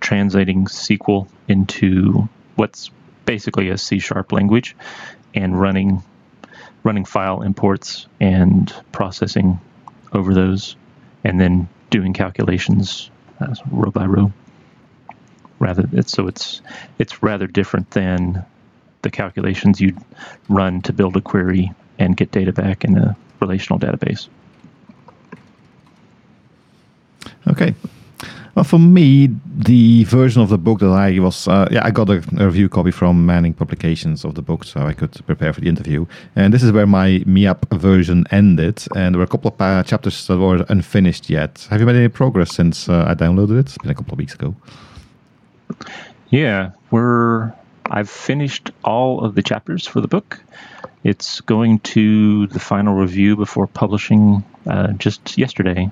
translating 0.00 0.66
SQL 0.66 1.28
into 1.48 2.28
what's 2.56 2.90
basically 3.24 3.70
a 3.70 3.78
C 3.78 3.98
sharp 3.98 4.32
language 4.32 4.76
and 5.34 5.58
running 5.60 6.02
running 6.82 7.04
file 7.04 7.42
imports 7.42 8.06
and 8.20 8.72
processing 8.92 9.58
over 10.12 10.32
those 10.32 10.76
and 11.24 11.40
then 11.40 11.68
doing 11.90 12.12
calculations 12.12 13.10
uh, 13.40 13.52
row 13.72 13.90
by 13.90 14.06
row 14.06 14.32
rather 15.58 15.88
it's, 15.92 16.12
so 16.12 16.28
it's 16.28 16.62
it's 16.98 17.22
rather 17.24 17.48
different 17.48 17.90
than 17.90 18.44
the 19.02 19.10
calculations 19.10 19.80
you'd 19.80 19.98
run 20.48 20.82
to 20.82 20.92
build 20.92 21.16
a 21.16 21.20
query 21.20 21.72
and 21.98 22.16
get 22.16 22.30
data 22.30 22.52
back 22.52 22.84
in 22.84 22.96
a 22.96 23.16
relational 23.40 23.78
database. 23.78 24.28
Okay. 27.48 27.74
Well, 28.54 28.64
for 28.64 28.78
me, 28.78 29.28
the 29.54 30.04
version 30.04 30.40
of 30.40 30.48
the 30.48 30.56
book 30.56 30.80
that 30.80 30.88
I 30.88 31.18
was, 31.18 31.46
uh, 31.46 31.68
yeah, 31.70 31.84
I 31.84 31.90
got 31.90 32.08
a, 32.08 32.24
a, 32.38 32.46
review 32.46 32.70
copy 32.70 32.90
from 32.90 33.26
Manning 33.26 33.52
Publications 33.52 34.24
of 34.24 34.34
the 34.34 34.40
book, 34.40 34.64
so 34.64 34.80
I 34.80 34.94
could 34.94 35.12
prepare 35.26 35.52
for 35.52 35.60
the 35.60 35.68
interview. 35.68 36.06
And 36.36 36.54
this 36.54 36.62
is 36.62 36.72
where 36.72 36.86
my 36.86 37.22
MEAP 37.26 37.66
version 37.74 38.24
ended, 38.30 38.82
and 38.96 39.14
there 39.14 39.18
were 39.18 39.24
a 39.24 39.28
couple 39.28 39.50
of 39.50 39.60
uh, 39.60 39.82
chapters 39.82 40.26
that 40.28 40.38
were 40.38 40.64
unfinished 40.70 41.28
yet. 41.28 41.66
Have 41.68 41.80
you 41.80 41.86
made 41.86 41.96
any 41.96 42.08
progress 42.08 42.54
since 42.54 42.88
uh, 42.88 43.04
I 43.06 43.14
downloaded 43.14 43.58
it? 43.58 43.66
It's 43.66 43.76
been 43.76 43.90
a 43.90 43.94
couple 43.94 44.14
of 44.14 44.18
weeks 44.18 44.32
ago. 44.32 44.54
Yeah, 46.30 46.70
we're 46.90 47.52
I've 47.90 48.08
finished 48.08 48.70
all 48.84 49.22
of 49.22 49.34
the 49.34 49.42
chapters 49.42 49.86
for 49.86 50.00
the 50.00 50.08
book. 50.08 50.40
It's 51.04 51.42
going 51.42 51.80
to 51.80 52.46
the 52.46 52.58
final 52.58 52.94
review 52.94 53.36
before 53.36 53.66
publishing 53.66 54.42
uh, 54.66 54.92
just 54.94 55.36
yesterday. 55.36 55.90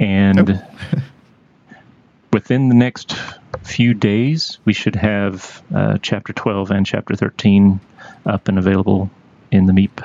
And 0.00 0.50
oh. 0.50 1.02
within 2.32 2.68
the 2.68 2.74
next 2.74 3.14
few 3.62 3.94
days, 3.94 4.58
we 4.64 4.72
should 4.72 4.96
have 4.96 5.62
uh, 5.74 5.98
chapter 6.02 6.32
12 6.32 6.70
and 6.70 6.86
chapter 6.86 7.14
13 7.14 7.78
up 8.26 8.48
and 8.48 8.58
available 8.58 9.10
in 9.52 9.66
the 9.66 9.72
MEAP. 9.72 10.00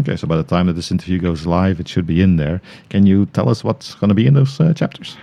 Okay, 0.00 0.16
so 0.16 0.26
by 0.26 0.36
the 0.36 0.42
time 0.42 0.66
that 0.66 0.72
this 0.72 0.90
interview 0.90 1.18
goes 1.18 1.46
live, 1.46 1.78
it 1.78 1.86
should 1.86 2.06
be 2.06 2.22
in 2.22 2.36
there. 2.36 2.60
Can 2.88 3.06
you 3.06 3.26
tell 3.26 3.48
us 3.48 3.62
what's 3.62 3.94
going 3.94 4.08
to 4.08 4.14
be 4.14 4.26
in 4.26 4.34
those 4.34 4.58
uh, 4.58 4.72
chapters? 4.72 5.16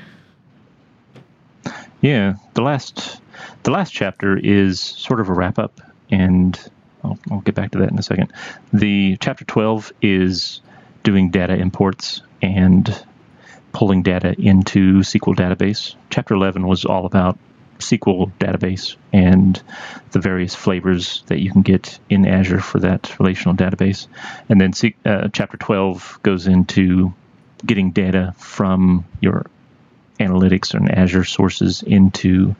Yeah, 2.01 2.35
the 2.53 2.61
last 2.61 3.19
the 3.63 3.71
last 3.71 3.91
chapter 3.91 4.37
is 4.37 4.79
sort 4.79 5.19
of 5.19 5.27
a 5.27 5.33
wrap 5.33 5.59
up, 5.59 5.81
and 6.11 6.57
I'll, 7.03 7.19
I'll 7.31 7.41
get 7.41 7.55
back 7.55 7.71
to 7.71 7.79
that 7.79 7.91
in 7.91 7.99
a 7.99 8.03
second. 8.03 8.31
The 8.71 9.17
chapter 9.17 9.43
twelve 9.43 9.91
is 10.01 10.61
doing 11.03 11.29
data 11.31 11.55
imports 11.55 12.21
and 12.41 13.03
pulling 13.71 14.03
data 14.03 14.35
into 14.37 14.99
SQL 14.99 15.35
database. 15.35 15.95
Chapter 16.09 16.33
11 16.33 16.65
was 16.65 16.85
all 16.85 17.05
about 17.05 17.37
SQL 17.79 18.31
database 18.39 18.95
and 19.13 19.61
the 20.11 20.19
various 20.19 20.53
flavors 20.53 21.23
that 21.27 21.39
you 21.39 21.51
can 21.51 21.61
get 21.61 21.99
in 22.09 22.27
Azure 22.27 22.59
for 22.59 22.79
that 22.79 23.17
relational 23.19 23.55
database. 23.55 24.07
And 24.49 24.59
then 24.59 24.73
uh, 25.05 25.29
chapter 25.31 25.57
12 25.57 26.19
goes 26.23 26.47
into 26.47 27.13
getting 27.65 27.91
data 27.91 28.33
from 28.37 29.05
your 29.21 29.45
analytics 30.19 30.73
and 30.73 30.91
Azure 30.91 31.23
sources 31.23 31.81
into 31.83 32.55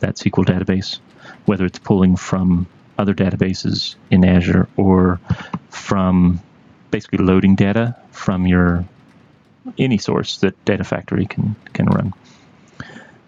that 0.00 0.16
SQL 0.16 0.44
database, 0.44 0.98
whether 1.46 1.64
it's 1.64 1.78
pulling 1.78 2.16
from 2.16 2.66
other 2.98 3.14
databases 3.14 3.94
in 4.10 4.24
Azure 4.24 4.68
or 4.76 5.20
from 5.70 6.40
basically 6.90 7.24
loading 7.24 7.54
data 7.54 7.96
from 8.10 8.46
your 8.46 8.84
any 9.78 9.98
source 9.98 10.38
that 10.38 10.64
Data 10.64 10.84
Factory 10.84 11.26
can 11.26 11.56
can 11.72 11.86
run. 11.86 12.12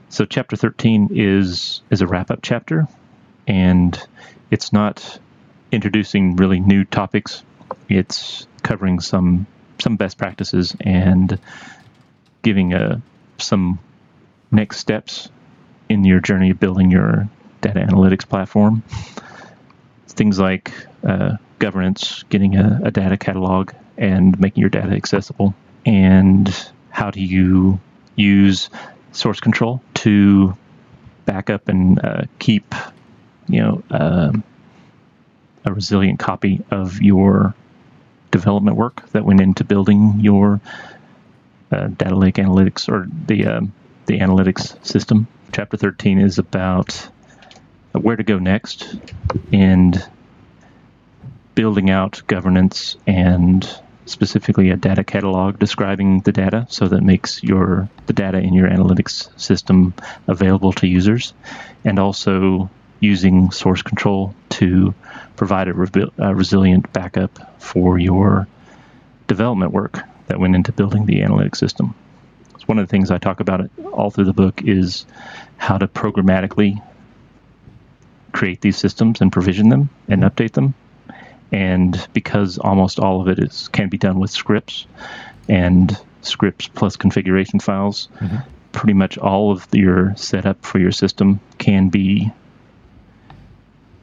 So 0.09 0.25
chapter 0.25 0.57
13 0.57 1.11
is 1.13 1.83
is 1.91 2.01
a 2.01 2.07
wrap 2.07 2.31
up 2.31 2.41
chapter, 2.43 2.89
and 3.47 4.01
it's 4.51 4.73
not 4.73 5.19
introducing 5.73 6.37
really 6.37 6.61
new 6.61 6.85
topics. 6.85 7.43
It's 7.89 8.47
covering 8.63 9.01
some 9.01 9.47
some 9.79 9.97
best 9.97 10.19
practices 10.19 10.77
and 10.81 11.39
giving 12.43 12.75
a 12.75 12.79
uh, 12.79 12.97
some 13.39 13.79
next 14.51 14.79
steps 14.79 15.29
in 15.89 16.05
your 16.05 16.21
journey 16.21 16.51
of 16.51 16.61
building 16.61 16.91
your 16.91 17.29
data 17.61 17.81
analytics 17.81 18.29
platform. 18.29 18.83
Things 20.09 20.39
like 20.39 20.73
uh, 21.05 21.37
governance, 21.59 22.25
getting 22.25 22.57
a, 22.57 22.81
a 22.85 22.91
data 22.91 23.17
catalog, 23.17 23.73
and 23.97 24.39
making 24.41 24.61
your 24.61 24.71
data 24.71 24.93
accessible 24.93 25.55
and 25.87 26.55
how 26.91 27.11
do 27.11 27.21
you 27.21 27.81
use 28.17 28.71
source 29.13 29.41
control 29.41 29.83
to 29.95 30.57
back 31.25 31.51
up 31.51 31.69
and 31.69 32.05
uh, 32.05 32.23
keep, 32.39 32.75
you 33.49 33.61
know, 33.61 33.83
um, 33.91 34.45
a 35.65 35.73
resilient 35.73 36.19
copy 36.19 36.63
of 36.71 37.01
your 37.01 37.55
development 38.31 38.77
work 38.77 39.09
that 39.11 39.25
went 39.25 39.41
into 39.41 39.65
building 39.65 40.21
your 40.21 40.61
uh, 41.73 41.89
data 41.89 42.17
lake 42.17 42.37
analytics 42.37 42.89
or 42.89 43.07
the 43.27 43.47
um, 43.47 43.73
the 44.07 44.19
analytics 44.19 44.85
system. 44.85 45.29
Chapter 45.53 45.77
13 45.77 46.19
is 46.19 46.39
about 46.39 47.09
where 47.93 48.17
to 48.17 48.23
go 48.23 48.39
next 48.39 48.97
and 49.53 50.05
building 51.55 51.91
out 51.91 52.23
governance 52.27 52.97
and 53.07 53.69
specifically 54.11 54.71
a 54.71 54.77
data 54.77 55.05
catalog 55.05 55.59
describing 55.59 56.21
the 56.21 56.33
data 56.33 56.67
so 56.69 56.89
that 56.89 57.03
makes 57.03 57.43
your 57.43 57.89
the 58.07 58.13
data 58.13 58.39
in 58.39 58.53
your 58.55 58.69
analytics 58.69 59.29
system 59.41 59.95
available 60.27 60.73
to 60.73 60.87
users 60.87 61.33
and 61.85 61.99
also 61.99 62.69
using 63.01 63.51
source 63.51 63.83
control 63.83 64.35
to 64.51 64.95
provide 65.37 65.69
a, 65.69 65.73
re- 65.75 66.11
a 66.19 66.35
resilient 66.35 66.93
backup 66.93 67.61
for 67.63 67.99
your 67.99 68.47
development 69.27 69.73
work 69.73 70.01
that 70.27 70.39
went 70.39 70.55
into 70.55 70.73
building 70.73 71.07
the 71.07 71.21
analytics 71.21 71.57
system. 71.57 71.95
So 72.59 72.65
one 72.67 72.79
of 72.79 72.87
the 72.87 72.91
things 72.91 73.11
I 73.11 73.19
talk 73.19 73.41
about 73.41 73.71
all 73.93 74.11
through 74.11 74.27
the 74.27 74.35
book 74.35 74.63
is 74.63 75.07
how 75.57 75.79
to 75.79 75.89
programmatically 75.89 76.83
create 78.33 78.61
these 78.61 78.77
systems 78.77 79.21
and 79.21 79.33
provision 79.33 79.71
them 79.71 79.89
and 80.09 80.23
update 80.23 80.53
them 80.53 80.75
and 81.53 82.09
because 82.13 82.59
almost 82.59 82.99
all 82.99 83.21
of 83.21 83.29
it 83.29 83.39
is 83.39 83.69
can 83.69 83.89
be 83.89 83.99
done 83.99 84.19
with 84.19 84.31
scripts 84.31 84.87
and 85.49 85.97
scripts 86.23 86.69
plus 86.69 86.97
configuration 86.97 87.61
files, 87.61 88.09
mm-hmm. 88.19 88.37
pretty 88.73 88.95
much 88.95 89.19
all 89.19 89.53
of 89.53 89.67
your 89.73 90.15
setup 90.17 90.65
for 90.65 90.79
your 90.79 90.93
system 90.93 91.41
can 91.59 91.89
be 91.89 92.31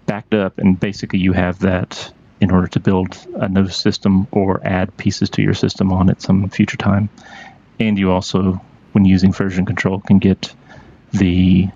backed 0.05 0.33
up, 0.33 0.57
and 0.57 0.79
basically 0.79 1.19
you 1.19 1.33
have 1.33 1.59
that 1.59 2.11
in 2.39 2.51
order 2.51 2.67
to 2.67 2.79
build 2.79 3.17
a 3.35 3.49
new 3.49 3.67
system 3.67 4.27
or 4.31 4.61
add 4.63 4.95
pieces 4.97 5.29
to 5.29 5.41
your 5.41 5.53
system 5.53 5.91
on 5.91 6.09
at 6.09 6.21
some 6.21 6.49
future 6.49 6.77
time. 6.77 7.09
And 7.79 7.97
you 7.97 8.11
also, 8.11 8.61
when 8.91 9.05
using 9.05 9.33
version 9.33 9.65
control, 9.65 9.99
can 9.99 10.19
get 10.19 10.53
the 11.11 11.69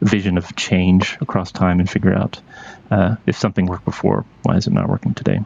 vision 0.00 0.38
of 0.38 0.54
change 0.56 1.16
across 1.20 1.52
time 1.52 1.78
and 1.78 1.88
figure 1.88 2.14
out 2.14 2.40
uh, 2.90 3.16
if 3.26 3.36
something 3.36 3.66
worked 3.66 3.84
before, 3.84 4.24
why 4.42 4.56
is 4.56 4.66
it 4.66 4.72
not 4.72 4.88
working 4.88 5.14
today? 5.14 5.40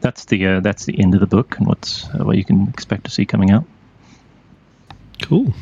That's 0.00 0.26
the 0.26 0.46
uh, 0.46 0.60
that's 0.60 0.84
the 0.84 1.00
end 1.00 1.14
of 1.14 1.20
the 1.20 1.26
book 1.26 1.56
and 1.58 1.66
what's 1.66 2.04
uh, 2.10 2.24
what 2.24 2.36
you 2.36 2.44
can 2.44 2.68
expect 2.68 3.04
to 3.04 3.10
see 3.10 3.24
coming 3.24 3.50
out. 3.50 3.64
Cool. 5.22 5.52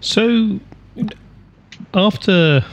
So 0.00 0.58
after 1.92 2.64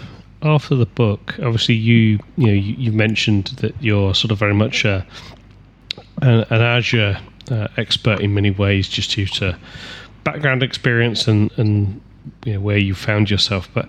after 0.41 0.75
the 0.75 0.85
book, 0.85 1.35
obviously 1.39 1.75
you 1.75 2.19
you 2.37 2.47
know 2.47 2.53
you, 2.53 2.75
you 2.75 2.91
mentioned 2.91 3.47
that 3.57 3.75
you're 3.81 4.15
sort 4.15 4.31
of 4.31 4.39
very 4.39 4.53
much 4.53 4.85
a, 4.85 5.05
an, 6.21 6.45
an 6.49 6.61
Azure 6.61 7.19
uh, 7.51 7.67
expert 7.77 8.21
in 8.21 8.33
many 8.33 8.51
ways, 8.51 8.87
just 8.87 9.11
due 9.11 9.27
to 9.27 9.57
background 10.23 10.63
experience 10.63 11.27
and 11.27 11.51
and 11.57 12.01
you 12.45 12.53
know 12.53 12.59
where 12.59 12.77
you 12.77 12.95
found 12.95 13.29
yourself. 13.29 13.69
But 13.73 13.87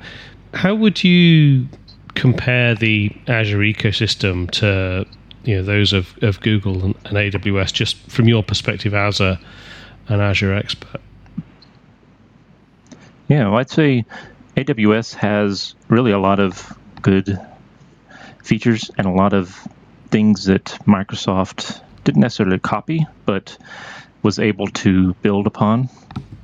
how 0.55 0.74
would 0.74 1.03
you 1.03 1.69
compare 2.15 2.74
the 2.74 3.11
Azure 3.27 3.59
ecosystem 3.59 4.51
to 4.53 5.07
you 5.45 5.57
know 5.57 5.62
those 5.62 5.93
of, 5.93 6.16
of 6.23 6.41
Google 6.41 6.85
and, 6.85 6.95
and 7.07 7.16
AWS, 7.16 7.73
just 7.73 7.97
from 8.11 8.29
your 8.29 8.43
perspective 8.43 8.95
as 8.95 9.20
a 9.20 9.41
an 10.09 10.20
Azure 10.20 10.55
expert? 10.55 11.01
Yeah, 13.29 13.49
well, 13.49 13.59
I'd 13.59 13.70
say 13.70 14.05
AWS 14.57 15.15
has 15.15 15.74
really 15.89 16.12
a 16.12 16.19
lot 16.19 16.39
of 16.39 16.77
good 17.01 17.39
features 18.45 18.91
and 18.99 19.07
a 19.07 19.11
lot 19.11 19.33
of 19.33 19.66
things 20.11 20.45
that 20.45 20.65
Microsoft 20.87 21.81
didn't 22.05 22.20
necessarily 22.20 22.59
copy, 22.59 23.07
but 23.24 23.57
was 24.23 24.39
able 24.39 24.66
to 24.69 25.15
build 25.15 25.47
upon. 25.47 25.89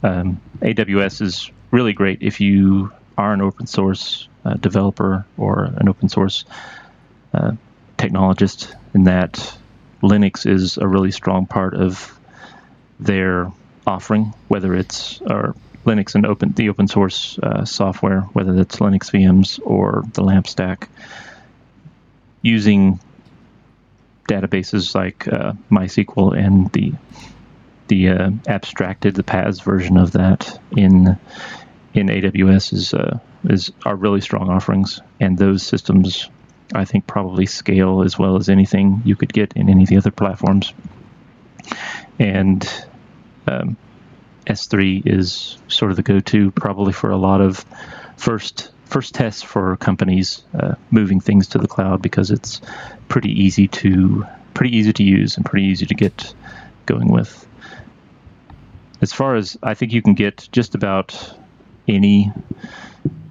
Um, 0.02 0.40
AWS 0.60 1.22
is 1.22 1.50
really 1.70 1.92
great 1.92 2.22
if 2.22 2.40
you 2.40 2.92
are 3.16 3.32
an 3.32 3.40
open 3.40 3.66
source 3.66 4.28
uh, 4.44 4.54
developer 4.54 5.26
or 5.36 5.64
an 5.64 5.88
open 5.88 6.08
source 6.08 6.44
uh, 7.34 7.52
technologist, 7.98 8.74
in 8.94 9.04
that 9.04 9.58
Linux 10.02 10.46
is 10.46 10.78
a 10.78 10.86
really 10.86 11.10
strong 11.10 11.46
part 11.46 11.74
of 11.74 12.18
their 13.00 13.52
offering, 13.86 14.32
whether 14.48 14.74
it's 14.74 15.20
or 15.22 15.54
Linux 15.84 16.14
and 16.14 16.26
open 16.26 16.52
the 16.52 16.68
open 16.68 16.88
source 16.88 17.38
uh, 17.42 17.64
software, 17.64 18.20
whether 18.32 18.52
that's 18.52 18.76
Linux 18.76 19.10
VMs 19.10 19.60
or 19.64 20.04
the 20.12 20.22
LAMP 20.22 20.46
stack, 20.46 20.88
using 22.42 23.00
databases 24.28 24.94
like 24.94 25.26
uh, 25.28 25.54
MySQL 25.70 26.36
and 26.38 26.70
the 26.72 26.92
the 27.88 28.08
uh, 28.08 28.30
abstracted, 28.46 29.14
the 29.14 29.22
PaaS 29.22 29.62
version 29.62 29.96
of 29.96 30.12
that 30.12 30.60
in 30.76 31.18
in 31.94 32.06
AWS 32.08 32.72
is 32.72 32.94
uh, 32.94 33.18
is 33.44 33.72
are 33.84 33.96
really 33.96 34.20
strong 34.20 34.50
offerings, 34.50 35.00
and 35.20 35.36
those 35.36 35.62
systems 35.62 36.28
I 36.74 36.84
think 36.84 37.06
probably 37.06 37.46
scale 37.46 38.02
as 38.02 38.18
well 38.18 38.36
as 38.36 38.48
anything 38.48 39.02
you 39.04 39.16
could 39.16 39.32
get 39.32 39.54
in 39.54 39.68
any 39.68 39.84
of 39.84 39.88
the 39.88 39.96
other 39.96 40.10
platforms. 40.10 40.72
And 42.18 42.68
um, 43.46 43.76
S3 44.46 45.06
is 45.06 45.58
sort 45.68 45.90
of 45.90 45.96
the 45.96 46.02
go-to 46.02 46.50
probably 46.50 46.92
for 46.92 47.10
a 47.10 47.16
lot 47.16 47.40
of 47.40 47.64
first 48.16 48.70
first 48.86 49.14
tests 49.14 49.42
for 49.42 49.76
companies 49.76 50.42
uh, 50.58 50.74
moving 50.90 51.20
things 51.20 51.48
to 51.48 51.58
the 51.58 51.68
cloud 51.68 52.00
because 52.00 52.30
it's 52.30 52.60
pretty 53.08 53.30
easy 53.30 53.68
to 53.68 54.26
pretty 54.54 54.76
easy 54.76 54.92
to 54.92 55.04
use 55.04 55.36
and 55.36 55.44
pretty 55.44 55.66
easy 55.66 55.86
to 55.86 55.94
get 55.94 56.34
going 56.86 57.08
with. 57.08 57.46
As 59.00 59.12
far 59.12 59.36
as 59.36 59.56
I 59.62 59.74
think 59.74 59.92
you 59.92 60.02
can 60.02 60.14
get 60.14 60.48
just 60.50 60.74
about 60.74 61.36
any 61.86 62.32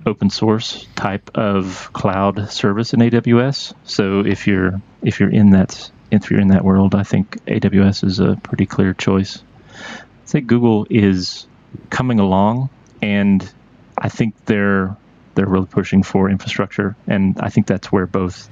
open 0.06 0.30
source 0.30 0.88
type 0.96 1.30
of 1.36 1.92
cloud 1.94 2.50
service 2.50 2.94
in 2.94 3.02
AWS. 3.02 3.74
So 3.84 4.22
if 4.26 4.48
you're 4.48 4.82
if 5.02 5.20
you're 5.20 5.30
in 5.30 5.52
that 5.52 5.92
if 6.12 6.32
you're 6.32 6.40
in 6.40 6.48
that 6.48 6.64
world, 6.64 6.96
I 6.96 7.04
think 7.04 7.44
AWS 7.46 8.06
is 8.06 8.20
a 8.20 8.38
pretty 8.42 8.66
clear 8.66 8.94
choice. 8.94 9.44
I 9.74 10.26
think 10.26 10.48
Google 10.48 10.88
is 10.90 11.46
coming 11.90 12.20
along, 12.20 12.70
and 13.02 13.50
I 13.98 14.10
think 14.10 14.34
they're 14.46 14.96
they're 15.36 15.46
really 15.46 15.68
pushing 15.68 16.02
for 16.04 16.30
infrastructure, 16.30 16.96
and 17.06 17.38
I 17.40 17.50
think 17.50 17.68
that's 17.68 17.92
where 17.92 18.08
both 18.08 18.50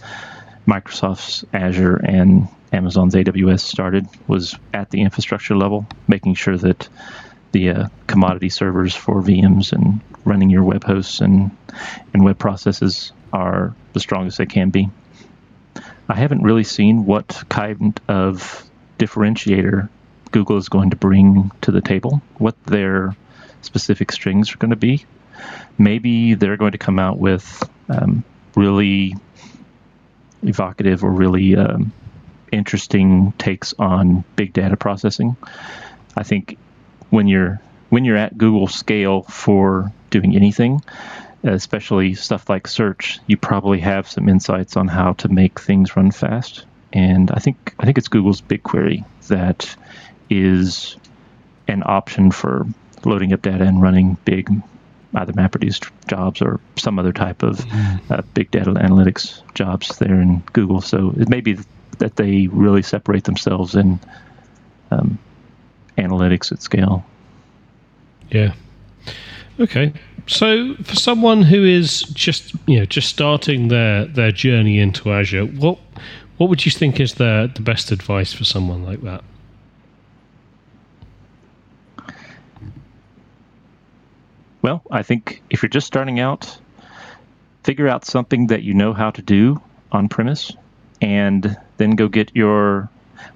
Microsoft's 0.68 1.46
Azure 1.54 1.98
and 1.98 2.48
Amazon's 2.74 3.16
AWS 3.16 3.62
started 3.62 4.08
was 4.28 4.58
at 4.74 4.90
the 4.90 5.02
infrastructure 5.02 5.56
level, 5.56 5.86
making 6.08 6.36
sure 6.36 6.58
that 6.58 6.90
the 7.52 7.70
uh, 7.70 7.88
commodity 8.08 8.50
servers 8.50 8.96
for 8.96 9.22
VMs 9.22 9.72
and 9.72 10.02
running 10.26 10.50
your 10.50 10.64
web 10.64 10.84
hosts 10.84 11.22
and 11.22 11.56
and 12.14 12.24
web 12.24 12.38
processes 12.38 13.12
are 13.32 13.76
the 13.94 14.00
strongest 14.00 14.38
they 14.38 14.46
can 14.46 14.70
be. 14.70 14.90
I 16.10 16.16
haven't 16.16 16.44
really 16.44 16.64
seen 16.64 17.06
what 17.06 17.44
kind 17.50 18.00
of 18.08 18.64
differentiator 19.00 19.90
Google 20.32 20.58
is 20.58 20.70
going 20.70 20.90
to 20.90 20.96
bring 20.96 21.52
to 21.62 21.72
the 21.72 21.82
table, 21.82 22.22
what 22.38 22.62
their 22.66 23.16
specific 23.62 24.12
strings 24.12 24.54
are 24.54 24.58
going 24.58 24.72
to 24.72 24.76
be 24.76 25.06
maybe 25.78 26.36
they're 26.36 26.58
going 26.58 26.72
to 26.72 26.78
come 26.78 27.00
out 27.00 27.18
with 27.18 27.68
um, 27.90 28.24
really 28.56 29.16
evocative 30.48 31.04
or 31.04 31.12
really 31.12 31.56
um, 31.56 31.92
interesting 32.52 33.34
takes 33.34 33.74
on 33.80 34.24
big 34.36 34.54
data 34.54 34.78
processing. 34.78 35.36
I 36.16 36.24
think 36.24 36.58
when 37.10 37.28
you're 37.28 37.62
when 37.90 38.06
you're 38.06 38.18
at 38.18 38.38
Google 38.38 38.68
scale 38.68 39.22
for 39.24 39.92
doing 40.10 40.36
anything, 40.36 40.82
especially 41.44 42.16
stuff 42.16 42.50
like 42.50 42.68
search, 42.68 43.20
you 43.28 43.38
probably 43.38 43.80
have 43.80 44.10
some 44.10 44.28
insights 44.28 44.76
on 44.76 44.88
how 44.88 45.14
to 45.14 45.30
make 45.30 45.60
things 45.60 45.96
run 45.96 46.12
fast. 46.12 46.66
And 46.94 47.32
I 47.32 47.40
think 47.40 47.76
I 47.80 47.86
think 47.86 47.98
it's 47.98 48.08
Google's 48.08 48.42
BigQuery 48.42 49.06
that 49.28 49.76
is 50.30 50.96
an 51.68 51.84
option 51.86 52.32
for 52.32 52.66
loading 53.04 53.34
up 53.34 53.42
data 53.42 53.66
and 53.66 53.82
running 53.82 54.18
big 54.26 54.50
either 55.16 55.34
MapReduce 55.34 55.90
jobs 56.08 56.42
or 56.42 56.60
some 56.78 57.00
other 57.00 57.14
type 57.14 57.44
of 57.44 57.58
mm-hmm. 57.58 58.14
uh, 58.14 58.22
big 58.34 58.52
data 58.52 58.72
analytics 58.72 59.42
jobs 59.54 59.98
there 60.00 60.20
in 60.20 60.40
Google. 60.54 60.82
So 60.82 61.14
it 61.18 61.30
may 61.30 61.42
be 61.42 61.58
that 62.00 62.18
they 62.18 62.48
really 62.48 62.82
separate 62.82 63.24
themselves 63.24 63.76
in 63.76 64.00
um, 64.92 65.18
analytics 65.98 66.52
at 66.52 66.62
scale. 66.62 67.06
Yeah. 68.32 68.54
Okay. 69.60 69.94
So 70.28 70.76
for 70.84 70.96
someone 70.96 71.44
who 71.44 71.64
is 71.64 72.02
just 72.02 72.56
you 72.68 72.80
know 72.80 72.86
just 72.86 73.10
starting 73.10 73.68
their 73.68 74.06
their 74.06 74.32
journey 74.32 74.80
into 74.80 75.12
Azure, 75.12 75.46
what 75.46 75.80
what 76.38 76.50
would 76.50 76.66
you 76.66 76.72
think 76.72 77.00
is 77.00 77.16
the 77.16 77.52
the 77.54 77.62
best 77.62 77.92
advice 77.92 78.34
for 78.34 78.44
someone 78.44 78.84
like 78.84 79.02
that? 79.02 79.24
Well, 84.66 84.82
I 84.90 85.04
think 85.04 85.44
if 85.52 85.62
you're 85.62 85.70
just 85.70 85.86
starting 85.86 86.20
out, 86.20 86.58
figure 87.64 87.88
out 87.88 88.04
something 88.04 88.48
that 88.48 88.64
you 88.64 88.74
know 88.74 88.94
how 88.94 89.12
to 89.12 89.22
do 89.22 89.62
on 89.92 90.10
premise, 90.10 90.52
and 91.00 91.56
then 91.78 91.92
go 91.92 92.08
get 92.08 92.36
your, 92.36 92.90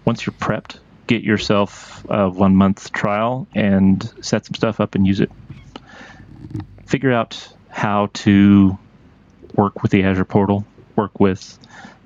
once 0.06 0.26
you're 0.26 0.34
prepped, 0.34 0.80
get 1.06 1.22
yourself 1.22 2.03
a 2.10 2.27
one 2.30 2.56
month 2.56 2.91
trial 2.93 3.47
and 3.53 4.11
set 4.22 4.47
some 4.47 4.56
stuff 4.56 4.80
up 4.80 4.95
and 4.95 5.06
use 5.06 5.19
it. 5.19 5.30
Figure 6.88 7.14
out 7.14 7.53
how 7.69 8.10
to 8.14 8.76
work 9.53 9.84
with 9.84 9.91
the 9.91 10.01
Azure 10.01 10.26
portal, 10.26 10.65
work 10.95 11.19
with 11.19 11.60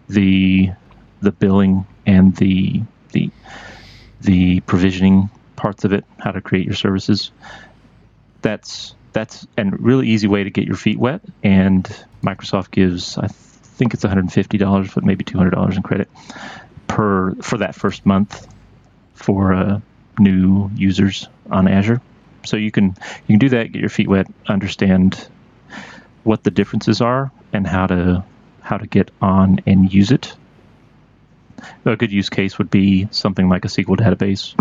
the 0.09 0.69
the 1.21 1.31
billing 1.31 1.87
and 2.05 2.35
the 2.35 2.81
the 3.13 3.31
the 4.19 4.59
provisioning 4.59 5.29
parts 5.55 5.85
of 5.85 5.93
it, 5.93 6.03
how 6.19 6.31
to 6.31 6.41
create 6.41 6.65
your 6.65 6.75
services. 6.75 7.31
That's 8.41 8.95
that's 9.14 9.48
a 9.57 9.65
really 9.65 10.07
easy 10.10 10.27
way 10.27 10.44
to 10.44 10.49
get 10.49 10.65
your 10.65 10.76
feet 10.76 10.98
wet. 10.98 11.22
And 11.44 11.84
Microsoft 12.23 12.72
gives, 12.72 13.18
I 13.18 13.27
think 13.27 13.94
it's 13.94 14.03
$150, 14.03 14.94
but 14.94 15.03
maybe 15.03 15.23
$200 15.23 15.76
in 15.76 15.84
credit 15.84 16.10
per 16.88 17.34
for 17.35 17.57
that 17.57 17.76
first 17.76 18.06
month 18.06 18.48
for 19.14 19.53
uh, 19.53 19.80
new 20.19 20.69
users 20.76 21.27
on 21.49 21.68
Azure. 21.68 22.02
So 22.45 22.57
you 22.57 22.72
can 22.72 22.88
you 22.88 23.27
can 23.27 23.40
do 23.40 23.49
that, 23.49 23.72
get 23.72 23.80
your 23.80 23.90
feet 23.90 24.07
wet, 24.07 24.27
understand 24.48 25.27
what 26.23 26.44
the 26.44 26.52
differences 26.52 27.02
are, 27.02 27.31
and 27.53 27.65
how 27.65 27.88
to 27.88 28.23
how 28.61 28.77
to 28.77 28.88
get 28.88 29.11
on 29.22 29.60
and 29.65 29.91
use 29.94 30.11
it. 30.11 30.35
A 31.85 31.95
good 31.95 32.11
use 32.11 32.30
case 32.30 32.57
would 32.57 32.69
be 32.69 33.07
something 33.11 33.48
like 33.48 33.64
a 33.65 33.69
SQL 33.69 33.98
database. 33.98 34.53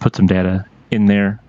Put 0.00 0.16
some 0.16 0.26
data 0.26 0.66
in 0.90 1.06
there, 1.06 1.40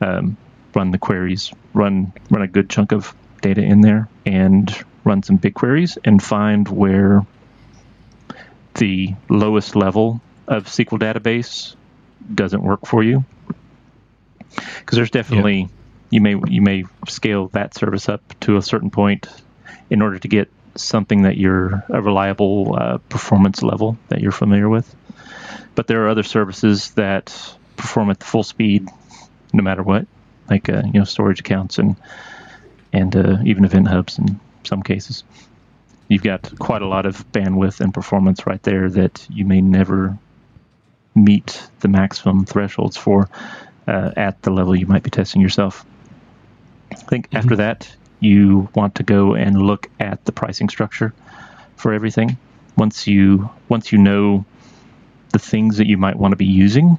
um, 0.00 0.36
run 0.74 0.90
the 0.90 0.98
queries, 0.98 1.52
run 1.74 2.12
run 2.30 2.42
a 2.42 2.48
good 2.48 2.70
chunk 2.70 2.92
of 2.92 3.14
data 3.40 3.62
in 3.62 3.80
there, 3.80 4.08
and 4.24 4.84
run 5.04 5.22
some 5.22 5.36
big 5.36 5.54
queries 5.54 5.98
and 6.04 6.22
find 6.22 6.68
where 6.68 7.26
the 8.74 9.14
lowest 9.28 9.76
level 9.76 10.20
of 10.46 10.66
SQL 10.66 10.98
database 10.98 11.74
doesn't 12.32 12.62
work 12.62 12.86
for 12.86 13.02
you. 13.02 13.24
Because 14.50 14.96
there's 14.96 15.10
definitely 15.10 15.60
yeah. 15.60 15.66
you 16.10 16.20
may 16.20 16.36
you 16.48 16.62
may 16.62 16.84
scale 17.08 17.48
that 17.48 17.74
service 17.74 18.08
up 18.08 18.22
to 18.40 18.56
a 18.56 18.62
certain 18.62 18.90
point 18.90 19.26
in 19.90 20.02
order 20.02 20.18
to 20.18 20.28
get 20.28 20.48
something 20.74 21.22
that 21.22 21.36
you're 21.36 21.84
a 21.88 22.00
reliable 22.00 22.74
uh, 22.78 22.98
performance 23.08 23.62
level 23.62 23.98
that 24.08 24.20
you're 24.20 24.32
familiar 24.32 24.68
with. 24.68 24.94
But 25.74 25.86
there 25.86 26.04
are 26.04 26.08
other 26.08 26.22
services 26.22 26.90
that 26.92 27.26
perform 27.76 28.10
at 28.10 28.18
the 28.18 28.24
full 28.24 28.42
speed 28.42 28.88
no 29.52 29.62
matter 29.62 29.82
what 29.82 30.06
like 30.52 30.68
uh, 30.68 30.82
you 30.84 30.98
know 31.00 31.04
storage 31.04 31.40
accounts 31.40 31.78
and 31.78 31.96
and 32.92 33.16
uh, 33.16 33.38
even 33.44 33.64
event 33.64 33.88
hubs 33.88 34.18
in 34.18 34.38
some 34.64 34.82
cases. 34.82 35.24
You've 36.08 36.22
got 36.22 36.58
quite 36.58 36.82
a 36.82 36.86
lot 36.86 37.06
of 37.06 37.30
bandwidth 37.32 37.80
and 37.80 37.94
performance 37.94 38.46
right 38.46 38.62
there 38.62 38.90
that 38.90 39.26
you 39.30 39.46
may 39.46 39.62
never 39.62 40.18
meet 41.14 41.66
the 41.80 41.88
maximum 41.88 42.44
thresholds 42.44 42.96
for 42.96 43.30
uh, 43.86 44.10
at 44.16 44.42
the 44.42 44.50
level 44.50 44.76
you 44.76 44.86
might 44.86 45.02
be 45.02 45.10
testing 45.10 45.40
yourself. 45.40 45.86
I 46.90 46.96
think 46.96 47.28
mm-hmm. 47.28 47.38
after 47.38 47.56
that, 47.56 47.96
you 48.20 48.68
want 48.74 48.94
to 48.96 49.02
go 49.02 49.34
and 49.34 49.62
look 49.62 49.88
at 50.00 50.24
the 50.26 50.32
pricing 50.32 50.68
structure 50.68 51.14
for 51.76 51.94
everything. 51.94 52.36
Once 52.76 53.06
you 53.06 53.48
once 53.68 53.90
you 53.90 53.98
know 53.98 54.44
the 55.30 55.38
things 55.38 55.78
that 55.78 55.86
you 55.86 55.96
might 55.96 56.16
want 56.16 56.32
to 56.32 56.36
be 56.36 56.44
using, 56.44 56.98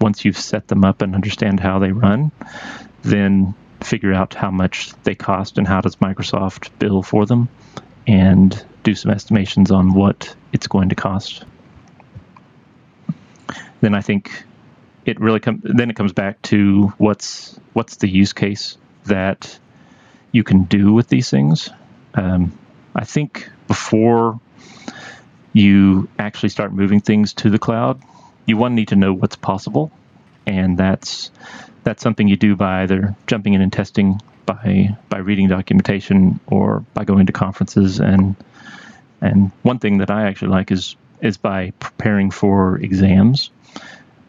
once 0.00 0.24
you've 0.24 0.38
set 0.38 0.68
them 0.68 0.84
up 0.84 1.02
and 1.02 1.14
understand 1.14 1.60
how 1.60 1.78
they 1.78 1.92
run, 1.92 2.30
then 3.02 3.54
figure 3.80 4.12
out 4.12 4.34
how 4.34 4.50
much 4.50 4.92
they 5.04 5.14
cost 5.14 5.58
and 5.58 5.66
how 5.66 5.80
does 5.80 5.96
Microsoft 5.96 6.70
bill 6.78 7.02
for 7.02 7.26
them, 7.26 7.48
and 8.06 8.64
do 8.82 8.94
some 8.94 9.10
estimations 9.10 9.70
on 9.70 9.94
what 9.94 10.34
it's 10.52 10.66
going 10.66 10.88
to 10.90 10.94
cost. 10.94 11.44
Then 13.80 13.94
I 13.94 14.00
think 14.00 14.44
it 15.06 15.20
really 15.20 15.40
comes. 15.40 15.62
Then 15.64 15.90
it 15.90 15.96
comes 15.96 16.12
back 16.12 16.42
to 16.42 16.92
what's 16.98 17.58
what's 17.72 17.96
the 17.96 18.08
use 18.08 18.32
case 18.32 18.76
that 19.06 19.58
you 20.32 20.44
can 20.44 20.64
do 20.64 20.92
with 20.92 21.08
these 21.08 21.30
things. 21.30 21.70
Um, 22.14 22.56
I 22.94 23.04
think 23.04 23.50
before 23.66 24.40
you 25.52 26.08
actually 26.18 26.50
start 26.50 26.72
moving 26.72 27.00
things 27.00 27.32
to 27.34 27.50
the 27.50 27.58
cloud, 27.58 28.00
you 28.46 28.56
one 28.56 28.74
need 28.74 28.88
to 28.88 28.96
know 28.96 29.12
what's 29.12 29.36
possible, 29.36 29.90
and 30.50 30.76
that's 30.76 31.30
that's 31.84 32.02
something 32.02 32.28
you 32.28 32.36
do 32.36 32.56
by 32.56 32.82
either 32.82 33.14
jumping 33.26 33.54
in 33.54 33.60
and 33.60 33.72
testing 33.72 34.20
by 34.46 34.96
by 35.08 35.18
reading 35.18 35.48
documentation 35.48 36.40
or 36.46 36.84
by 36.94 37.04
going 37.04 37.26
to 37.26 37.32
conferences 37.32 38.00
and 38.00 38.36
and 39.20 39.52
one 39.62 39.78
thing 39.78 39.98
that 39.98 40.10
I 40.10 40.26
actually 40.26 40.48
like 40.48 40.70
is 40.70 40.96
is 41.20 41.36
by 41.36 41.70
preparing 41.78 42.30
for 42.30 42.78
exams. 42.78 43.50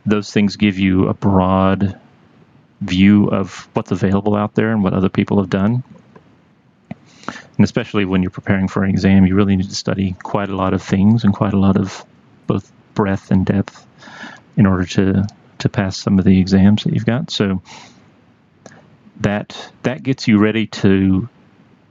Those 0.06 0.32
things 0.32 0.58
give 0.58 0.78
you 0.78 1.08
a 1.08 1.14
broad 1.14 2.00
view 2.82 3.28
of 3.28 3.70
what's 3.74 3.92
available 3.92 4.36
out 4.36 4.56
there 4.56 4.72
and 4.72 4.84
what 4.84 4.94
other 4.94 5.10
people 5.10 5.40
have 5.40 5.50
done. 5.50 5.84
And 7.28 7.64
especially 7.64 8.06
when 8.06 8.24
you're 8.24 8.32
preparing 8.32 8.68
for 8.68 8.84
an 8.84 8.90
exam, 8.90 9.26
you 9.26 9.36
really 9.36 9.56
need 9.56 9.70
to 9.70 9.76
study 9.76 10.16
quite 10.24 10.50
a 10.50 10.56
lot 10.56 10.74
of 10.74 10.82
things 10.82 11.24
and 11.24 11.34
quite 11.34 11.54
a 11.54 11.60
lot 11.60 11.78
of 11.78 12.04
both 12.48 12.70
breadth 12.94 13.32
and 13.32 13.46
depth 13.46 13.86
in 14.58 14.66
order 14.66 14.86
to 14.86 15.28
to 15.62 15.70
pass 15.70 15.98
some 15.98 16.20
of 16.20 16.26
the 16.26 16.40
exams 16.40 16.84
that 16.84 16.94
you've 16.94 17.06
got. 17.06 17.32
So 17.32 17.62
that 19.22 19.72
that 19.84 20.04
gets 20.04 20.28
you 20.28 20.38
ready 20.38 20.68
to 20.68 21.30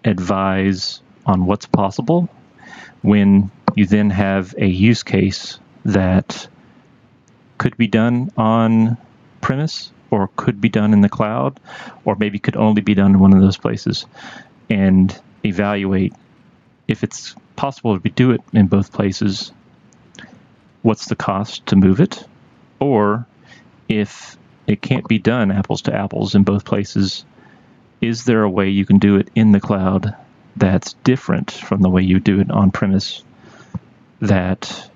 advise 0.04 1.00
on 1.26 1.46
what's 1.46 1.66
possible 1.66 2.28
when 3.02 3.50
you 3.74 3.86
then 3.86 4.10
have 4.10 4.54
a 4.58 4.66
use 4.66 5.02
case 5.02 5.58
that 5.84 6.48
could 7.58 7.76
be 7.76 7.86
done 7.86 8.30
on 8.36 8.96
premise 9.40 9.92
or 10.10 10.28
could 10.36 10.60
be 10.60 10.68
done 10.68 10.92
in 10.92 11.02
the 11.02 11.08
cloud 11.08 11.60
or 12.04 12.16
maybe 12.16 12.38
could 12.38 12.56
only 12.56 12.82
be 12.82 12.94
done 12.94 13.12
in 13.12 13.18
one 13.18 13.32
of 13.32 13.40
those 13.40 13.56
places 13.56 14.06
and 14.68 15.20
evaluate 15.44 16.12
if 16.88 17.04
it's 17.04 17.36
possible 17.54 17.98
to 17.98 18.08
do 18.08 18.32
it 18.32 18.40
in 18.52 18.66
both 18.66 18.92
places, 18.92 19.52
what's 20.82 21.06
the 21.06 21.16
cost 21.16 21.66
to 21.66 21.76
move 21.76 22.00
it? 22.00 22.24
Or 22.80 23.26
if 23.90 24.38
it 24.66 24.80
can't 24.80 25.06
be 25.08 25.18
done 25.18 25.50
apples 25.50 25.82
to 25.82 25.94
apples 25.94 26.34
in 26.34 26.44
both 26.44 26.64
places, 26.64 27.24
is 28.00 28.24
there 28.24 28.42
a 28.42 28.48
way 28.48 28.68
you 28.68 28.86
can 28.86 28.98
do 28.98 29.16
it 29.16 29.28
in 29.34 29.52
the 29.52 29.60
cloud 29.60 30.14
that's 30.56 30.94
different 31.04 31.50
from 31.50 31.82
the 31.82 31.90
way 31.90 32.02
you 32.02 32.20
do 32.20 32.40
it 32.40 32.50
on 32.50 32.70
premise 32.70 33.22
that 34.20 34.90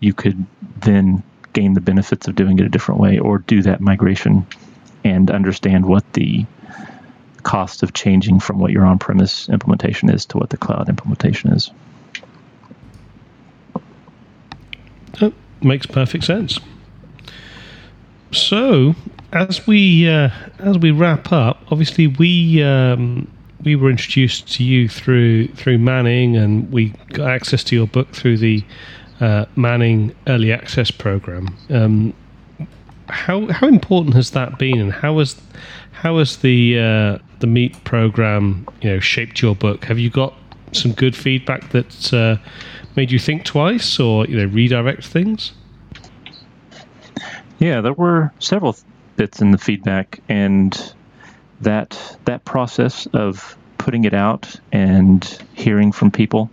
you 0.00 0.12
could 0.12 0.44
then 0.80 1.22
gain 1.52 1.74
the 1.74 1.80
benefits 1.80 2.26
of 2.26 2.34
doing 2.34 2.58
it 2.58 2.66
a 2.66 2.68
different 2.68 3.00
way 3.00 3.18
or 3.18 3.38
do 3.38 3.62
that 3.62 3.80
migration 3.80 4.44
and 5.04 5.30
understand 5.30 5.86
what 5.86 6.12
the 6.14 6.44
cost 7.44 7.82
of 7.82 7.92
changing 7.92 8.40
from 8.40 8.58
what 8.58 8.72
your 8.72 8.84
on 8.84 8.98
premise 8.98 9.48
implementation 9.48 10.10
is 10.10 10.24
to 10.24 10.38
what 10.38 10.50
the 10.50 10.56
cloud 10.56 10.88
implementation 10.88 11.52
is. 11.52 11.70
That 15.20 15.32
makes 15.62 15.86
perfect 15.86 16.24
sense. 16.24 16.58
So, 18.34 18.96
as 19.32 19.64
we 19.66 20.08
uh, 20.08 20.30
as 20.58 20.78
we 20.78 20.90
wrap 20.90 21.30
up, 21.30 21.60
obviously 21.70 22.08
we 22.08 22.62
um, 22.62 23.30
we 23.62 23.76
were 23.76 23.90
introduced 23.90 24.52
to 24.54 24.64
you 24.64 24.88
through 24.88 25.48
through 25.48 25.78
Manning, 25.78 26.36
and 26.36 26.70
we 26.72 26.88
got 27.12 27.30
access 27.30 27.62
to 27.64 27.76
your 27.76 27.86
book 27.86 28.12
through 28.12 28.38
the 28.38 28.64
uh, 29.20 29.46
Manning 29.54 30.14
Early 30.26 30.52
Access 30.52 30.90
Program. 30.90 31.56
Um, 31.70 32.12
how 33.08 33.46
how 33.52 33.68
important 33.68 34.16
has 34.16 34.32
that 34.32 34.58
been, 34.58 34.80
and 34.80 34.92
how 34.92 35.18
has 35.18 35.40
how 35.92 36.18
has 36.18 36.38
the 36.38 36.78
uh, 36.78 37.18
the 37.38 37.46
MEAP 37.46 37.84
program 37.84 38.66
you 38.82 38.90
know 38.90 39.00
shaped 39.00 39.40
your 39.40 39.54
book? 39.54 39.84
Have 39.84 39.98
you 40.00 40.10
got 40.10 40.34
some 40.72 40.92
good 40.92 41.14
feedback 41.14 41.70
that 41.70 42.12
uh, 42.12 42.36
made 42.96 43.12
you 43.12 43.20
think 43.20 43.44
twice, 43.44 44.00
or 44.00 44.26
you 44.26 44.36
know 44.36 44.46
redirect 44.46 45.06
things? 45.06 45.52
Yeah, 47.64 47.80
there 47.80 47.94
were 47.94 48.30
several 48.40 48.76
bits 49.16 49.40
in 49.40 49.50
the 49.50 49.56
feedback, 49.56 50.20
and 50.28 50.94
that 51.62 52.18
that 52.26 52.44
process 52.44 53.06
of 53.14 53.56
putting 53.78 54.04
it 54.04 54.12
out 54.12 54.54
and 54.70 55.24
hearing 55.54 55.90
from 55.90 56.10
people 56.10 56.50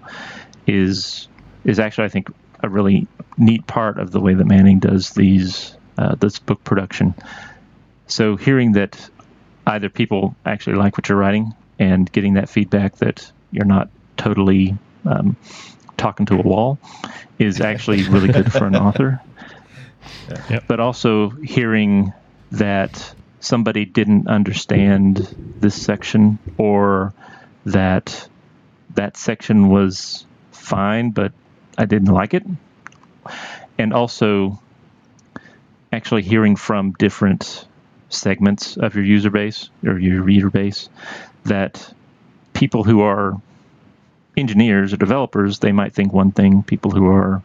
is 0.67 1.27
is 1.65 1.81
actually 1.81 2.05
I 2.05 2.07
think 2.07 2.29
a 2.63 2.69
really 2.69 3.07
neat 3.37 3.67
part 3.67 3.99
of 3.99 4.11
the 4.11 4.21
way 4.21 4.35
that 4.35 4.45
Manning 4.45 4.79
does 4.79 5.09
these 5.09 5.75
uh, 5.97 6.15
this 6.15 6.39
book 6.39 6.63
production. 6.63 7.13
So 8.07 8.37
hearing 8.37 8.71
that 8.71 9.09
either 9.67 9.89
people 9.89 10.33
actually 10.45 10.77
like 10.77 10.97
what 10.97 11.09
you're 11.09 11.17
writing 11.17 11.53
and 11.77 12.09
getting 12.13 12.35
that 12.35 12.47
feedback 12.47 12.95
that 12.99 13.29
you're 13.51 13.65
not 13.65 13.89
totally 14.15 14.77
um, 15.03 15.35
talking 15.97 16.25
to 16.27 16.35
a 16.35 16.41
wall 16.41 16.79
is 17.37 17.59
actually 17.71 18.03
really 18.03 18.31
good 18.31 18.49
for 18.49 18.65
an 18.65 18.77
author. 18.77 19.19
Yep. 20.49 20.65
But 20.67 20.79
also 20.79 21.29
hearing 21.29 22.13
that 22.51 23.13
somebody 23.39 23.85
didn't 23.85 24.27
understand 24.27 25.17
this 25.59 25.81
section 25.81 26.39
or 26.57 27.13
that 27.65 28.27
that 28.95 29.17
section 29.17 29.69
was 29.69 30.25
fine, 30.51 31.11
but 31.11 31.31
I 31.77 31.85
didn't 31.85 32.13
like 32.13 32.33
it. 32.33 32.43
And 33.77 33.93
also 33.93 34.61
actually 35.91 36.21
hearing 36.23 36.55
from 36.55 36.93
different 36.93 37.67
segments 38.09 38.77
of 38.77 38.95
your 38.95 39.03
user 39.03 39.29
base 39.29 39.69
or 39.85 39.97
your 39.97 40.21
reader 40.21 40.49
base 40.49 40.89
that 41.45 41.93
people 42.53 42.83
who 42.83 43.01
are 43.01 43.41
engineers 44.37 44.93
or 44.93 44.97
developers, 44.97 45.59
they 45.59 45.71
might 45.71 45.93
think 45.93 46.13
one 46.13 46.31
thing. 46.31 46.63
People 46.63 46.91
who 46.91 47.07
are 47.07 47.41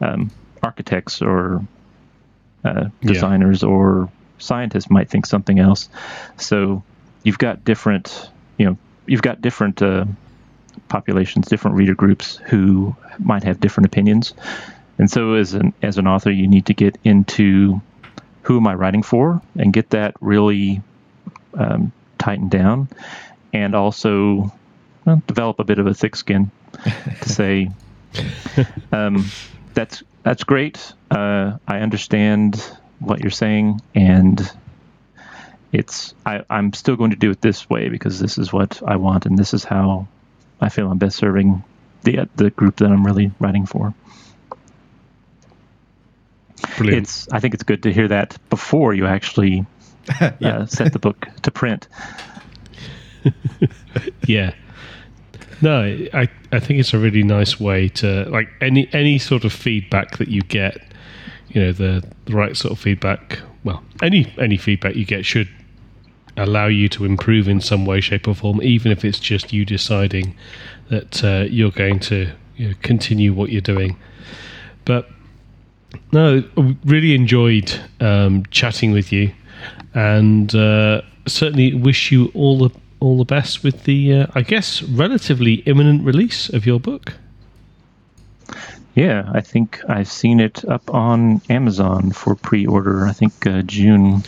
um, 0.00 0.30
architects 0.62 1.22
or 1.22 1.66
uh, 2.64 2.88
designers 3.02 3.62
yeah. 3.62 3.68
or 3.68 4.08
scientists 4.38 4.90
might 4.90 5.08
think 5.08 5.26
something 5.26 5.58
else. 5.58 5.88
So 6.36 6.82
you've 7.22 7.38
got 7.38 7.64
different, 7.64 8.30
you 8.58 8.66
know, 8.66 8.78
you've 9.06 9.22
got 9.22 9.40
different 9.40 9.82
uh, 9.82 10.04
populations, 10.88 11.46
different 11.46 11.76
reader 11.76 11.94
groups 11.94 12.36
who 12.46 12.94
might 13.18 13.42
have 13.44 13.60
different 13.60 13.86
opinions. 13.86 14.34
And 14.98 15.10
so 15.10 15.34
as 15.34 15.54
an 15.54 15.74
as 15.82 15.98
an 15.98 16.06
author, 16.06 16.30
you 16.30 16.46
need 16.46 16.66
to 16.66 16.74
get 16.74 16.96
into 17.02 17.80
who 18.42 18.58
am 18.58 18.66
I 18.66 18.74
writing 18.74 19.02
for 19.02 19.40
and 19.56 19.72
get 19.72 19.90
that 19.90 20.14
really 20.20 20.82
um, 21.54 21.92
tightened 22.18 22.50
down, 22.50 22.88
and 23.52 23.74
also 23.74 24.52
well, 25.04 25.22
develop 25.26 25.58
a 25.58 25.64
bit 25.64 25.78
of 25.78 25.86
a 25.86 25.94
thick 25.94 26.14
skin 26.14 26.50
to 27.22 27.28
say 27.28 27.70
um, 28.92 29.24
that's 29.74 30.02
that's 30.22 30.44
great. 30.44 30.92
Uh, 31.10 31.58
I 31.66 31.78
understand 31.78 32.56
what 32.98 33.20
you're 33.20 33.30
saying, 33.30 33.80
and 33.94 34.40
it's 35.72 36.14
I, 36.24 36.42
I'm 36.48 36.72
still 36.72 36.96
going 36.96 37.10
to 37.10 37.16
do 37.16 37.30
it 37.30 37.40
this 37.40 37.68
way 37.68 37.88
because 37.88 38.18
this 38.18 38.38
is 38.38 38.52
what 38.52 38.82
I 38.86 38.96
want, 38.96 39.26
and 39.26 39.38
this 39.38 39.54
is 39.54 39.64
how 39.64 40.08
I 40.60 40.68
feel 40.68 40.90
I'm 40.90 40.98
best 40.98 41.16
serving 41.16 41.62
the 42.02 42.28
the 42.36 42.50
group 42.50 42.76
that 42.76 42.90
I'm 42.90 43.04
really 43.04 43.32
writing 43.38 43.66
for. 43.66 43.94
Brilliant. 46.76 47.02
It's 47.02 47.28
I 47.30 47.40
think 47.40 47.54
it's 47.54 47.64
good 47.64 47.82
to 47.82 47.92
hear 47.92 48.08
that 48.08 48.36
before 48.50 48.94
you 48.94 49.06
actually 49.06 49.66
yeah. 50.20 50.34
uh, 50.42 50.66
set 50.66 50.92
the 50.92 50.98
book 50.98 51.28
to 51.42 51.50
print. 51.50 51.88
yeah. 54.26 54.54
No, 55.64 55.80
I 56.12 56.28
I 56.52 56.60
think 56.60 56.78
it's 56.78 56.92
a 56.92 56.98
really 56.98 57.22
nice 57.22 57.58
way 57.58 57.88
to 58.00 58.28
like 58.28 58.50
any 58.60 58.86
any 58.92 59.18
sort 59.18 59.46
of 59.46 59.52
feedback 59.54 60.18
that 60.18 60.28
you 60.28 60.42
get, 60.42 60.76
you 61.48 61.62
know, 61.62 61.72
the, 61.72 62.06
the 62.26 62.34
right 62.34 62.54
sort 62.54 62.72
of 62.72 62.78
feedback. 62.78 63.38
Well, 63.64 63.82
any 64.02 64.30
any 64.38 64.58
feedback 64.58 64.94
you 64.94 65.06
get 65.06 65.24
should 65.24 65.48
allow 66.36 66.66
you 66.66 66.90
to 66.90 67.06
improve 67.06 67.48
in 67.48 67.62
some 67.62 67.86
way, 67.86 68.02
shape, 68.02 68.28
or 68.28 68.34
form, 68.34 68.60
even 68.60 68.92
if 68.92 69.06
it's 69.06 69.18
just 69.18 69.54
you 69.54 69.64
deciding 69.64 70.36
that 70.90 71.24
uh, 71.24 71.46
you're 71.48 71.70
going 71.70 71.98
to 72.00 72.30
you 72.56 72.68
know, 72.68 72.74
continue 72.82 73.32
what 73.32 73.48
you're 73.48 73.62
doing. 73.62 73.96
But 74.84 75.08
no, 76.12 76.44
really 76.84 77.14
enjoyed 77.14 77.72
um, 78.00 78.44
chatting 78.50 78.92
with 78.92 79.12
you, 79.12 79.32
and 79.94 80.54
uh, 80.54 81.00
certainly 81.26 81.72
wish 81.72 82.12
you 82.12 82.30
all 82.34 82.68
the 82.68 82.70
all 83.04 83.18
the 83.18 83.24
best 83.24 83.62
with 83.62 83.84
the, 83.84 84.14
uh, 84.14 84.26
I 84.34 84.40
guess, 84.40 84.82
relatively 84.82 85.54
imminent 85.66 86.04
release 86.04 86.48
of 86.48 86.64
your 86.64 86.80
book. 86.80 87.14
Yeah, 88.94 89.30
I 89.32 89.40
think 89.40 89.80
I've 89.88 90.08
seen 90.08 90.40
it 90.40 90.64
up 90.64 90.92
on 90.94 91.42
Amazon 91.50 92.12
for 92.12 92.34
pre-order. 92.34 93.06
I 93.06 93.12
think 93.12 93.46
uh, 93.46 93.62
June 93.62 94.22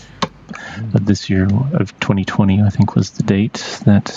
of 0.94 1.06
this 1.06 1.30
year 1.30 1.44
of 1.72 1.98
2020. 2.00 2.62
I 2.62 2.68
think 2.68 2.94
was 2.94 3.10
the 3.12 3.22
date 3.22 3.80
that 3.86 4.08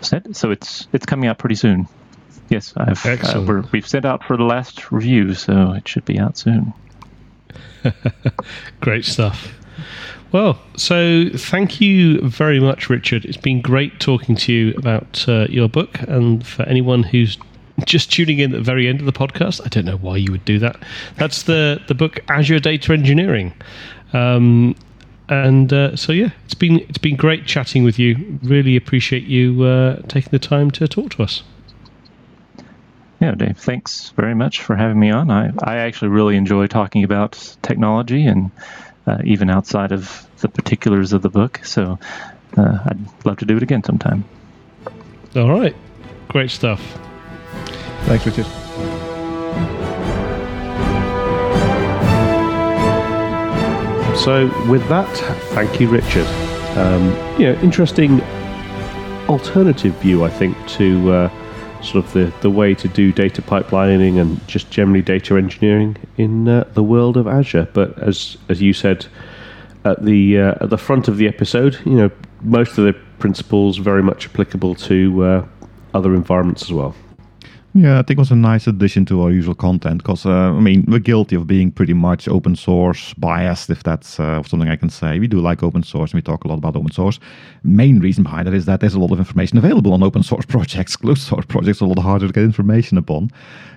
set. 0.00 0.36
So 0.36 0.50
it's 0.50 0.86
it's 0.92 1.06
coming 1.06 1.28
out 1.28 1.38
pretty 1.38 1.56
soon. 1.56 1.88
Yes, 2.48 2.72
I've 2.76 3.04
uh, 3.04 3.62
we 3.72 3.80
have 3.80 3.88
sent 3.88 4.04
out 4.04 4.24
for 4.24 4.36
the 4.36 4.44
last 4.44 4.92
review, 4.92 5.34
so 5.34 5.72
it 5.72 5.88
should 5.88 6.04
be 6.04 6.18
out 6.18 6.38
soon. 6.38 6.72
Great 8.80 9.04
stuff. 9.04 9.54
Well, 10.30 10.60
so 10.76 11.30
thank 11.34 11.80
you 11.80 12.20
very 12.20 12.60
much, 12.60 12.90
Richard. 12.90 13.24
It's 13.24 13.38
been 13.38 13.62
great 13.62 13.98
talking 13.98 14.36
to 14.36 14.52
you 14.52 14.74
about 14.76 15.24
uh, 15.26 15.46
your 15.48 15.68
book. 15.68 16.00
And 16.02 16.46
for 16.46 16.64
anyone 16.64 17.02
who's 17.02 17.38
just 17.86 18.12
tuning 18.12 18.38
in 18.38 18.52
at 18.52 18.58
the 18.58 18.62
very 18.62 18.88
end 18.88 19.00
of 19.00 19.06
the 19.06 19.12
podcast, 19.12 19.62
I 19.64 19.68
don't 19.68 19.86
know 19.86 19.96
why 19.96 20.16
you 20.18 20.30
would 20.30 20.44
do 20.44 20.58
that. 20.58 20.76
That's 21.16 21.44
the, 21.44 21.80
the 21.88 21.94
book 21.94 22.20
Azure 22.28 22.58
Data 22.58 22.92
Engineering. 22.92 23.54
Um, 24.12 24.76
and 25.30 25.72
uh, 25.72 25.96
so 25.96 26.12
yeah, 26.12 26.30
it's 26.44 26.54
been 26.54 26.78
it's 26.80 26.98
been 26.98 27.16
great 27.16 27.46
chatting 27.46 27.84
with 27.84 27.98
you. 27.98 28.38
Really 28.42 28.76
appreciate 28.76 29.24
you 29.24 29.62
uh, 29.62 29.96
taking 30.08 30.30
the 30.30 30.38
time 30.38 30.70
to 30.72 30.88
talk 30.88 31.10
to 31.12 31.22
us. 31.22 31.42
Yeah, 33.20 33.34
Dave, 33.34 33.58
thanks 33.58 34.10
very 34.10 34.34
much 34.34 34.62
for 34.62 34.76
having 34.76 34.98
me 34.98 35.10
on. 35.10 35.30
I, 35.30 35.50
I 35.64 35.76
actually 35.78 36.08
really 36.08 36.36
enjoy 36.36 36.68
talking 36.68 37.02
about 37.02 37.56
technology 37.62 38.24
and 38.24 38.50
uh, 39.08 39.18
even 39.24 39.48
outside 39.48 39.92
of 39.92 40.26
the 40.40 40.48
particulars 40.48 41.12
of 41.12 41.22
the 41.22 41.30
book. 41.30 41.60
So 41.64 41.98
uh, 42.56 42.78
I'd 42.84 42.98
love 43.24 43.38
to 43.38 43.46
do 43.46 43.56
it 43.56 43.62
again 43.62 43.82
sometime. 43.82 44.24
All 45.34 45.50
right. 45.50 45.74
Great 46.28 46.50
stuff. 46.50 46.80
Thanks, 48.04 48.26
Richard. 48.26 48.46
So, 54.16 54.46
with 54.68 54.86
that, 54.88 55.08
thank 55.54 55.80
you, 55.80 55.88
Richard. 55.88 56.26
Um, 56.76 57.06
you 57.40 57.46
know, 57.46 57.60
interesting 57.62 58.20
alternative 59.28 59.94
view, 59.96 60.24
I 60.24 60.30
think, 60.30 60.56
to 60.70 61.12
uh, 61.12 61.47
sort 61.82 62.04
of 62.04 62.12
the, 62.12 62.32
the 62.40 62.50
way 62.50 62.74
to 62.74 62.88
do 62.88 63.12
data 63.12 63.42
pipelining 63.42 64.20
and 64.20 64.46
just 64.48 64.70
generally 64.70 65.02
data 65.02 65.36
engineering 65.36 65.96
in 66.16 66.48
uh, 66.48 66.64
the 66.74 66.82
world 66.82 67.16
of 67.16 67.26
Azure. 67.26 67.68
But 67.72 67.98
as 67.98 68.36
as 68.48 68.60
you 68.60 68.72
said, 68.72 69.06
at 69.84 70.04
the 70.04 70.38
uh, 70.38 70.54
at 70.60 70.70
the 70.70 70.78
front 70.78 71.08
of 71.08 71.16
the 71.16 71.26
episode. 71.26 71.78
You 71.84 71.96
know, 71.96 72.10
most 72.42 72.78
of 72.78 72.84
the 72.84 72.94
principles 73.18 73.78
very 73.78 74.02
much 74.02 74.26
applicable 74.26 74.74
to 74.76 75.24
uh, 75.24 75.46
other 75.94 76.14
environments 76.14 76.62
as 76.62 76.72
well. 76.72 76.94
Yeah, 77.74 77.98
I 77.98 78.02
think 78.02 78.16
it 78.16 78.18
was 78.18 78.30
a 78.30 78.36
nice 78.36 78.66
addition 78.66 79.04
to 79.06 79.22
our 79.22 79.30
usual 79.30 79.54
content 79.54 79.98
because, 79.98 80.24
uh, 80.24 80.30
I 80.30 80.60
mean, 80.60 80.84
we're 80.88 80.98
guilty 80.98 81.36
of 81.36 81.46
being 81.46 81.70
pretty 81.70 81.92
much 81.92 82.26
open 82.26 82.56
source 82.56 83.12
biased, 83.14 83.68
if 83.68 83.82
that's 83.82 84.18
uh, 84.18 84.42
something 84.42 84.70
I 84.70 84.76
can 84.76 84.88
say. 84.88 85.18
We 85.18 85.28
do 85.28 85.38
like 85.40 85.62
open 85.62 85.82
source 85.82 86.12
and 86.12 86.18
we 86.18 86.22
talk 86.22 86.44
a 86.44 86.48
lot 86.48 86.58
about 86.58 86.76
open 86.76 86.90
source. 86.90 87.20
Main 87.62 88.00
reason 88.00 88.24
behind 88.24 88.48
it 88.48 88.54
is 88.54 88.64
that 88.64 88.80
there's 88.80 88.94
a 88.94 88.98
lot 88.98 89.12
of 89.12 89.18
information 89.18 89.58
available 89.58 89.92
on 89.92 90.02
open 90.02 90.22
source 90.22 90.46
projects. 90.54 90.96
Closed 90.96 91.20
source 91.20 91.44
projects 91.44 91.82
are 91.82 91.84
a 91.84 91.88
lot 91.88 91.98
harder 91.98 92.26
to 92.26 92.32
get 92.32 92.42
information 92.42 92.96
upon. 92.96 93.30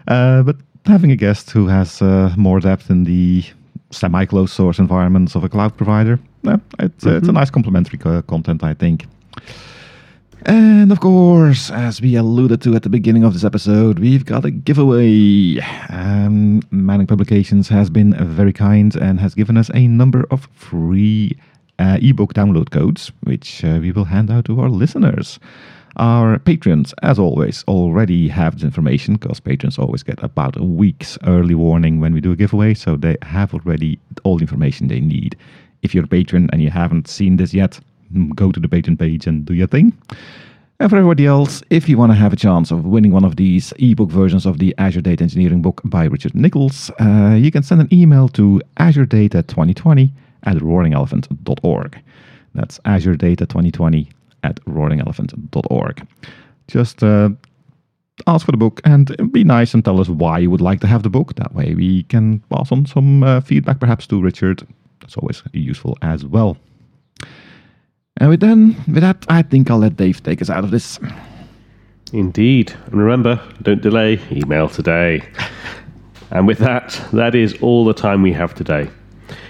Uh, 0.07 0.41
but 0.43 0.55
having 0.85 1.11
a 1.11 1.17
guest 1.17 1.51
who 1.51 1.67
has 1.67 2.01
uh, 2.01 2.33
more 2.37 2.61
depth 2.61 2.89
in 2.89 3.03
the 3.03 3.43
semi 3.91 4.25
closed 4.25 4.53
source 4.53 4.79
environments 4.79 5.35
of 5.35 5.43
a 5.43 5.49
cloud 5.49 5.75
provider, 5.75 6.17
it's, 6.43 6.53
mm-hmm. 6.53 6.85
it's 6.85 7.03
a 7.05 7.09
mm-hmm. 7.09 7.33
nice 7.33 7.49
complementary 7.49 7.99
content, 7.99 8.63
I 8.63 8.73
think. 8.73 9.05
And 10.43 10.91
of 10.91 10.99
course, 10.99 11.69
as 11.69 12.01
we 12.01 12.15
alluded 12.15 12.61
to 12.63 12.75
at 12.75 12.81
the 12.81 12.89
beginning 12.89 13.23
of 13.23 13.33
this 13.33 13.43
episode, 13.43 13.99
we've 13.99 14.25
got 14.25 14.43
a 14.43 14.49
giveaway. 14.49 15.59
Um, 15.89 16.61
Manning 16.71 17.05
Publications 17.05 17.69
has 17.69 17.91
been 17.91 18.15
very 18.35 18.51
kind 18.51 18.95
and 18.95 19.19
has 19.19 19.35
given 19.35 19.55
us 19.55 19.69
a 19.75 19.87
number 19.87 20.25
of 20.31 20.47
free 20.55 21.37
uh, 21.77 21.99
ebook 22.01 22.33
download 22.33 22.71
codes, 22.71 23.11
which 23.23 23.63
uh, 23.63 23.77
we 23.81 23.91
will 23.91 24.05
hand 24.05 24.31
out 24.31 24.45
to 24.45 24.59
our 24.59 24.69
listeners. 24.69 25.39
Our 25.97 26.39
patrons, 26.39 26.95
as 27.03 27.19
always, 27.19 27.63
already 27.67 28.27
have 28.29 28.55
this 28.55 28.63
information 28.63 29.17
because 29.17 29.39
patrons 29.39 29.77
always 29.77 30.01
get 30.01 30.23
about 30.23 30.57
a 30.57 30.63
week's 30.63 31.19
early 31.27 31.53
warning 31.53 31.99
when 31.99 32.13
we 32.13 32.21
do 32.21 32.31
a 32.31 32.35
giveaway, 32.35 32.73
so 32.73 32.95
they 32.95 33.17
have 33.21 33.53
already 33.53 33.99
all 34.23 34.37
the 34.37 34.43
information 34.43 34.87
they 34.87 35.01
need. 35.01 35.35
If 35.83 35.93
you're 35.93 36.05
a 36.05 36.07
patron 36.07 36.49
and 36.51 36.63
you 36.63 36.71
haven't 36.71 37.07
seen 37.07 37.37
this 37.37 37.53
yet, 37.53 37.79
go 38.35 38.51
to 38.51 38.59
the 38.59 38.67
Patreon 38.67 38.99
page 38.99 39.27
and 39.27 39.45
do 39.45 39.53
your 39.53 39.67
thing. 39.67 39.93
And 40.79 40.89
for 40.89 40.97
everybody 40.97 41.27
else, 41.27 41.61
if 41.69 41.87
you 41.87 41.95
want 41.95 42.11
to 42.11 42.15
have 42.15 42.33
a 42.33 42.35
chance 42.35 42.71
of 42.71 42.85
winning 42.85 43.11
one 43.11 43.23
of 43.23 43.35
these 43.35 43.71
ebook 43.77 44.09
versions 44.09 44.47
of 44.47 44.57
the 44.57 44.73
Azure 44.79 45.01
Data 45.01 45.23
Engineering 45.23 45.61
book 45.61 45.79
by 45.85 46.05
Richard 46.05 46.33
Nuckolls, 46.33 46.89
uh, 46.99 47.35
you 47.35 47.51
can 47.51 47.61
send 47.61 47.81
an 47.81 47.93
email 47.93 48.27
to 48.29 48.59
azuredata2020 48.77 50.11
at 50.43 50.57
roaringelephant.org. 50.57 52.01
That's 52.55 52.79
azuredata2020 52.79 54.07
at 54.43 54.55
roaringelephant.org. 54.65 56.07
Just 56.67 57.03
uh, 57.03 57.29
ask 58.25 58.45
for 58.45 58.51
the 58.51 58.57
book 58.57 58.81
and 58.83 59.31
be 59.31 59.43
nice 59.43 59.75
and 59.75 59.85
tell 59.85 59.99
us 59.99 60.09
why 60.09 60.39
you 60.39 60.49
would 60.49 60.61
like 60.61 60.79
to 60.79 60.87
have 60.87 61.03
the 61.03 61.09
book. 61.09 61.35
That 61.35 61.53
way 61.53 61.75
we 61.75 62.03
can 62.03 62.39
pass 62.49 62.71
on 62.71 62.87
some 62.87 63.21
uh, 63.21 63.41
feedback 63.41 63.79
perhaps 63.79 64.07
to 64.07 64.19
Richard. 64.19 64.67
That's 64.99 65.15
always 65.15 65.43
useful 65.53 65.95
as 66.01 66.25
well. 66.25 66.57
And 68.21 68.29
with, 68.29 68.39
then, 68.39 68.75
with 68.85 69.01
that, 69.01 69.25
I 69.29 69.41
think 69.41 69.71
I'll 69.71 69.79
let 69.79 69.97
Dave 69.97 70.21
take 70.21 70.43
us 70.43 70.49
out 70.51 70.63
of 70.63 70.69
this. 70.69 70.99
Indeed. 72.13 72.71
And 72.85 73.01
remember, 73.01 73.41
don't 73.63 73.81
delay, 73.81 74.19
email 74.31 74.69
today. 74.69 75.27
and 76.29 76.45
with 76.45 76.59
that, 76.59 77.03
that 77.13 77.33
is 77.33 77.57
all 77.63 77.83
the 77.83 77.95
time 77.95 78.21
we 78.21 78.31
have 78.33 78.53
today. 78.53 78.91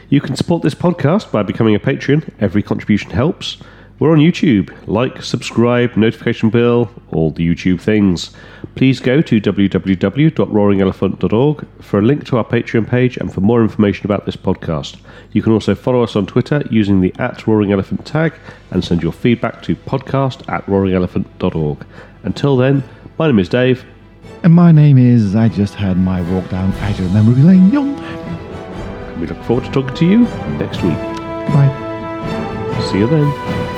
You 0.08 0.22
can 0.22 0.38
support 0.38 0.62
this 0.64 0.74
podcast 0.74 1.34
by 1.34 1.44
becoming 1.44 1.76
a 1.76 1.80
patron. 1.80 2.24
Every 2.40 2.64
contribution 2.64 3.12
helps. 3.12 3.58
We're 4.02 4.12
on 4.14 4.18
YouTube. 4.18 4.76
Like, 4.88 5.22
subscribe, 5.22 5.96
notification 5.96 6.50
bell, 6.50 6.92
all 7.12 7.30
the 7.30 7.48
YouTube 7.48 7.80
things. 7.80 8.32
Please 8.74 9.00
go 9.00 9.22
to 9.22 9.40
www.roaringelephant.org 9.40 11.68
for 11.84 12.00
a 12.00 12.02
link 12.02 12.26
to 12.26 12.38
our 12.38 12.44
Patreon 12.44 12.90
page 12.90 13.18
and 13.18 13.32
for 13.32 13.42
more 13.42 13.62
information 13.62 14.08
about 14.08 14.26
this 14.26 14.36
podcast. 14.36 14.98
You 15.34 15.44
can 15.44 15.54
also 15.54 15.76
follow 15.76 16.02
us 16.02 16.16
on 16.16 16.26
Twitter 16.26 16.64
using 16.72 17.02
the 17.02 17.14
at 17.20 17.46
Roaring 17.46 17.72
Elephant 17.72 18.04
tag 18.04 18.34
and 18.72 18.84
send 18.84 19.04
your 19.04 19.12
feedback 19.12 19.62
to 19.62 19.76
podcast 19.76 20.52
at 20.52 20.66
roaringelephant.org. 20.66 21.86
Until 22.24 22.58
then, 22.58 22.84
my 23.20 23.28
name 23.28 23.38
is 23.38 23.50
Dave. 23.50 23.86
And 24.42 24.52
my 24.52 24.72
name 24.72 24.98
is 24.98 25.36
I 25.36 25.48
just 25.48 25.76
had 25.76 25.98
my 25.98 26.24
walk 26.34 26.50
down 26.50 26.74
Azure 26.74 27.08
Memory 27.10 27.44
Lane. 27.44 27.70
We 29.20 29.28
look 29.28 29.44
forward 29.44 29.66
to 29.66 29.72
talking 29.72 29.94
to 29.94 30.06
you 30.08 30.22
next 30.58 30.82
week. 30.82 30.98
Bye. 31.54 31.70
See 32.90 32.98
you 32.98 33.06
then. 33.06 33.71